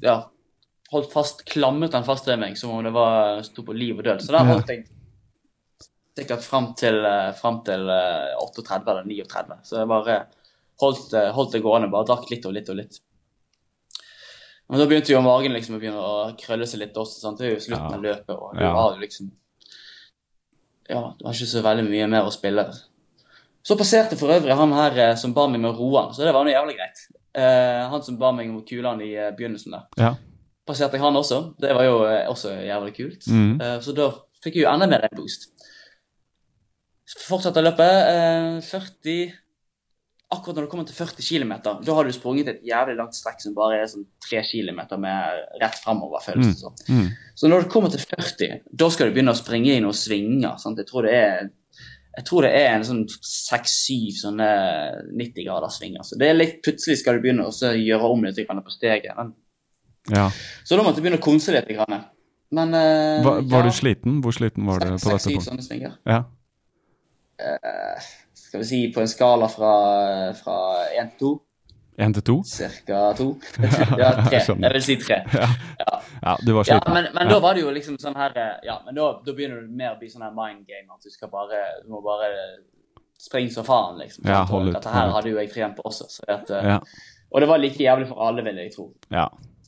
[0.06, 0.20] ja,
[0.92, 4.04] holdt fast, klammet den fast ved meg som om det var, sto på liv og
[4.06, 4.22] død.
[4.22, 4.86] Så den holdt jeg
[6.16, 9.58] sikkert fram til, eh, frem til eh, 38 eller 39.
[9.66, 10.20] Så jeg bare
[10.82, 13.00] holdt, eh, holdt det gående, bare drakk litt og litt og litt.
[14.70, 17.20] Men da begynte jo magen liksom å begynne å krølle seg litt også.
[17.22, 17.38] sant?
[17.42, 19.32] Det er jo slutten av løpet, og du var jo liksom
[20.90, 22.70] Ja, du har ikke så veldig mye mer å spille.
[23.66, 26.46] Så passerte for øvrig han her eh, som ba meg med han, så det var
[26.46, 27.06] noe jævlig greit.
[27.36, 29.88] Uh, han som ba meg om å kule han i eh, begynnelsen der.
[30.00, 30.12] Ja.
[30.66, 31.40] Passerte jeg han også.
[31.60, 31.98] Det var jo
[32.32, 33.26] også jævlig kult.
[33.28, 33.58] Mm.
[33.60, 34.12] Uh, så da
[34.46, 35.50] fikk jeg jo enda mer en boost.
[37.26, 38.62] Fortsatte løpet.
[38.62, 39.34] Uh, 40
[40.34, 43.44] Akkurat når du kommer til 40 km, da har du sprunget et jævlig langt strekk
[43.44, 46.74] som bare er sånn 3 km med rett framover, føles det som.
[46.90, 47.12] Mm.
[47.38, 50.58] Så når du kommer til 40, da skal du begynne å springe i noen svinger.
[50.62, 50.82] Sant?
[50.82, 51.46] Jeg tror det er
[52.16, 54.50] jeg tror det er en sånn 6-7 sånne
[55.20, 56.06] 90 graders svinger.
[56.08, 59.12] Så det er litt plutselig skal du begynne å gjøre om litt på steget.
[59.18, 59.34] Men,
[60.14, 60.30] ja.
[60.64, 61.72] så da måtte jeg begynne å konse litt.
[62.56, 64.22] Men uh, Var, var ja, du sliten?
[64.24, 65.50] Hvor sliten var du på dette seks-syv punktet?
[65.50, 65.98] sånne svinger.
[66.08, 66.22] Ja.
[67.36, 68.08] Uh,
[68.46, 69.74] skal vi si på en skala fra,
[70.40, 70.58] fra
[70.96, 71.34] 1 til 2,
[71.98, 72.34] Én til to?
[72.44, 73.28] Cirka to.
[74.02, 74.40] ja, tre.
[74.42, 75.22] Jeg vil si tre.
[75.34, 75.48] Ja.
[76.24, 76.34] Ja.
[76.46, 77.34] du var Ja, men, men Ja.
[77.34, 79.94] da var det jo liksom sånn her eh, Ja, men da, da begynner det mer
[79.96, 80.88] å bli sånn her mind game.
[80.94, 82.30] At du skal bare Du må bare
[83.18, 84.26] springe som faen, liksom.
[84.28, 86.10] Ja, hold ut, Dette her hadde jo jeg trent på også.
[86.18, 86.80] Så at, eh, Ja.
[87.32, 88.92] Og det var like jævlig for alle, vil jeg tro.
[89.12, 89.28] ja.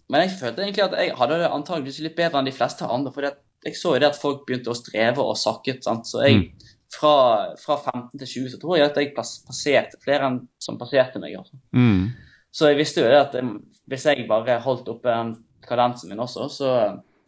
[0.09, 3.11] Men jeg følte egentlig at jeg hadde det antageligvis litt bedre enn de fleste andre.
[3.11, 5.84] For jeg så jo det at folk begynte å streve og sakket.
[5.84, 6.05] sant?
[6.07, 6.51] Så jeg, Mm.
[6.93, 7.15] Fra,
[7.59, 11.35] fra 15 til 20 så tror jeg at jeg passerte flere enn som passerte meg.
[11.39, 11.59] altså.
[11.75, 12.13] Mm.
[12.51, 13.35] Så jeg visste jo det at
[13.88, 15.35] hvis jeg bare holdt oppe den
[15.67, 16.73] kadensen min også, så,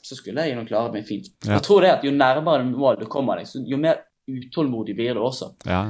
[0.01, 1.31] så skulle jeg jo klare meg fint.
[1.45, 1.57] Ja.
[1.57, 5.25] Jeg tror det at jo nærmere mål du kommer deg, jo mer utålmodig blir du
[5.25, 5.53] også.
[5.65, 5.83] ja.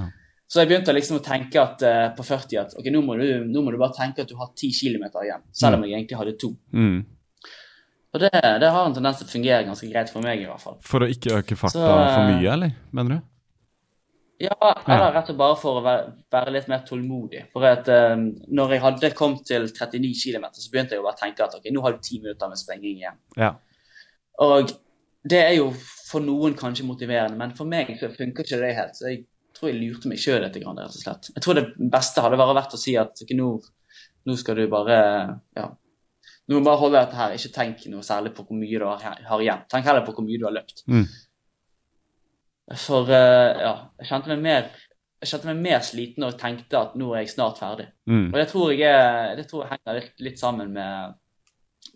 [0.50, 3.26] Så jeg begynte liksom å tenke at uh, på 40 at ok, nå må, du,
[3.46, 6.18] nå må du bare tenke at du har 10 km igjen, selv om jeg egentlig
[6.18, 6.50] hadde to.
[6.74, 7.04] Mm.
[8.10, 10.64] Og det, det har en tendens til å fungere ganske greit for meg, i hvert
[10.64, 10.80] fall.
[10.82, 12.74] For å ikke øke farta Så, for mye, eller?
[12.98, 13.28] Mener du?
[14.40, 14.56] Ja,
[14.88, 17.42] eller rett og bare for å være, være litt mer tålmodig.
[17.52, 21.20] For at um, når jeg hadde kommet til 39 km, så begynte jeg å bare
[21.20, 23.18] tenke at ok, nå har du ti minutter med sprenging igjen.
[23.40, 23.50] Ja.
[24.46, 24.72] Og
[25.28, 25.74] det er jo
[26.08, 28.96] for noen kanskje motiverende, men for meg så funker ikke det helt.
[28.96, 29.26] Så jeg
[29.58, 31.30] tror jeg lurte meg sjøl litt, rett og slett.
[31.36, 31.68] Jeg tror det
[31.98, 33.52] beste hadde vært å si at ok, nå,
[34.30, 35.00] nå skal du bare
[35.60, 35.68] ja,
[36.50, 37.36] nå må bare holde dette her.
[37.38, 39.68] Ikke tenk noe særlig på hvor mye du har, har igjen.
[39.70, 40.82] Tenk heller på hvor mye du har løpt.
[40.90, 41.04] Mm.
[42.78, 44.70] For eh, ja, jeg kjente meg mer
[45.20, 47.90] jeg kjente meg mer sliten og tenkte at nå er jeg snart ferdig.
[48.08, 48.30] Mm.
[48.30, 51.18] Og det tror jeg, er, det tror jeg henger litt, sammen med,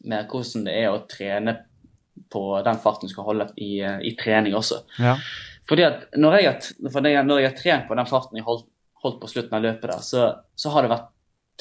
[0.04, 1.56] med hvordan det er å trene
[2.34, 4.82] på den farten du skal holde i, i trening også.
[5.00, 5.16] Ja.
[5.70, 8.68] Fordi at når jeg, når jeg, har trent på den farten jeg holdt,
[9.04, 10.26] holdt på slutten av løpet der, så,
[10.60, 11.08] så har det vært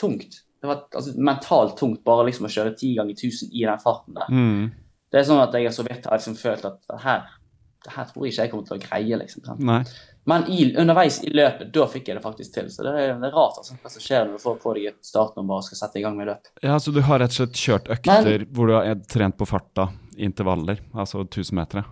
[0.02, 0.40] tungt.
[0.58, 3.82] Det har vært altså, mentalt tungt bare liksom å kjøre ti ganger 1000 i den
[3.82, 4.34] farten der.
[4.34, 4.66] Mm.
[5.12, 7.30] Det er sånn at jeg så vidt har liksom følt at her,
[7.88, 9.86] her tror jeg ikke jeg kommer til å greie, liksom.
[10.30, 12.68] Men i, underveis i løpet, da fikk jeg det faktisk til.
[12.70, 14.92] Så det er, det er rart altså, hva som skjer når du får på deg
[14.92, 16.52] et startnummer og skal sette i gang med løp.
[16.62, 19.88] Ja, så du har rett og slett kjørt økter hvor du har trent på farta,
[20.22, 21.90] intervaller, altså 1000 meter?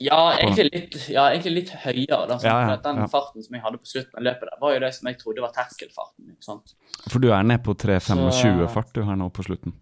[0.00, 2.22] Ja, egentlig litt, ja, egentlig litt høyere.
[2.28, 2.38] Da?
[2.44, 4.90] Ja, ja, den farten som jeg hadde på slutten av løpet, der, var jo det
[4.96, 6.30] som jeg trodde var terskelfarten.
[6.32, 6.72] ikke sant?
[7.04, 9.76] For du er nede på 3.25-fart du har nå på slutten.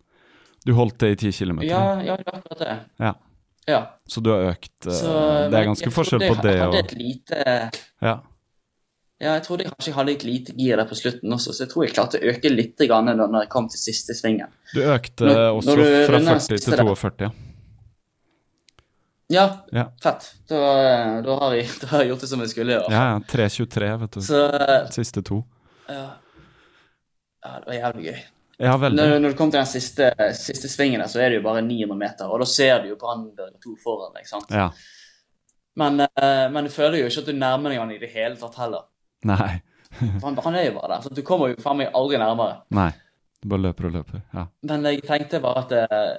[0.67, 1.63] Du holdt det i 10 km.
[1.69, 2.77] Ja, ja, det er akkurat det.
[3.69, 3.83] Ja.
[4.09, 5.13] Så du har økt eh, Så,
[5.53, 7.43] Det er ganske forskjell på det jeg hadde og et lite,
[8.03, 8.17] Ja.
[9.19, 11.65] Ja, jeg trodde jeg kanskje jeg hadde et lite gir der på slutten også, så
[11.65, 14.47] jeg tror jeg klarte å øke litt grann da når jeg kom til siste svingen.
[14.73, 17.31] Du økte Når- også når du fra 40 til 42, ja.
[19.29, 20.31] Ja, Ja, fett.
[20.49, 22.79] Da, da, har jeg, da har jeg gjort det som jeg skulle.
[22.79, 22.87] ja.
[22.95, 24.21] ja 3,23, vet du.
[24.25, 24.41] Så
[24.95, 25.43] Siste to.
[25.91, 26.07] ja.
[27.45, 28.23] ja, det var jævlig gøy.
[28.59, 28.99] Ja, veldig.
[28.99, 31.63] Når, når du kommer til den siste, siste svingen, der, så er det jo bare
[31.63, 34.27] 900 meter, og da ser du jo Brannberg to foran deg.
[34.27, 34.51] sant?
[34.51, 34.69] Ja.
[35.79, 38.35] Men, eh, men du føler jo ikke at du nærmer deg han i det hele
[38.41, 38.89] tatt heller.
[39.29, 39.61] Nei.
[39.99, 42.59] Han, han er jo bare der, så du kommer jo faen meg aldri nærmere.
[42.77, 42.91] Nei.
[43.39, 44.25] Du bare løper og løper.
[44.35, 44.49] Ja.
[44.67, 46.17] Men jeg tenkte bare at eh,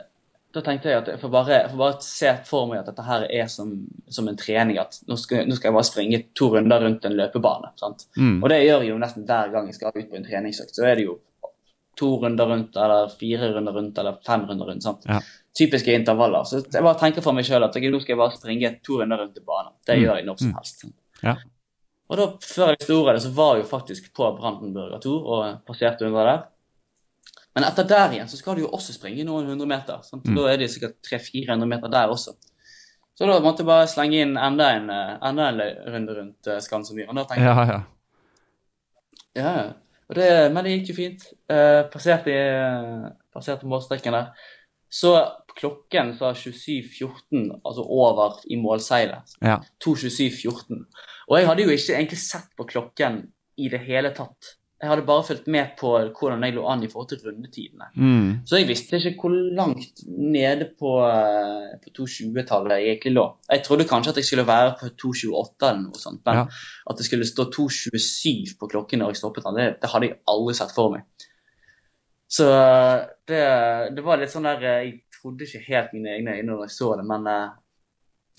[0.56, 3.04] Da tenkte jeg at jeg får bare, jeg får bare se for meg at dette
[3.06, 3.74] her er som,
[4.10, 4.80] som en trening.
[4.82, 7.70] At nå skal, nå skal jeg bare springe to runder rundt en løpebane.
[7.78, 8.08] sant?
[8.18, 8.40] Mm.
[8.40, 10.74] Og det gjør jeg jo nesten hver gang jeg skal ut på en treningsøkt.
[10.74, 11.20] Så er det jo
[12.00, 14.84] to runder rundt, eller fire runder rundt, eller fem runder rundt.
[14.88, 15.06] sant?
[15.10, 15.20] Ja.
[15.60, 16.46] Typiske intervaller.
[16.48, 19.00] Så jeg bare tenker for meg sjøl at okay, nå skal jeg bare springe to
[19.02, 19.74] runder rundt i banen.
[19.86, 20.04] Det Mm.
[20.06, 20.56] gjør jeg når som Mm.
[20.60, 20.86] helst.
[21.24, 21.36] Ja.
[22.10, 25.66] Og da, før jeg sto det, så var jeg jo faktisk på Brandenburger 2 og
[25.68, 26.44] passerte under der.
[27.56, 30.00] Men etter der igjen så skal du jo også springe noen hundre meter.
[30.14, 30.36] Mm.
[30.36, 32.34] Da er det sikkert 300-400 meter der også.
[33.18, 35.60] Så da måtte jeg bare slenge inn enda en, eh, enda en
[35.94, 37.82] runde rundt tenkte jeg, ja, ja.
[39.36, 39.74] ja,
[40.18, 41.26] det, men det gikk jo fint.
[41.52, 44.32] Eh, passerte, uh, passerte målstreken der.
[44.90, 45.14] Så
[45.54, 49.36] klokken sa 27.14, altså over i målseilet.
[49.46, 49.60] ja.
[49.86, 50.86] 2.27,14.
[51.30, 53.22] Og jeg hadde jo ikke egentlig sett på klokken
[53.58, 56.88] i det hele tatt Jeg hadde bare fulgt med på hvordan jeg lå an i
[56.88, 57.90] forhold til rundetidene.
[58.00, 58.28] Mm.
[58.48, 63.26] Så jeg visste ikke hvor langt nede på, eh, på 220-tallet jeg egentlig lå.
[63.52, 66.46] Jeg trodde kanskje at jeg skulle være på 228 eller noe sånt, men Ja.
[66.90, 70.18] at det skulle stå 227 på klokken når jeg stoppet den, det, det hadde jeg
[70.32, 71.04] aldri sett for meg.
[72.32, 73.42] Så eh, det,
[73.98, 76.76] det var litt sånn der eh, Jeg trodde ikke helt mine egne øyne når jeg
[76.78, 77.28] så det, men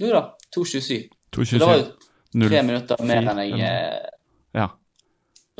[0.00, 0.22] jo da,
[0.56, 1.10] 227.
[1.36, 4.09] Så det var jo tre minutter mer enn jeg.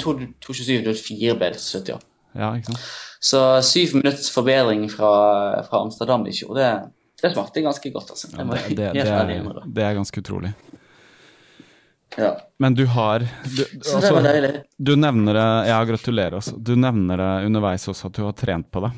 [0.03, 1.99] 227-04 ble det til slutt, ja.
[2.39, 2.89] ja, ikke sant.
[3.21, 5.13] Så syv minutts forbedring fra,
[5.69, 6.71] fra Amsterdam i fjor, det,
[7.21, 8.31] det smakte ganske godt, altså.
[8.33, 10.55] Ja, det, det, det, er, det er ganske utrolig.
[12.19, 12.33] Ja.
[12.59, 13.61] Men du har du,
[13.95, 16.41] altså, du nevner det Ja, gratulerer.
[16.41, 16.57] Også.
[16.57, 18.91] Du nevner det underveis også at du har trent på det.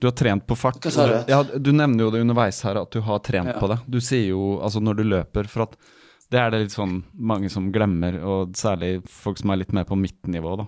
[0.00, 0.80] Du har trent på fart.
[0.82, 0.90] Du?
[1.28, 3.58] Ja, du nevner jo det underveis her at du har trent Ja.
[3.60, 3.78] på det.
[3.86, 5.76] Du sier jo altså når du løper, for at
[6.30, 9.86] det er det litt sånn mange som glemmer, og særlig folk som er litt mer
[9.88, 10.66] på mitt nivå, da.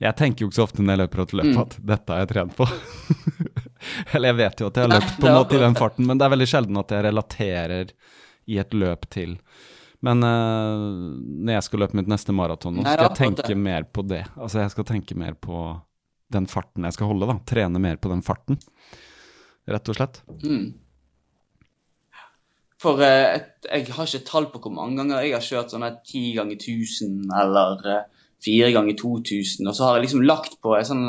[0.00, 1.58] Jeg tenker jo ikke så ofte når jeg løper et løp Mm.
[1.60, 2.66] at dette har jeg trent på.
[4.14, 6.18] Eller jeg vet jo at jeg har løpt på en måte i den farten, men
[6.18, 7.92] det er veldig sjelden at jeg relaterer
[8.48, 9.36] i et løp til.
[10.00, 14.02] Men uh, når jeg skal løpe mitt neste maraton, nå, skal jeg tenke mer på
[14.08, 14.22] det.
[14.40, 15.60] Altså jeg skal tenke mer på
[16.32, 17.36] den farten jeg skal holde, da.
[17.44, 18.56] Trene mer på den farten,
[19.68, 20.22] rett og slett.
[20.40, 20.70] Mm.
[22.80, 25.90] For eh, et, jeg har ikke tall på hvor mange ganger jeg har kjørt sånne
[26.00, 28.02] 10 ganger 1000 eller eh,
[28.40, 31.02] 4 ganger 2000, og så har jeg liksom lagt på et sånn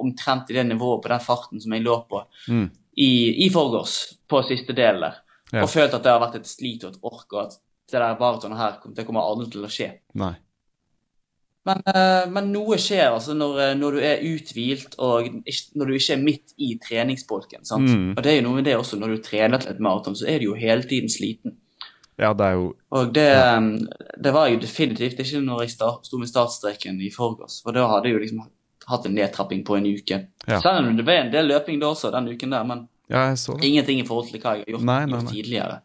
[0.00, 2.70] omtrent i det nivået på den farten som jeg lå på Mm.
[2.96, 3.10] i,
[3.44, 3.96] i forgårs,
[4.26, 5.18] på siste del der.
[5.52, 5.62] Ja.
[5.62, 7.58] Og følt at det har vært et slit og et ork, og at
[7.92, 9.90] det der maratonet her det kommer aldri til å skje.
[10.20, 10.32] Nei.
[11.68, 15.28] Men, eh, men noe skjer altså når, eh, når du er uthvilt og
[15.76, 17.64] når du ikke er midt i treningsbolken.
[17.68, 17.88] sant?
[17.92, 18.10] Mm.
[18.16, 20.28] Og det er jo noe med det også, når du trener til et maraton, så
[20.32, 21.56] er du jo hele tiden sliten.
[22.18, 23.60] Ja, det er jo Og det, ja.
[24.18, 28.08] det var jo definitivt ikke når jeg sto med startstreken i forgårs, for da hadde
[28.10, 28.46] jeg jo liksom
[28.88, 30.22] hatt en nedtrapping på en uke.
[30.48, 30.60] Ja.
[30.64, 33.28] Selv om det var en del løping da også, den uken der, men Ja,
[33.62, 35.32] ingenting i forhold til hva jeg har gjort, Nei, nei, gjort nei.
[35.32, 35.76] tidligere.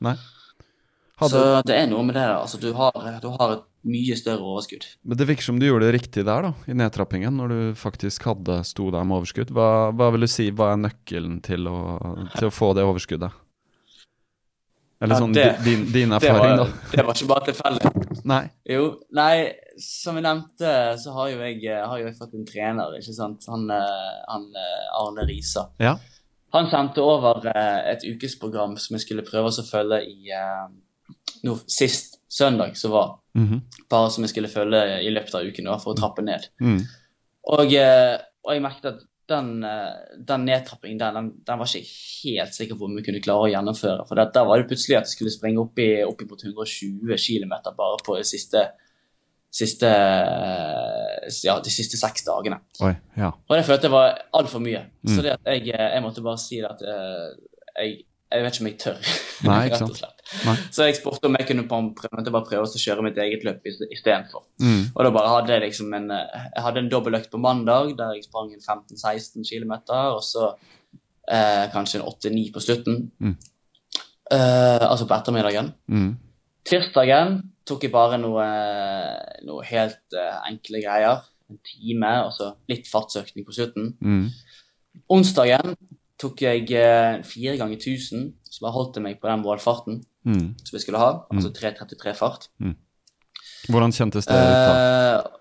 [1.21, 2.33] Hadde, Så det er noe med det der.
[2.41, 2.91] altså Du har,
[3.21, 4.85] du har et mye større overskudd.
[5.03, 8.23] Men det virker som du gjorde det riktig der, da, i nedtrappingen, når du faktisk
[8.29, 9.51] hadde sto der med overskudd.
[9.55, 11.77] Hva, hva vil du si hva er nøkkelen til å,
[12.37, 13.39] til å få det overskuddet?
[15.03, 16.91] Eller Ja, sånn det- din, din, erfaring, Det var, da.
[16.95, 18.23] det var ikke bare tilfeldig.
[18.23, 18.43] Nei.
[18.71, 22.95] Jo, nei, som jeg nevnte, så har jo jeg, har jo jeg fått en trener,
[23.01, 23.43] ikke sant.
[23.51, 25.65] Han, eh, han eh, Arne Risa.
[25.83, 25.97] Ja.
[26.53, 30.31] Han sendte over eh, et ukesprogram som jeg skulle prøve å følge i
[31.43, 33.17] nå, sist søndag, som var.
[33.33, 33.63] Mhm.
[33.89, 36.51] Bare som jeg skulle følge i løpet av uken da, for å trappe ned.
[36.61, 36.83] mm.
[37.43, 41.89] Og, eh, og jeg merket at den, eh, den nedtrappingen der, den, den var ikke
[42.23, 44.05] helt sikker på om vi kunne klare å gjennomføre.
[44.07, 47.53] For der var det plutselig at jeg skulle springe opp i, opp mot 120 km
[47.75, 48.63] bare på de siste,
[49.53, 52.61] siste, eh, ja, de siste seks dagene.
[52.83, 52.93] Oi.
[53.17, 53.33] Ja.
[53.33, 54.85] Og det følte jeg var altfor mye.
[55.03, 55.13] Mm.
[55.15, 58.03] Så det at jeg, jeg måtte bare si det at jeg,
[58.33, 59.13] jeg vet ikke om jeg tør.
[59.47, 60.03] Nei, ikke sant.
[60.73, 64.47] Så jeg spurte om jeg kunne prøve, bare prøve å kjøre mitt eget løp istedenfor.
[64.63, 64.91] Mm.
[64.95, 68.15] Og da bare hadde jeg liksom en eh, Jeg hadde en dobbeltøkt på mandag der
[68.17, 69.75] jeg sprang en 15-16 km,
[70.15, 70.53] og så
[71.29, 73.01] eh, kanskje en 8-9 på slutten.
[73.19, 73.35] Mm.
[74.33, 75.73] Eh, altså på ettermiddagen.
[75.87, 76.13] Mm.
[76.65, 78.47] Tirsdagen tok jeg bare noe,
[79.47, 81.29] noe helt eh, enkle greier.
[81.51, 83.93] En time, og så litt fartsøkning på slutten.
[84.01, 84.29] Mm.
[85.13, 85.75] Onsdagen
[86.23, 90.53] tok jeg eh, fire ganger 1000, så bare holdt jeg meg på den målfarten Mm.
[90.63, 91.09] som vi skulle ha.
[91.35, 92.45] Altså 3.33 fart.
[93.67, 94.75] Hvordan kjentes det ut da?
[94.77, 95.39] Eh,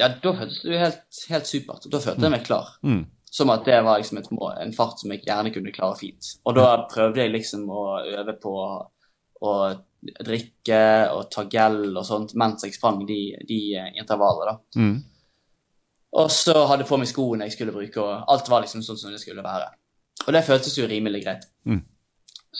[0.00, 1.86] ja, da føltes det jo helt, helt supert.
[1.92, 2.72] Da følte jeg meg klar.
[2.82, 3.04] Mm.
[3.30, 4.26] Som at det var liksom et
[4.64, 6.32] en fart som jeg gjerne kunne klare fint.
[6.46, 8.54] Og da prøvde jeg liksom å øve på
[9.46, 9.54] å
[10.26, 10.82] drikke
[11.14, 13.60] og ta gel og sånt mens jeg sprang de, de
[14.00, 14.80] intervallene, da.
[16.18, 18.98] Og så hadde jeg på meg skoene jeg skulle bruke, og alt var liksom sånn
[18.98, 19.70] som det skulle være.
[20.26, 21.46] Og det føltes jo rimelig greit.
[21.68, 21.84] Mm.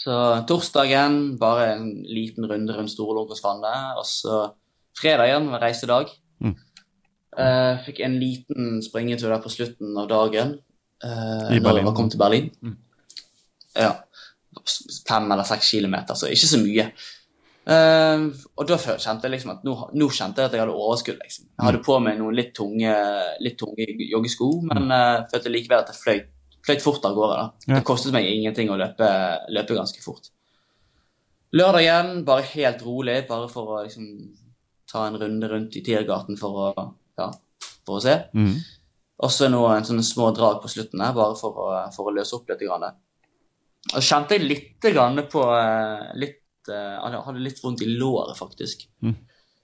[0.01, 0.17] Så
[0.49, 4.43] torsdagen, bare en liten runde rundt Storlågåsvannet, og så
[4.99, 6.13] fredagen var reisedag.
[6.41, 6.55] Mm.
[7.35, 10.55] Uh, fikk en liten springetur der på slutten av dagen.
[11.05, 11.91] uh, I når Berlin.
[11.91, 12.51] jeg kom til Berlin.
[12.63, 12.77] Mm.
[13.77, 13.93] Ja.
[15.09, 16.91] Fem eller seks kilometer, så ikke så mye.
[17.69, 18.25] Eh,
[18.57, 21.21] og da kjente jeg liksom at nå, nå kjente jeg at jeg hadde overskudd.
[21.21, 21.49] liksom.
[21.53, 22.97] Jeg hadde på meg noen litt tunge,
[23.45, 26.29] litt tunge joggesko, men uh, følte likevel at jeg fløyt,
[26.67, 27.39] fløyt fort av gårde.
[27.39, 27.69] da.
[27.69, 27.79] Ja.
[27.79, 29.11] Det kostet meg ingenting å løpe,
[29.53, 30.33] løpe ganske fort.
[31.57, 34.11] Lørdagen bare helt rolig, bare for å liksom
[34.91, 36.85] ta en runde rundt i Tiergarten for å,
[37.19, 37.29] ja,
[37.87, 38.17] for å se.
[38.35, 38.55] Mm.
[39.27, 42.49] Også noen sånne små drag på slutten her, bare for å, for å løse opp
[42.51, 42.63] litt.
[42.65, 42.87] Grann.
[43.91, 46.40] Og kjente jeg litt grann på eh, litt,
[46.71, 48.87] eh, Jeg hadde litt vondt i låret, faktisk.
[49.03, 49.17] Mm.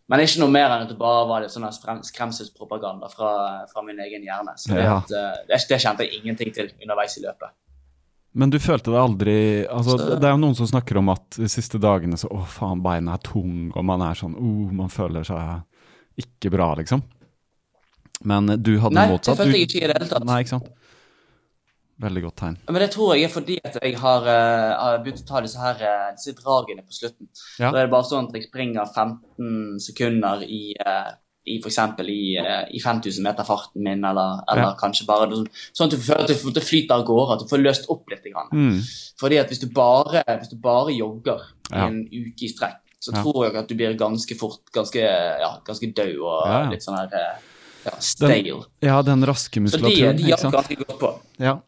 [0.08, 1.66] Men ikke noe mer enn at det bare var litt sånn
[2.06, 3.30] skremselspropaganda fra,
[3.66, 4.54] fra min egen hjerne.
[4.56, 4.98] Så det, Ja.
[4.98, 7.50] at, eh, det, det kjente jeg ingenting til underveis i løpet.
[8.36, 11.30] Men du følte det aldri altså, Så- Det er jo noen som snakker om at
[11.38, 14.88] de siste dagene så Å, faen, beina er tung, og man er sånn oh, Man
[14.92, 15.62] føler seg
[16.20, 17.02] ikke bra, liksom.
[18.24, 20.24] Men du hadde Nei, det følte jeg ikke i det hele tatt.
[20.24, 20.68] Nei, ikke sant.
[21.98, 22.56] Veldig godt tegn.
[22.68, 25.56] Men det tror jeg er fordi at jeg har, uh, har begynt å ta disse,
[25.60, 27.28] her, uh, disse dragene på slutten.
[27.58, 27.70] Ja.
[27.70, 31.14] Da er det bare sånn at jeg springer 15 sekunder i, uh,
[31.46, 31.78] i f.eks.
[32.04, 34.74] I, uh, i 5000 meter farten min, eller, eller Ja.
[34.76, 36.28] kanskje bare sånn sånn at du føler at
[36.58, 38.24] du- flyter av gårde, at du får løst opp litt.
[38.26, 38.50] Grann.
[38.52, 38.80] Mm.
[39.18, 41.40] Fordi at hvis du bare, hvis du bare jogger
[41.70, 41.86] Ja.
[41.86, 45.94] en uke i strekk, så tror jeg at du blir ganske fort ganske, ja, ganske
[45.94, 47.38] død og litt sånn her
[47.86, 48.64] ja, stale.
[48.82, 50.52] Ja, den raske Så de, muskulaturen, de sant.
[50.54, 51.20] ganske godt på.
[51.38, 51.60] Ja.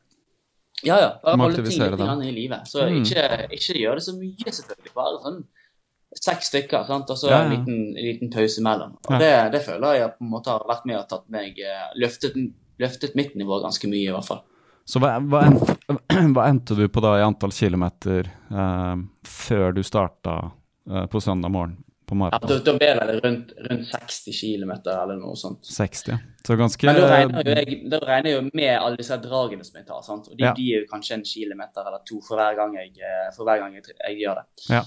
[0.86, 1.08] Ja, ja.
[1.24, 2.66] Bare holde ting litt grann i livet.
[2.70, 3.00] Så Mm.
[3.02, 4.92] ikke, ikke gjør det så mye, selvfølgelig.
[4.94, 5.40] Bare sånn
[6.14, 7.10] seks stykker, sant?
[7.10, 7.44] og så Ja, ja.
[7.44, 8.92] en liten, liten pause imellom.
[9.08, 9.18] Og Ja.
[9.18, 12.34] det, det føler jeg på en måte har vært med og tatt meg eh, løftet,
[12.78, 14.40] løftet mitt nivå ganske mye, i hvert fall.
[14.88, 15.76] Så hva, hva, endte,
[16.34, 18.96] hva endte du på da i antall kilometer eh,
[19.26, 20.52] før du starta
[20.90, 21.76] eh, på søndag morgen
[22.08, 22.48] på Ja, maraton?
[22.50, 25.62] da, da ble det rundt, rundt 60 km eller noe sånt.
[25.68, 26.18] 60, ja.
[26.48, 29.76] Så ganske Men da regner, jeg, da regner jeg jo med alle disse dragene som
[29.80, 30.00] jeg tar.
[30.06, 30.28] sant?
[30.32, 30.54] Og de, Ja.
[30.56, 33.74] de er jo kanskje en kilometer eller to for hver gang jeg, eh, hver gang
[33.76, 34.46] jeg, jeg gjør det.
[34.72, 34.82] Ja.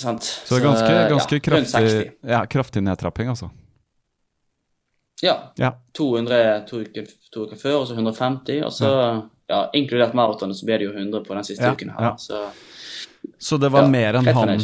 [0.00, 0.22] Sant?
[0.24, 3.50] Så det er ganske, ganske ja, kraftig, ja, kraftig nedtrapping, altså.
[5.22, 5.52] Ja.
[5.60, 5.74] Ja.
[5.92, 7.04] 200 to uker,
[7.34, 8.62] to uker før, og så 150.
[8.64, 8.90] Og så,
[9.50, 12.00] ja, inkludert maratonet, så ble det jo 100 på den siste Ja, uken her.
[12.00, 12.16] ja.
[12.16, 12.40] Så
[13.38, 14.60] Så det var Ja, mer enn han.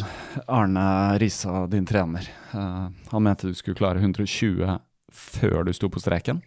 [0.47, 2.28] Arne Risa, din trener.
[2.55, 4.78] Uh, han mente du skulle klare 120
[5.12, 6.43] før du sto på streken?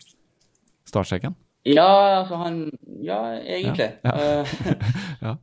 [0.90, 1.36] Startstreken?
[1.68, 1.86] ja,
[2.22, 2.72] altså han
[3.02, 3.92] Ja, egentlig.
[4.04, 4.48] Ja, Eh,
[5.22, 5.38] Ja.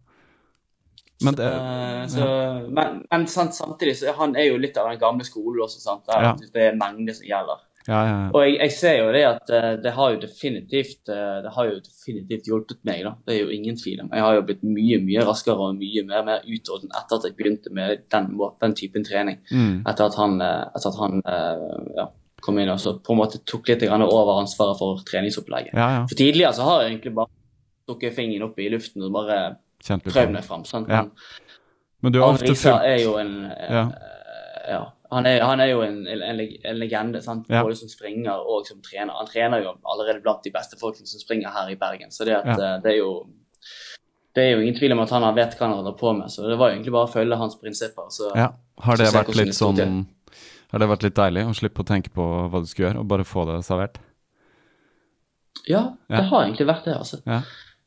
[1.24, 2.24] Men det eh, så,
[2.68, 6.04] men, men sant, samtidig så han er jo litt av den gamle skolen også, sant.
[6.06, 6.32] Der Ja.
[6.52, 7.62] det er mengde som gjelder.
[7.86, 8.14] Ja, ja.
[8.34, 11.68] Og jeg, jeg ser jo det at eh, det har jo definitivt eh, det har
[11.68, 13.04] jo definitivt hjulpet meg.
[13.06, 13.12] da.
[13.26, 14.10] Det er jo ingen tvil om.
[14.10, 17.36] Jeg har jo blitt mye mye raskere og mye mer, mer utholden etter at jeg
[17.38, 18.32] begynte med den,
[18.62, 19.38] den typen trening.
[19.52, 19.84] Mm.
[19.86, 21.22] Etter at han, eh, etter at han
[22.00, 22.08] ja,
[22.42, 25.76] kom inn og så på en måte tok litt grann over ansvaret for treningsopplegget.
[26.10, 27.32] For tidligere så har jeg egentlig bare
[27.86, 29.40] stukket fingeren opp i luften og bare
[29.86, 30.66] prøvd meg fram.
[30.66, 30.90] sant?
[30.90, 31.12] Men
[32.02, 33.32] Men du har ofte Risa er jo en
[34.66, 34.84] Ja.
[35.10, 37.46] Han er, han er jo en, en, en legende, sant?
[37.48, 37.62] Ja.
[37.62, 39.12] både som springer og som trener.
[39.14, 42.10] Han trener jo allerede blant de beste folkene som springer her i Bergen.
[42.10, 42.74] Så det, at, Ja.
[42.76, 43.26] eh, det er jo
[44.36, 46.26] det er jo ingen tvil om at han vet hva han holder på med.
[46.28, 48.10] Så det var jo egentlig bare å følge hans prinsipper.
[48.10, 48.50] Så Ja.
[48.84, 50.06] Har det vært litt sånn.
[50.72, 53.08] Har det vært litt deilig å slippe å tenke på hva du skulle gjøre, og
[53.08, 53.96] bare få det servert?
[55.66, 56.22] ja, det Ja.
[56.22, 56.94] har egentlig vært det.
[56.96, 57.20] altså.
[57.26, 57.40] Ja.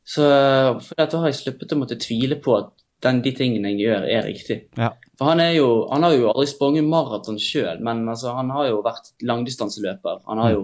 [0.06, 2.72] Så for da har jeg sluppet å måtte tvile på at
[3.02, 4.58] den, de tingene jeg gjør, er riktig.
[4.78, 4.90] Ja.
[5.20, 8.78] For han, jo, han har jo aldri sprunget maraton sjøl, men altså, han har jo
[8.86, 10.22] vært langdistanseløper.
[10.30, 10.62] Han har jo,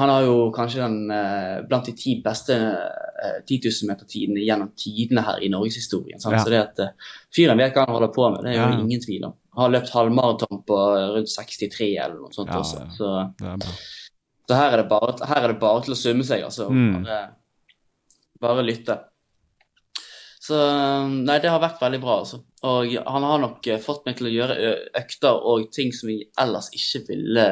[0.00, 4.70] han har jo kanskje den eh, blant de ti beste eh, 10 000 meter-tidene gjennom
[4.80, 6.16] tidene her i norgeshistorien.
[6.24, 6.40] Ja.
[6.40, 6.94] Så det at eh,
[7.36, 8.78] fyren vet hva han holder på med, det er jo Ja.
[8.80, 9.36] ingen tvil om.
[9.56, 12.86] Han har løpt halvmaraton på eh, rundt 63 eller noe sånt Ja, også.
[12.96, 13.12] Så,
[14.48, 16.70] så her, er det bare, her er det bare til å summe seg, altså.
[16.72, 17.04] Mm.
[17.04, 17.20] Bare,
[18.40, 18.98] bare lytte.
[20.46, 20.58] Så
[21.10, 22.38] nei, det har vært veldig bra, altså.
[22.66, 26.28] Og han har nok eh, fått meg til å gjøre økter og ting som jeg
[26.42, 27.46] ellers ikke ville,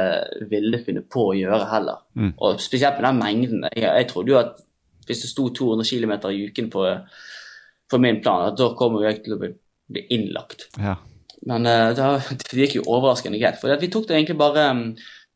[0.50, 2.04] ville finne på å gjøre heller.
[2.18, 2.32] Mm.
[2.34, 3.66] Og spesielt med den mengden.
[3.70, 4.62] Jeg, jeg trodde jo at
[5.06, 6.86] hvis det sto 200 km i uken på,
[7.90, 9.50] på min plan, at da kommer jeg til å bli,
[9.92, 10.70] bli innlagt.
[10.80, 10.96] Ja.
[11.44, 12.08] Men uh, det,
[12.48, 13.60] det gikk jo overraskende greit.
[13.60, 14.88] For vi tok det egentlig bare mm,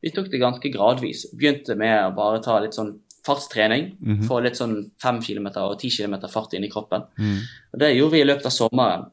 [0.05, 1.27] Vi tok det ganske gradvis.
[1.35, 2.95] Begynte med å bare ta litt sånn
[3.27, 3.93] fartstrening.
[3.99, 4.27] Mhm.
[4.29, 7.05] Få litt sånn 5 km og 10 km fart inn i kroppen.
[7.19, 7.41] Mm.
[7.75, 9.09] Og Det gjorde vi i løpet av sommeren.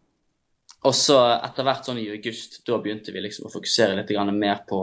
[0.85, 4.61] Og så etter hvert sånn i august, da begynte vi liksom å fokusere litt mer
[4.69, 4.81] på,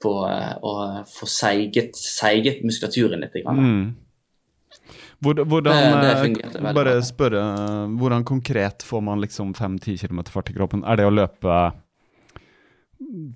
[0.00, 0.72] på eh, å
[1.08, 3.36] få seiget, seiget muskulaturen litt.
[3.44, 3.94] Mm.
[5.24, 6.22] Hvordan, Det- det eh,
[6.60, 7.42] veldig bare spørre,
[7.98, 10.84] hvordan konkret får man liksom 5-10 km fart i kroppen?
[10.84, 11.72] Er det å løpe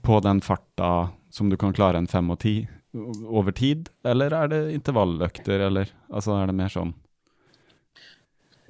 [0.03, 2.67] på den farta som du kan klare en 5 og 10
[3.29, 6.95] over tid, eller er det intervalløkter, eller altså er det mer sånn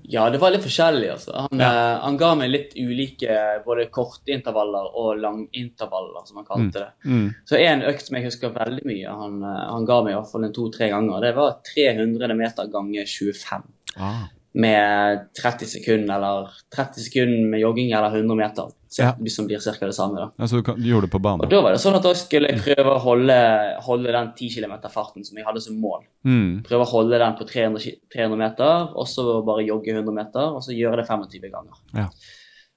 [0.08, 1.10] Ja, det var litt forskjellig.
[1.12, 1.34] altså.
[1.36, 1.68] Han, Ja.
[1.68, 6.92] uh, han ga meg litt ulike både kortintervaller og langintervaller, som han kalte det.
[7.04, 7.28] mm.
[7.44, 10.32] Så en økt som jeg husker veldig mye, han, eh, han ga meg i hvert
[10.32, 13.62] fall en to-tre ganger, det var 300 meter ganger 25.
[13.98, 14.26] ah.
[14.54, 18.70] Med 30 sekunder, eller 30 sekunder med jogging eller 100 meter.
[18.88, 19.12] Så, Ja.
[19.28, 19.86] Som blir ca.
[19.86, 20.16] det samme.
[20.16, 20.30] da.
[20.38, 21.44] Altså du, gjorde det på banen?
[21.44, 23.36] Og Da var det sånn at da skulle jeg prøve å holde,
[23.84, 26.06] holde den 10 km-farten som jeg hadde som mål.
[26.24, 26.64] Mm.
[26.64, 30.64] Prøve å holde den på 300, 300 meter, og så bare jogge 100 meter, og
[30.64, 31.76] så gjøre det 25 ganger.
[31.94, 32.08] Ja.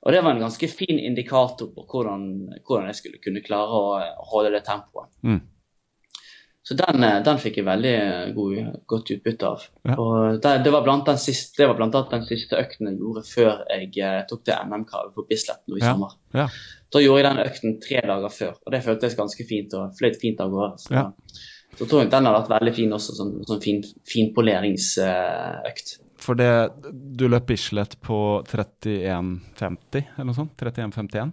[0.02, 2.24] Og det var en ganske fin indikator på hvordan,
[2.68, 4.00] hvordan jeg skulle kunne klare å
[4.34, 5.08] holde det tempoet.
[5.24, 5.42] Mm.
[6.64, 7.94] Så den, eh, den fikk jeg veldig
[8.38, 8.58] god,
[8.90, 9.64] godt utbytte av.
[9.88, 9.96] Ja.
[9.98, 13.90] Og det, det, var blant den siste, annet den siste økten jeg gjorde før jeg
[13.98, 15.94] eh, tok det NM-kravet på Bislett nå i Ja.
[15.96, 16.14] sommer.
[16.38, 16.46] Ja.
[16.92, 20.20] Da gjorde jeg den økten tre dager før, og det føltes ganske fint og fløyt
[20.22, 20.78] fint av gårde.
[20.86, 21.08] Så, Ja.
[21.80, 25.98] så tror jeg den har vært veldig fin også, som, som fin, finpoleringsøkt.
[26.22, 26.52] For det
[27.18, 30.54] Du løp Bislett på 31,50 eller noe sånt?
[30.62, 31.32] 31,51?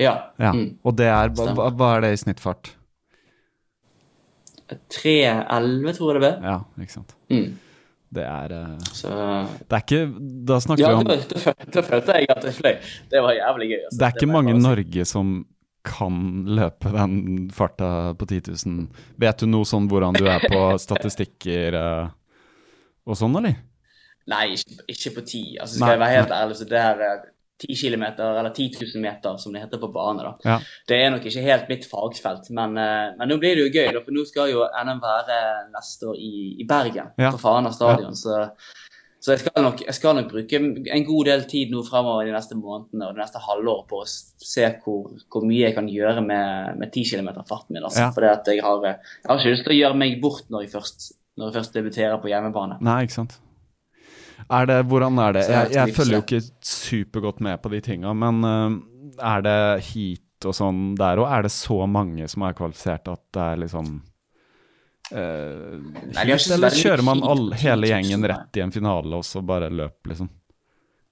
[0.00, 0.14] Ja.
[0.40, 0.52] Ja.
[0.56, 0.78] Mm.
[0.86, 2.72] Og det er hva, hva- er det i snittfart?
[4.70, 6.32] 3.11, tror jeg det ble.
[6.46, 7.14] Ja, ikke sant.
[7.32, 7.48] Mm.
[8.10, 9.10] Det er eh, Så
[9.70, 9.98] Det er ikke
[10.48, 11.16] Da snakker ja, vi om da,
[11.76, 12.76] da, følte jeg at det fløy.
[13.12, 13.80] Det var jævlig gøy.
[13.84, 13.98] Altså.
[13.98, 14.62] Det er ikke det mange i.
[14.64, 15.32] Norge som
[15.86, 16.16] kan
[16.58, 17.14] løpe den
[17.56, 19.04] farta på 10 000.
[19.22, 22.10] Vet du noe sånn hvordan du er på statistikker eh,
[23.08, 23.56] og sånn, eller?
[24.30, 25.44] Nei, ikke, ikke på ti.
[25.56, 27.22] Altså, Nei, skal jeg være helt ærlig, så det her er
[27.60, 30.34] 10 km, eller 10 000 meter, som det heter på bane, da.
[30.48, 30.58] Ja.
[30.88, 33.92] Det er nok ikke helt mitt fagfelt, men, eh, men nå blir det jo gøy.
[34.04, 35.40] For nå skal jo NM være
[35.74, 36.32] neste år i,
[36.62, 37.30] i Bergen, Ja.
[37.34, 38.16] på Fana stadion.
[38.16, 38.46] Så,
[39.20, 40.56] så jeg, skal nok, jeg skal nok bruke
[40.96, 44.06] en god del tid nå fremover de neste månedene og det neste halvåret på å
[44.08, 47.84] se hvor, hvor mye jeg kan gjøre med, med 10 km farten min.
[47.84, 48.06] Altså.
[48.06, 48.10] Ja.
[48.16, 51.12] Fordi jeg har, jeg har ikke lyst til å gjøre meg bort når jeg først,
[51.36, 52.80] når jeg først debuterer på hjemmebane.
[52.80, 53.36] Nei, ikke sant.
[54.50, 55.44] Er det, hvordan er det?
[55.48, 58.78] Jeg Jeg, følger jo ikke- supergodt med på de tinga, men uh,
[59.22, 61.28] er det heat og sånn der òg?
[61.38, 64.00] Er det så mange som er kvalifisert at det er liksom
[65.10, 69.70] ikke heat, eller kjører man all, hele gjengen rett i en finale og så bare
[69.70, 70.28] løp, liksom?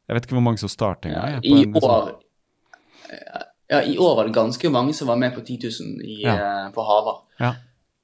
[0.09, 1.41] Jeg vet ikke hvor mange som starter engang.
[1.45, 2.15] I liksom- år
[3.69, 6.35] ja, I år var det ganske mange som var med på 10 000 i, Ja.
[6.67, 7.55] eh, på Hava Ja.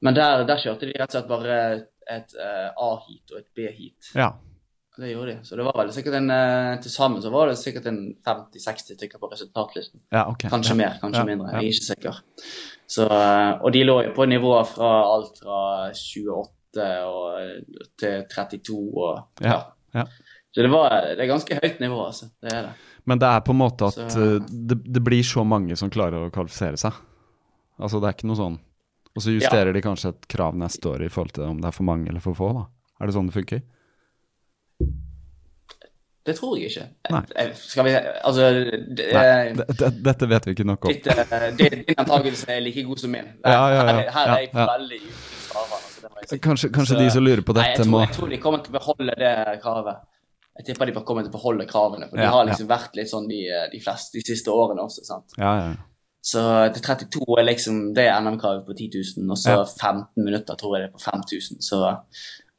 [0.02, 4.10] Men der, der kjørte de rett og slett bare et uh, A-heat og et B-heat.
[4.14, 4.32] Ja.
[4.96, 5.38] Det gjorde de.
[5.42, 8.94] Så det var vel sikkert en eh, Til sammen så var det sikkert en 50-60
[8.94, 10.00] stykker på resultatlisten.
[10.14, 10.50] ja, okay.
[10.52, 10.78] Kanskje ja.
[10.84, 11.50] mer, kanskje Ja, mindre.
[11.50, 12.20] Jeg er ikke sikker.
[12.86, 15.58] Så, eh, og de lå jo på nivåer fra alt fra
[15.90, 19.60] 28 og, eh, til 32 og Ja,
[19.94, 20.06] ja.
[20.54, 22.28] Så det, var, det er ganske høyt nivå, altså.
[22.38, 22.74] Det er det.
[23.10, 26.28] Men det er på en måte at Så- det, det blir så mange som klarer
[26.28, 26.92] å kvalifisere seg.
[27.82, 28.58] Altså det er ikke noe sånn
[29.16, 31.74] Og så justerer de kanskje et krav neste år i forhold til om det er
[31.74, 32.64] for mange eller for få, da.
[33.00, 33.62] Er det sånn det funker?
[36.24, 36.84] Det tror jeg ikke.
[37.12, 37.20] Nei.
[37.36, 37.90] Eh, Skal vi
[38.24, 38.46] Altså
[38.96, 40.90] det, Nei, eh, det, det, dette vet vi ikke nok om.
[40.90, 43.26] eh, din antakelse er like god som min.
[43.44, 43.84] Ja, ja, ja.
[43.84, 46.38] Her, er- her er jeg veldig ute altså.
[46.40, 48.38] Kanskje, kanskje Så- de som lurer på Nei, dette, jeg tror, må jeg tror de
[48.38, 49.96] kommer til å beholde det kravet.
[50.56, 52.08] Jeg tipper de bare kommer til å beholde kravene.
[52.08, 53.40] For de har liksom vært litt sånn de,
[53.72, 55.04] de fleste de siste årene også.
[55.04, 55.24] sant?
[55.36, 55.74] Ja, ja.
[56.24, 56.40] Så
[56.72, 58.88] til 32 er liksom det NM-kravet på 10
[59.18, 59.64] 000, og så Ja.
[59.64, 61.60] 15 minutter tror jeg det er på 5000.
[61.60, 61.80] Så,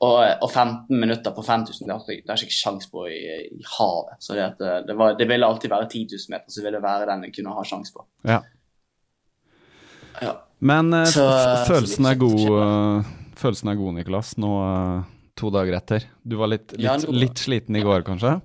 [0.05, 3.19] og, og 15 minutter på 5000 det har jeg det jeg ikke sjans på i,
[3.59, 4.15] i havet.
[4.23, 7.09] Så det, eh, det, var, det ville alltid være 10 000 meter som ville være
[7.11, 8.05] den jeg kunne ha sjanse på.
[8.29, 8.41] ja.
[10.21, 10.33] Ja.
[10.59, 14.51] Men eh, Så- følelsen, så er god, eh, følelsen er god, Nicolas, nå
[15.35, 16.05] to dager etter.
[16.23, 18.37] Du var litt, litt, Ja, nå- litt sliten i går, kanskje?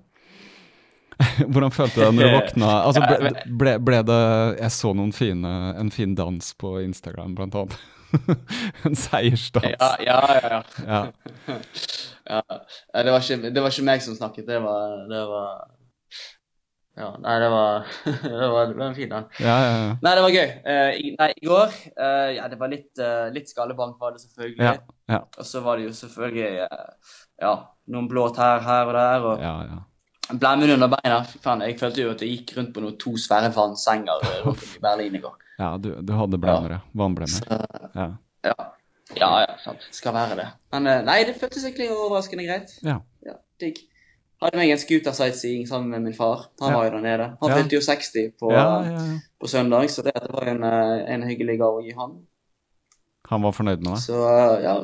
[1.53, 2.69] Hvordan følte du deg når du våkna?
[2.89, 3.31] Altså, ble,
[3.61, 4.21] ble, ble det
[4.63, 7.77] Jeg så noen fine, en fin dans på Instagram, blant annet.
[8.87, 9.75] en seiersdans.
[9.79, 10.63] Ja, ja, ja.
[10.87, 11.03] ja.
[12.31, 12.43] Ja.
[13.05, 15.51] Det, var ikke, det var ikke meg som snakket, det var, det var
[17.01, 17.87] Ja, nei, det var
[18.33, 19.29] Det var, det var en fin den.
[19.41, 19.93] Ja, ja, ja.
[20.05, 20.49] Nei, det var gøy.
[20.67, 24.25] Uh, i, nei, i går uh, Ja, det var litt, uh, litt skallebank, var det
[24.25, 24.67] selvfølgelig.
[24.67, 24.75] Ja,
[25.11, 25.21] ja.
[25.39, 26.51] Og så var det jo selvfølgelig
[27.41, 27.55] Ja,
[27.95, 29.29] noen blå tær her og der.
[29.31, 30.35] Og ja, ja.
[30.35, 31.23] blemmen under beina.
[31.67, 35.19] Jeg følte jo at jeg gikk rundt på noen to svære vannsenger rundt i Berlin
[35.19, 35.39] i går.
[35.61, 36.81] Ja du, du hadde blemmer, ja.
[36.97, 37.47] Vannblemmer.
[37.95, 38.09] Ja.
[38.47, 38.57] Ja,
[39.19, 39.85] ja, ja sant.
[39.95, 40.49] Skal være det.
[40.73, 42.77] Men eh, nei, det føltes egentlig overraskende greit.
[42.87, 43.01] ja.
[43.27, 43.83] Ja, digg.
[44.41, 46.47] Hadde meg en scooter-sightseeing sammen med min far.
[46.63, 47.27] Han var jo der nede.
[47.43, 48.63] Han fylte jo 60 på, ja.
[49.37, 52.15] på søndag, så det, var jo en, eh, en hyggelig gave å gi han.
[53.29, 54.01] Han var fornøyd med deg?
[54.07, 54.79] Så eh, ja,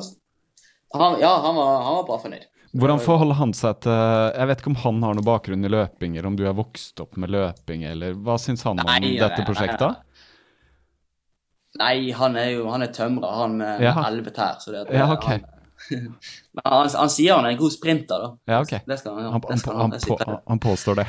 [0.93, 2.45] han, ja han, var, han var bra fornøyd.
[2.77, 6.27] Hvordan forholder han seg til Jeg vet ikke om han har noen bakgrunn i løpinger,
[6.29, 9.41] om du er vokst opp med løping, eller hva syns han om Nei, dette dette
[9.41, 10.03] nei, prosjektet?
[11.77, 13.93] Nei, han er jo han er tømrer, han med Ja.
[14.07, 14.57] elleve tær.
[14.59, 15.25] Så det, at- Ja, ok.
[15.25, 15.45] han,
[15.91, 18.29] men han, han sier han er en god sprinter, da.
[18.53, 18.73] Ja, ok.
[18.87, 19.91] Det skal han, Han, det skal han,
[20.25, 21.07] på, han påstår det.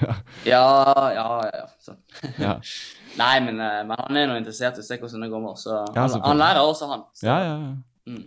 [0.00, 0.14] Ja,
[0.44, 1.50] ja, ja.
[1.54, 1.66] ja.
[1.80, 1.94] Så.
[2.38, 2.60] Ja,
[3.20, 5.48] Nei, men, eh, men han er nå interessert i å se hvordan det går.
[5.58, 7.02] Så Ja, han, lærer også, han.
[7.14, 7.56] Så, ja, ja.
[7.56, 8.12] ja.
[8.12, 8.22] Mm.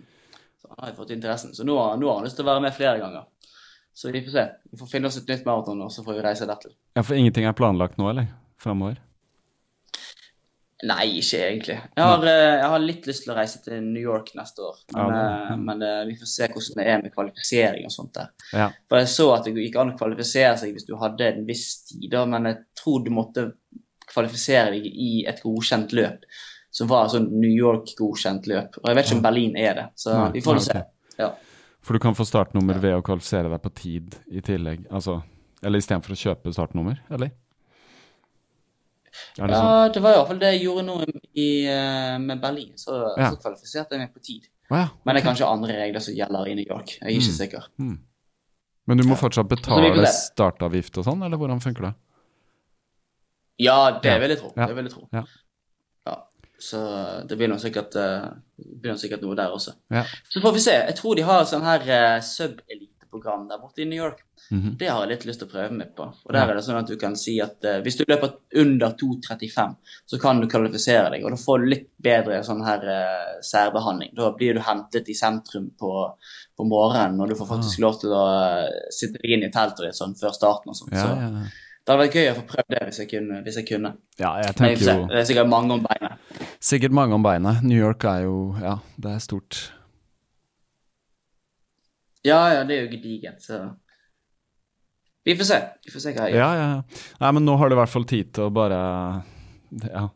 [0.61, 1.53] så han har jo fått interessen.
[1.55, 3.23] Så nå, nå har han lyst til å være med flere ganger.
[3.93, 4.43] Så vi får se.
[4.73, 6.73] Vi får finne oss et nytt maraton, og så får vi reise dertil.
[6.97, 8.27] ja for ingenting er planlagt nå, eller?
[8.57, 8.97] Framover?
[10.83, 11.75] Nei, ikke egentlig.
[11.95, 14.79] Jeg har, eh, jeg har litt lyst til å reise til New York neste år.
[14.91, 15.19] Men, Ja,
[15.53, 18.31] eh, men eh, vi får se hvordan det er med kvalifisering og sånt der.
[18.51, 18.69] Ja.
[18.89, 21.85] For jeg så at det gikk an å kvalifisere seg hvis du hadde en viss
[21.87, 23.45] tid, da, men jeg tror du måtte
[24.09, 26.27] kvalifisere deg i et godkjent løp.
[26.73, 28.79] Som var sånn New York-godkjent løp.
[28.81, 30.81] Og jeg vet ikke om Berlin er det, så Nei, vi får se.
[31.19, 31.29] Ja.
[31.83, 34.87] For du kan få startnummer ved å kvalifisere deg på tid i tillegg.
[34.91, 35.21] Altså,
[35.63, 37.31] eller istedenfor å kjøpe startnummer, eller?
[39.39, 40.95] Er det ja, det var i hvert fall det jeg gjorde nå
[41.35, 42.71] i, eh, med Berlin.
[42.75, 43.29] Så, Ja.
[43.31, 44.47] så kvalifiserte jeg meg på tid.
[44.71, 44.87] Å ja.
[45.05, 46.97] Men det er kanskje andre regler som gjelder i New York.
[46.99, 47.37] Jeg er ikke Mm.
[47.37, 47.63] sikker.
[47.79, 47.99] Mm.
[48.87, 51.93] Men du må fortsatt betale startavgift og sånn, eller hvordan funker det?
[53.59, 54.17] Ja, det Ja.
[54.19, 54.53] vil jeg tro.
[54.57, 54.65] Ja.
[54.67, 55.07] Det vil jeg tro.
[55.13, 55.23] Ja.
[56.07, 56.15] Ja.
[56.59, 57.93] Så det blir nå sikkert,
[58.83, 59.73] nok sikkert noe der også.
[59.91, 60.03] Ja.
[60.29, 60.71] Så får vi se.
[60.71, 61.79] Jeg tror de har sånn her
[62.17, 62.19] uh,
[63.13, 64.23] sub-elite-program der borte i New York.
[64.51, 64.77] Mhm.
[64.77, 66.03] Det har jeg litt lyst til å prøve meg på.
[66.03, 68.93] Og der er det sånn at du kan si at uh, hvis du løper under
[68.99, 69.75] 2,35,
[70.05, 71.23] så kan du kvalifisere deg.
[71.23, 74.13] Og da får du litt bedre sånn her uh, særbehandling.
[74.15, 75.91] Da blir du hentet i sentrum på,
[76.57, 79.85] på morgenen, og du får faktisk lov til å uh, sitte deg inn i teltet
[79.87, 80.91] ditt sånn før starten og sånn.
[80.93, 81.45] Ja, Så ja, ja.
[81.83, 83.43] det hadde vært gøy å få prøvd det hvis jeg kunne.
[83.45, 83.93] Hvis jeg kunne.
[84.19, 86.43] ja, jeg tenker jo Det er sikkert mange om beinet.
[86.59, 87.63] sikkert mange om beinet.
[87.63, 89.71] New York er jo Ja, det er stort.
[92.23, 93.57] Ja, ja, det er jo gedigent, så
[95.25, 95.57] Vi får se.
[95.85, 96.39] Vi får se hva jeg gjør.
[96.39, 97.03] Ja, ja, ja.
[97.21, 98.79] Nei, men nå har du i hvert fall tid til å bare
[99.93, 100.07] Ja.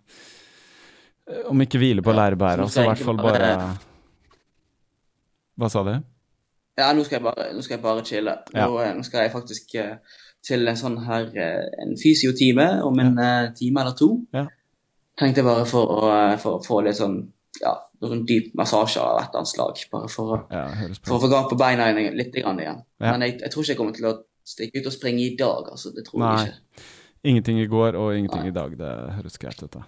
[1.52, 3.78] Om ikke hvile på Ja, lærebæra, så nå i hvert fall bare bare-
[5.58, 5.94] Hva sa du?
[6.78, 8.34] Ja, nå skal jeg bare, nå skal jeg bare chille.
[8.54, 8.68] Ja.
[8.68, 9.96] Nå, eh, nå skal jeg faktisk eh,
[10.46, 14.12] til en sånn her eh, en fysiotime om en eh, time eller to.
[14.34, 14.46] Ja.
[15.18, 17.32] Tenkte jeg bare for å få litt sånn
[17.62, 19.84] ja, noe sånn dyp massasje av et eller annet slag.
[19.94, 20.66] Bare for å, Ja,
[21.02, 22.82] for å få gang på beina litt grann igjen.
[23.02, 23.12] Ja.
[23.12, 24.16] Men jeg, jeg tror ikke jeg kommer til å
[24.48, 25.92] stikke ut og springe i dag, altså.
[25.96, 26.34] Det tror Nei.
[26.38, 26.88] jeg ikke.
[27.28, 28.52] Ingenting i går og ingenting Nei.
[28.54, 28.76] i dag.
[28.80, 29.86] Det høres greit ut, da.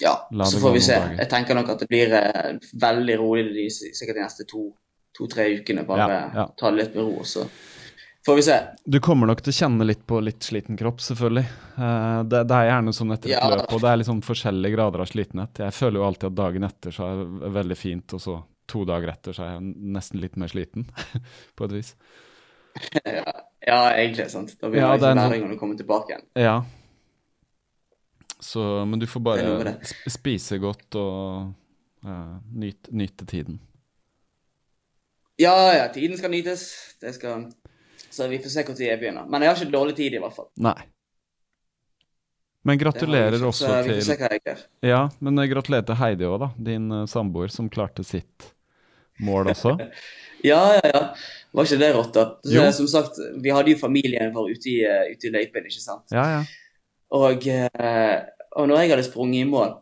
[0.00, 0.96] Ja, La så får vi se.
[1.18, 5.84] Jeg tenker nok at det blir eh, veldig rolig de, sikkert de neste to-tre ukene.
[5.88, 6.46] Bare ja.
[6.56, 7.44] ta det litt med ro, og så
[8.26, 8.56] får vi se.
[8.84, 11.44] Du kommer nok til å kjenne litt på litt sliten kropp, selvfølgelig.
[11.76, 13.48] Eh, det, det er gjerne sånn etter et Ja.
[13.52, 15.60] løp, og det er sånn forskjellige grader av slitenhet.
[15.66, 18.36] Jeg føler jo alltid at dagen etter så er det veldig fint, og så
[18.70, 20.86] to dager etter så er jeg nesten litt mer sliten,
[21.56, 21.94] på et vis.
[23.64, 24.26] Ja, egentlig.
[24.28, 24.50] sant?
[24.60, 26.24] Da blir Ja, det det ikke læring når du kommer tilbake igjen.
[26.36, 26.56] Ja.
[28.44, 29.72] Så, men du får bare
[30.12, 31.54] spise godt og
[32.04, 33.56] uh, nyte, nyte tiden.
[35.40, 36.66] Ja, ja, tiden skal nytes.
[37.00, 37.46] Det skal
[38.14, 39.30] Så vi får se når jeg begynner.
[39.30, 40.50] Men jeg har ikke dårlig tid, i hvert fall.
[40.62, 40.76] Nei.
[42.64, 44.60] Men gratulerer ikke, også til vi får se hva jeg gjør.
[44.88, 46.48] Ja, men gratulerer til Heidi òg, da.
[46.70, 48.52] Din uh, samboer som klarte sitt
[49.24, 49.78] mål også.
[50.44, 50.98] Ja, ja, ja.
[51.56, 52.22] Var ikke det rått, da?
[52.44, 52.62] Så.
[52.76, 56.04] Som sagt, vi hadde jo familien vår ute i, uh, ute i løypen, ikke sant?
[56.12, 56.42] Ja, ja.
[57.16, 58.18] Og, uh,
[58.60, 59.72] og når jeg hadde sprunget i mål,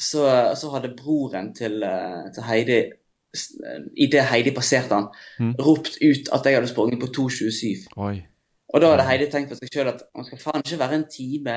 [0.00, 0.22] så,
[0.56, 1.84] så hadde broren til,
[2.32, 2.78] til Heidi
[3.96, 5.06] Idet Heidi passerte han,
[5.40, 5.54] Mm.
[5.58, 7.88] ropt ut at jeg hadde sprunget på 2,27.
[8.74, 11.04] Og da hadde Heidi tenkt for seg sjøl at han skal faen ikke være en
[11.10, 11.54] time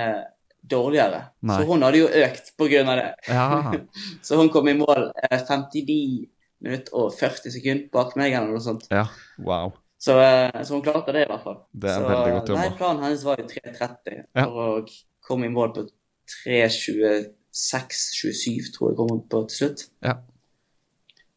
[0.72, 1.22] dårligere.
[1.42, 1.58] Nei.
[1.58, 2.68] Så hun hadde jo økt av
[3.02, 3.14] det.
[3.28, 3.72] Ja.
[4.26, 6.28] Så hun kom i mål eh, 59
[6.62, 8.88] minutter og 40 sekunder bak meg eller noe sånt.
[8.92, 9.06] ja.
[9.40, 9.72] Wow.
[10.02, 11.60] Så, eh, så hun klarte det i hvert fall.
[11.78, 12.62] Det er så, veldig godt jobba.
[12.62, 14.46] Nei, planen hennes var jo 3.30 Ja.
[14.48, 14.90] og
[15.22, 15.84] kom i mål på
[16.46, 19.80] 3.26-27, tror jeg kom hun på til slutt.
[20.06, 20.14] Ja.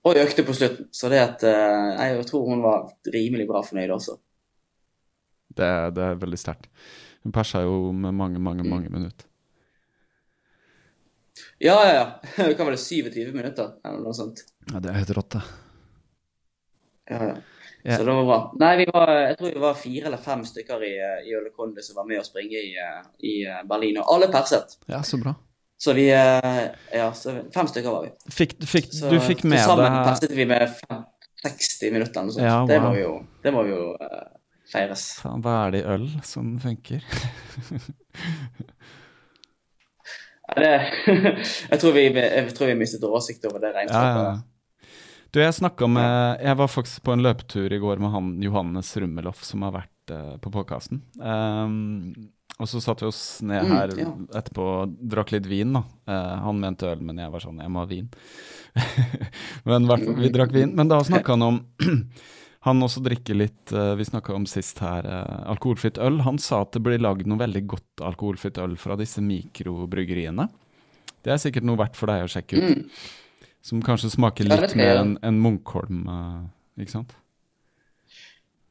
[0.04, 0.88] Og økte på slutten.
[0.92, 4.18] Så det at eh, jeg tror hun var rimelig bra fornøyd også.
[5.54, 6.68] Det, det er veldig sterkt.
[7.24, 8.70] Hun persa jo med mange, mange, Mm.
[8.70, 9.26] mange minutter.
[11.58, 12.04] Ja, ja, ja.
[12.56, 14.44] Hva var det, 27 minutter eller noe sånt?
[14.70, 15.42] Ja, det er helt rått, det.
[17.10, 17.34] Ja, ja.
[17.84, 17.98] Yeah.
[17.98, 18.36] Så det var bra.
[18.62, 21.82] Nei, vi var, jeg tror vi var fire eller fem stykker i, eh, i Ølekonde
[21.84, 23.34] som var med å springe i, eh, i
[23.68, 24.78] Berlin, og alle perset.
[24.88, 25.34] Ja, så bra.
[25.80, 26.64] Så vi eh,
[26.94, 28.12] Ja, så fem stykker var vi.
[28.32, 30.70] Fikk, fikk, Så du fikk med deg sammen perset vi med
[31.44, 32.46] 60 minutter eller noe sånt.
[32.46, 33.12] Ja, Det må vi jo,
[33.44, 34.22] det må vi jo uh,
[34.72, 35.04] feires.
[35.20, 37.04] Faen, Hva er det i øl som funker?
[40.44, 40.72] Ja, det,
[41.70, 44.26] jeg, tror vi, jeg tror vi mistet oversikt over det regnskapet.
[44.28, 44.90] ja.
[45.32, 48.92] Du, jeg snakka med Jeg var faktisk på en løpetur i går med han Johannes
[49.00, 51.00] Rummeloff, som har vært uh, på podkasten.
[52.60, 54.10] Og så satte vi oss ned Mm, her ja.
[54.38, 55.82] etterpå og drakk litt vin, da.
[56.06, 58.08] Eh, han mente øl, men jeg var sånn Jeg må ha vin.
[59.68, 60.72] men hvert fall, vi drakk vin.
[60.78, 61.60] Men da snakka han om
[62.64, 66.22] Han også drikker litt eh, Vi snakka om sist her eh, alkoholfritt øl.
[66.24, 70.46] Han sa at det blir lagd noe veldig godt alkoholfritt øl fra disse mikrobryggeriene.
[71.24, 72.70] Det er sikkert noe verdt for deg å sjekke ut.
[72.78, 72.88] Mm.
[73.64, 77.14] Som kanskje smaker litt mer enn en Munkholm, eh, ikke sant?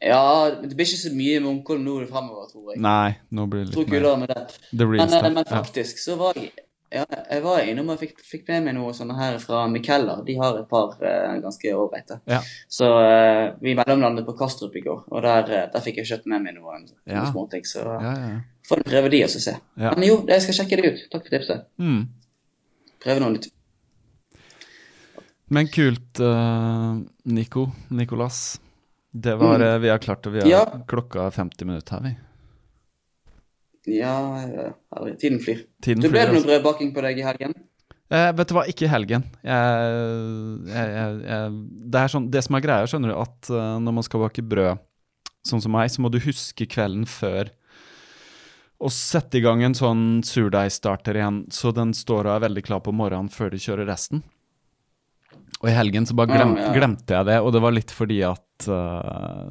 [0.04, 2.82] Ja, det blir ikke så mye Munkholm nå fremover, tror jeg.
[2.84, 4.44] Nei, nå blir det tror litt mer med det.
[4.76, 5.50] the real Men, eh, men ja.
[5.56, 6.52] faktisk så var jeg
[6.94, 10.20] ja, jeg var innom og fikk, fikk med meg noe sånne her fra Mikeller.
[10.28, 12.20] De har et par uh, ganske ålreite.
[12.30, 12.38] Ja.
[12.70, 16.30] Så uh, vi mellomlandet på Kastrup i går, og der, uh, der fikk jeg kjøpt
[16.30, 17.24] med meg noen, Ja.
[17.24, 17.66] noen småting.
[17.66, 18.40] Så Ja, ja, ja.
[18.70, 19.56] får prøve de og så se.
[19.74, 19.96] Ja.
[19.96, 21.02] Men jo, jeg skal sjekke det ut.
[21.16, 21.66] Takk for tipset.
[21.82, 22.04] Mm.
[23.02, 23.50] Prøve noe nytt.
[25.50, 26.22] Men kult,
[27.26, 27.68] Nico.
[27.90, 28.60] Nicolas.
[29.14, 29.68] Det var Mm.
[29.68, 30.30] eh, Vi har klart det.
[30.34, 30.66] Vi har Ja.
[30.88, 32.16] klokka 50 minutter her, vi.
[33.86, 34.74] Ja, ja.
[35.20, 35.66] Tiden flyr.
[35.84, 36.48] Tiden Du ble det noe altså.
[36.48, 37.54] brødbaking på deg i helgen?
[38.14, 39.24] Eh, vet du hva, ikke i helgen.
[39.44, 41.58] Jeg, jeg, jeg,
[41.92, 44.44] det, er sånn, det som er greia, skjønner du, at eh, når man skal bake
[44.48, 44.80] brød,
[45.48, 47.50] sånn som meg, så må du huske kvelden før
[48.84, 52.80] å sette i gang en sånn surdeigstarter igjen, så den står og er veldig klar
[52.86, 54.24] på morgenen før du kjører resten.
[55.64, 56.72] Og i helgen så bare glem, ja.
[56.76, 59.48] glemte jeg det, og det var litt fordi at uh,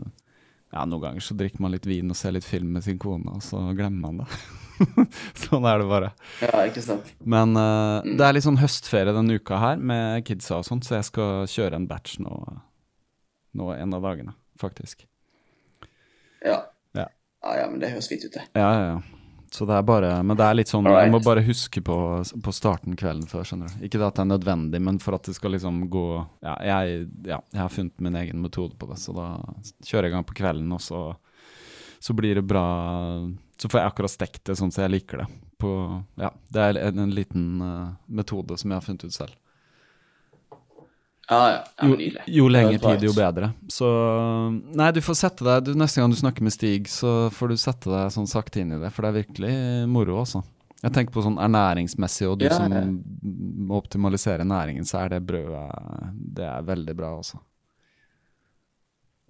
[0.73, 3.33] Ja, noen ganger så drikker man litt vin og ser litt film med sin kone,
[3.39, 4.29] og så glemmer man det.
[5.43, 6.11] sånn er det bare.
[6.43, 7.11] Ja, ikke sant.
[7.25, 8.17] Men Mm.
[8.19, 11.45] det er litt sånn høstferie denne uka her med kidsa og sånt, så jeg skal
[11.49, 12.33] kjøre en batch nå,
[13.61, 15.05] nå en av dagene, faktisk.
[16.45, 16.63] Ja.
[16.97, 17.07] Ja.
[17.45, 18.45] ja, ja, men det høres fint ut, det.
[18.59, 19.22] Ja, ja, ja.
[19.53, 22.55] Så det er bare Men det er litt sånn Jeg må bare huske på, på
[22.57, 23.85] starten kvelden før, skjønner du.
[23.85, 26.07] Ikke at det er nødvendig, men for at det skal liksom gå
[26.41, 29.29] Ja, jeg, ja, jeg har funnet min egen metode på det, så da
[29.85, 31.03] kjører jeg i gang på kvelden, og så,
[32.01, 32.65] så blir det bra
[33.61, 35.29] Så får jeg akkurat stekt det sånn som jeg liker det.
[35.61, 35.71] På,
[36.19, 39.37] ja, det er en, en liten uh, metode som jeg har funnet ut selv.
[41.31, 41.59] Ja, ja.
[41.87, 41.97] Jo,
[42.27, 43.53] jo bra tid, jo bedre.
[43.71, 43.87] Så
[44.75, 47.61] Nei, du får sette deg du, Neste gang du snakker med Stig, så får du
[47.63, 49.55] sette deg sånn sakte inn i det, for det er virkelig
[49.89, 50.43] moro, altså.
[50.83, 52.83] Jeg tenker på sånn ernæringsmessig, og du Ja, som ja.
[52.83, 55.69] må optimalisere næringen, så er det brødet
[56.39, 57.39] Det er veldig bra, altså.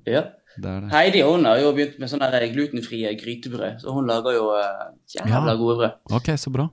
[0.09, 0.25] Ja.
[0.57, 0.91] Det er det.
[0.93, 5.53] Heidi hun har jo begynt med sånne glutenfrie grytebrød, så hun lager jo eh, jævla
[5.53, 5.57] Ja.
[5.61, 5.93] gode brød.
[6.19, 6.69] Ok, så bra.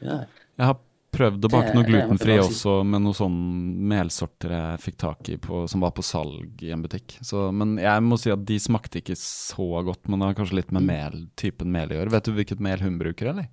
[0.00, 0.24] Ja.
[0.58, 0.78] Jeg har
[1.12, 5.68] prøvd å bake noe glutenfri også, med noen sånne melsorter jeg fikk tak i på,
[5.68, 7.18] som var på salg i en butikk.
[7.22, 10.60] Så, men jeg må si at de smakte ikke så godt, men det har kanskje
[10.62, 10.86] litt med Mm.
[10.92, 12.10] mel, typen mel å gjøre.
[12.16, 13.50] Vet du hvilket mel hun bruker, eller?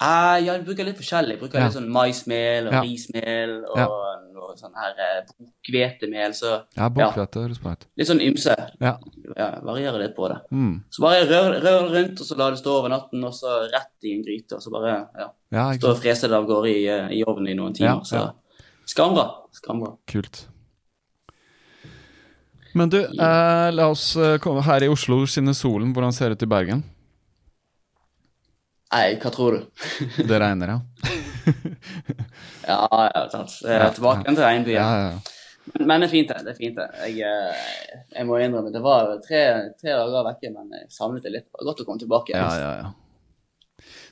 [0.00, 1.34] Uh, ja, jeg bruker litt forskjellig.
[1.36, 1.66] Jeg bruker Ja.
[1.68, 2.80] litt sånn maismel og Ja.
[2.82, 3.86] rismel og Ja.
[4.32, 7.84] noe sånn her eh, bokhvetemel, så Ja, bokhvete høres bra ut.
[7.96, 8.54] litt sånn ymse.
[8.80, 8.96] Ja.
[9.36, 10.40] Ja, varierer litt på det.
[10.50, 10.84] Mm.
[10.90, 13.92] Så bare rør, rør rundt, og så la det stå over natten, og så rett
[14.04, 16.02] i en gryte, og så bare ja, ja, og sant.
[16.02, 18.00] frese det av gårde i, eh, i ovnen i noen timer.
[18.00, 18.66] Ja, Så ja.
[18.88, 19.26] skambra.
[19.56, 19.94] Skambra.
[20.10, 20.46] Kult.
[22.76, 25.94] Men du, eh, la oss eh, komme her i Oslo, skinner solen.
[25.96, 26.84] Hvordan ser det ut i Bergen?
[28.92, 29.88] Nei, hva tror du?
[30.28, 30.80] Det regner, ja.
[32.68, 32.84] Ja,
[33.14, 33.54] ja, sant.
[33.64, 34.76] Det er tilbake igjen til regnbyen.
[34.76, 35.38] Ja, ja, ja.
[35.72, 36.44] Men, men det er fint, det.
[36.44, 36.86] det er fint det.
[37.08, 39.42] Jeg, eh, jeg må innrømme, det var tre,
[39.80, 41.46] tre dager vekke, men jeg savnet det litt.
[41.48, 42.36] Det var godt å komme tilbake.
[42.36, 42.90] Ja, ja, ja.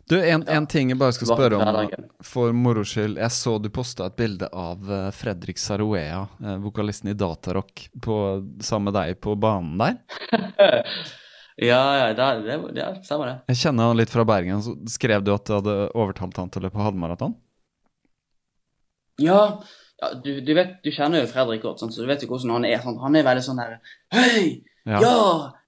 [0.08, 1.90] Du, en, en ting jeg bare skal spørre om,
[2.22, 3.18] for moro skyld.
[3.18, 8.18] Jeg så du posta et bilde av eh, Fredrik Saroea, eh, vokalisten i Datarock, på,
[8.62, 9.98] sammen med deg på banen der.
[11.56, 13.36] Ja, ja, det, det, det stemmer det.
[13.48, 14.58] Jeg kjenner han litt fra Bergen.
[14.60, 17.32] Så skrev du at du hadde overtalt han til å løpe halvmaraton?
[19.24, 19.38] Ja,
[20.02, 22.58] ja du, du vet, du kjenner jo Fredrik godt, sånn, så du vet jo hvordan
[22.58, 22.82] han er.
[22.84, 23.00] Sånn.
[23.00, 23.78] Han er veldig sånn der
[24.12, 24.66] Hei!
[24.84, 25.00] Ja.
[25.00, 25.16] Ja.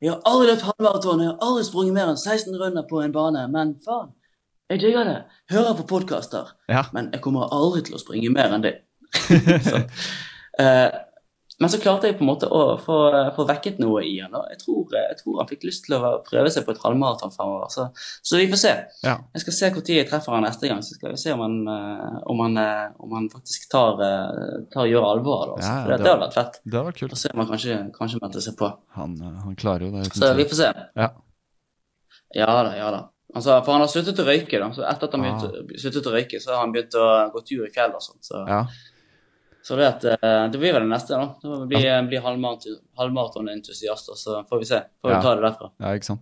[0.05, 3.17] Jeg har aldri løpt halvmaraton, jeg har aldri sprunget mer enn 16 runder på en
[3.17, 4.13] bane, men faen,
[4.71, 5.19] jeg digger det.
[5.51, 6.85] Hører på podkaster, Ja.
[6.93, 8.75] men jeg kommer aldri til å springe mer enn det.
[9.69, 9.85] så,
[10.61, 10.91] uh,
[11.59, 12.97] men så klarte jeg på en måte å få,
[13.35, 14.31] få vekket noe i han.
[14.39, 17.33] Og jeg tror, jeg tror han fikk lyst til å prøve seg på et halvmaraton
[17.35, 17.67] fremover.
[17.75, 17.89] Så,
[18.23, 18.75] så vi får se.
[19.03, 19.17] Ja.
[19.35, 21.57] Jeg skal se når jeg treffer han neste gang, så skal vi se om han,
[21.73, 23.99] eh, om han, eh, om han faktisk tar,
[24.71, 25.67] tar gjør alvor av det.
[25.67, 26.61] Ja, det, det- hadde vært fett.
[26.63, 27.19] Det var Og kult.
[27.25, 28.71] se om han kanskje, kanskje meldte seg på.
[29.01, 29.19] Han,
[29.49, 30.13] han klarer jo det.
[30.15, 30.71] Så vi får se.
[30.95, 31.11] Ja.
[32.39, 33.03] Ja da, ja da.
[33.37, 34.71] Altså, for han har sluttet å røyke, da.
[34.73, 35.39] Så etter at han Ah.
[35.77, 38.23] sluttet å røyke, så har han begynt å gå tur i fjell og sånt.
[38.25, 38.65] Så, Ja.
[39.63, 41.35] så det, at, eh, det blir vel det neste, da.
[41.43, 44.81] Det blir, blir halvmaraton- halvmaratonentusiast, og så får vi se.
[45.03, 45.21] Får vi Ja.
[45.23, 45.71] ta det derfra.
[45.81, 46.21] Ja, ikke sant.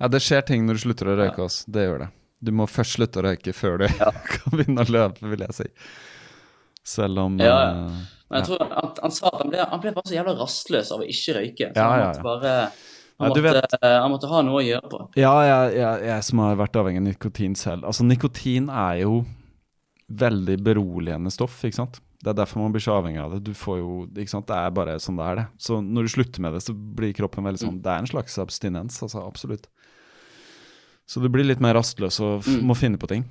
[0.00, 1.64] Ja, det skjer ting når du slutter å røyke også.
[1.70, 2.08] Det gjør det.
[2.42, 3.86] Du må først slutte å røyke før du
[4.34, 5.64] kan begynne å løpe, vil jeg si.
[6.84, 7.70] Selv om Ja, ja.
[7.70, 7.90] eh,
[8.30, 10.90] Men jeg tror han, han sa at han ble, han ble bare så jævla rastløs
[10.92, 11.72] av å ikke røyke.
[11.72, 12.22] Så Ja, han måtte ja.
[12.22, 12.68] bare Ja,
[13.18, 14.98] han, du måtte, vet- han måtte ha noe å gjøre på.
[15.18, 17.84] Ja, jeg, jeg, jeg som har vært avhengig av nikotin selv.
[17.90, 19.24] Altså, nikotin er jo
[20.08, 21.98] veldig beroligende stoff, ikke sant.
[22.22, 23.40] Det er derfor man blir så avhengig av det.
[23.46, 25.46] Du får jo, ikke sant, Det er bare sånn det er, det.
[25.62, 28.38] Så når du slutter med det, så blir kroppen veldig sånn Det er en slags
[28.42, 29.22] abstinens, altså.
[29.26, 29.68] Absolutt.
[31.08, 32.62] Så du blir litt mer rastløs og Mm.
[32.66, 33.22] må finne på ting.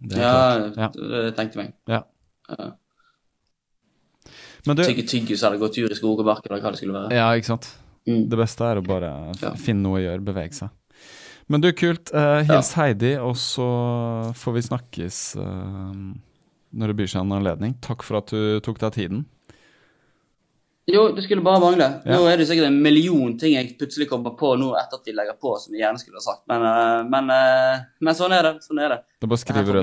[0.00, 0.88] Det Ja, ja.
[0.94, 1.74] det tenkte jeg meg.
[1.88, 2.02] ja.
[2.48, 2.72] Ja.
[4.66, 7.14] Men du tyggis eller gå tur i skog og mark eller hva det skulle være.
[7.16, 7.68] Ja, ikke sant.
[8.08, 8.22] Mm.
[8.32, 9.12] Det beste er å bare
[9.42, 9.52] Ja.
[9.60, 10.70] finne noe å gjøre, bevege seg.
[11.48, 12.10] Men du, kult.
[12.12, 13.68] Uh, hils Heidi, og så
[14.36, 15.92] får vi snakkes uh,
[16.76, 17.74] når det byr seg en anledning.
[17.84, 19.26] Takk for at du tok deg tiden.
[20.88, 21.86] Jo, det skulle bare mangle.
[22.08, 22.16] Ja.
[22.16, 25.12] Nå er det sikkert en million ting jeg plutselig kommer på nå etter at de
[25.16, 26.46] legger på, som jeg gjerne skulle ha sagt.
[26.48, 27.28] Men, eh, men,
[28.00, 28.54] men sånn er det.
[28.64, 28.98] Sånn er det.
[29.20, 29.82] Da bare skriver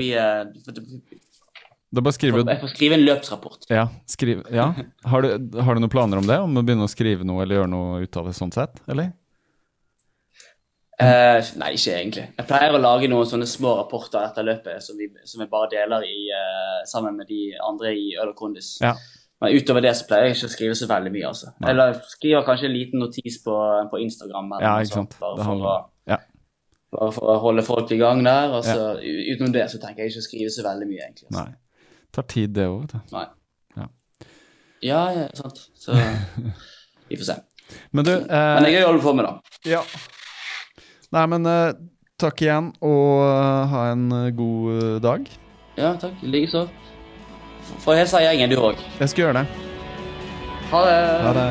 [1.86, 3.66] eh, Da bare skriver du jeg får skrive en løpsrapport.
[3.70, 3.86] Ja.
[4.06, 4.72] Skriv, ja.
[5.04, 6.38] Har, du, har du noen planer om det?
[6.42, 8.82] Om å begynne å skrive noe eller gjøre noe ut av det sånn sett?
[8.90, 9.12] Eller?
[10.96, 12.22] Eh, nei, ikke egentlig.
[12.38, 15.68] Jeg pleier å lage noen sånne små rapporter etter løpet som vi, som vi bare
[15.74, 18.78] deler i, eh, sammen med de andre i Øl og Kondis.
[18.80, 18.94] Ja.
[19.44, 21.26] Men utover det så pleier jeg ikke å skrive så veldig mye.
[21.28, 21.50] altså.
[21.60, 21.68] Nei.
[21.74, 23.56] Eller skriver kanskje en liten notis på,
[23.92, 24.48] på Instagram.
[24.56, 25.12] eller Ja, ikke sant.
[25.12, 25.74] sånt, Bare for, å,
[26.08, 26.18] ja.
[26.96, 28.56] bare for å holde folk i gang der.
[28.56, 29.12] og så ja.
[29.36, 31.28] Utenom det så tenker jeg ikke å skrive så veldig mye, egentlig.
[31.28, 31.44] altså.
[31.44, 31.65] Nei.
[32.14, 33.16] Tar tid, det òg, vet du.
[33.16, 33.26] Nei.
[33.76, 33.88] Ja.
[34.86, 35.60] Ja, ja, sant.
[35.78, 35.96] Så
[37.08, 37.38] vi får se.
[37.90, 39.70] Men du Men eh, jeg er jo holder på med det.
[39.72, 39.82] Ja.
[41.16, 41.72] Nei, men eh,
[42.20, 45.30] takk igjen, og eh, ha en eh, god eh, dag.
[45.76, 46.22] Ja, takk.
[46.22, 46.66] Likeså.
[47.82, 48.78] Får hilse gjengen, du òg.
[49.00, 49.66] Jeg skal gjøre det.
[50.70, 51.02] Ha det.
[51.26, 51.50] Ha det.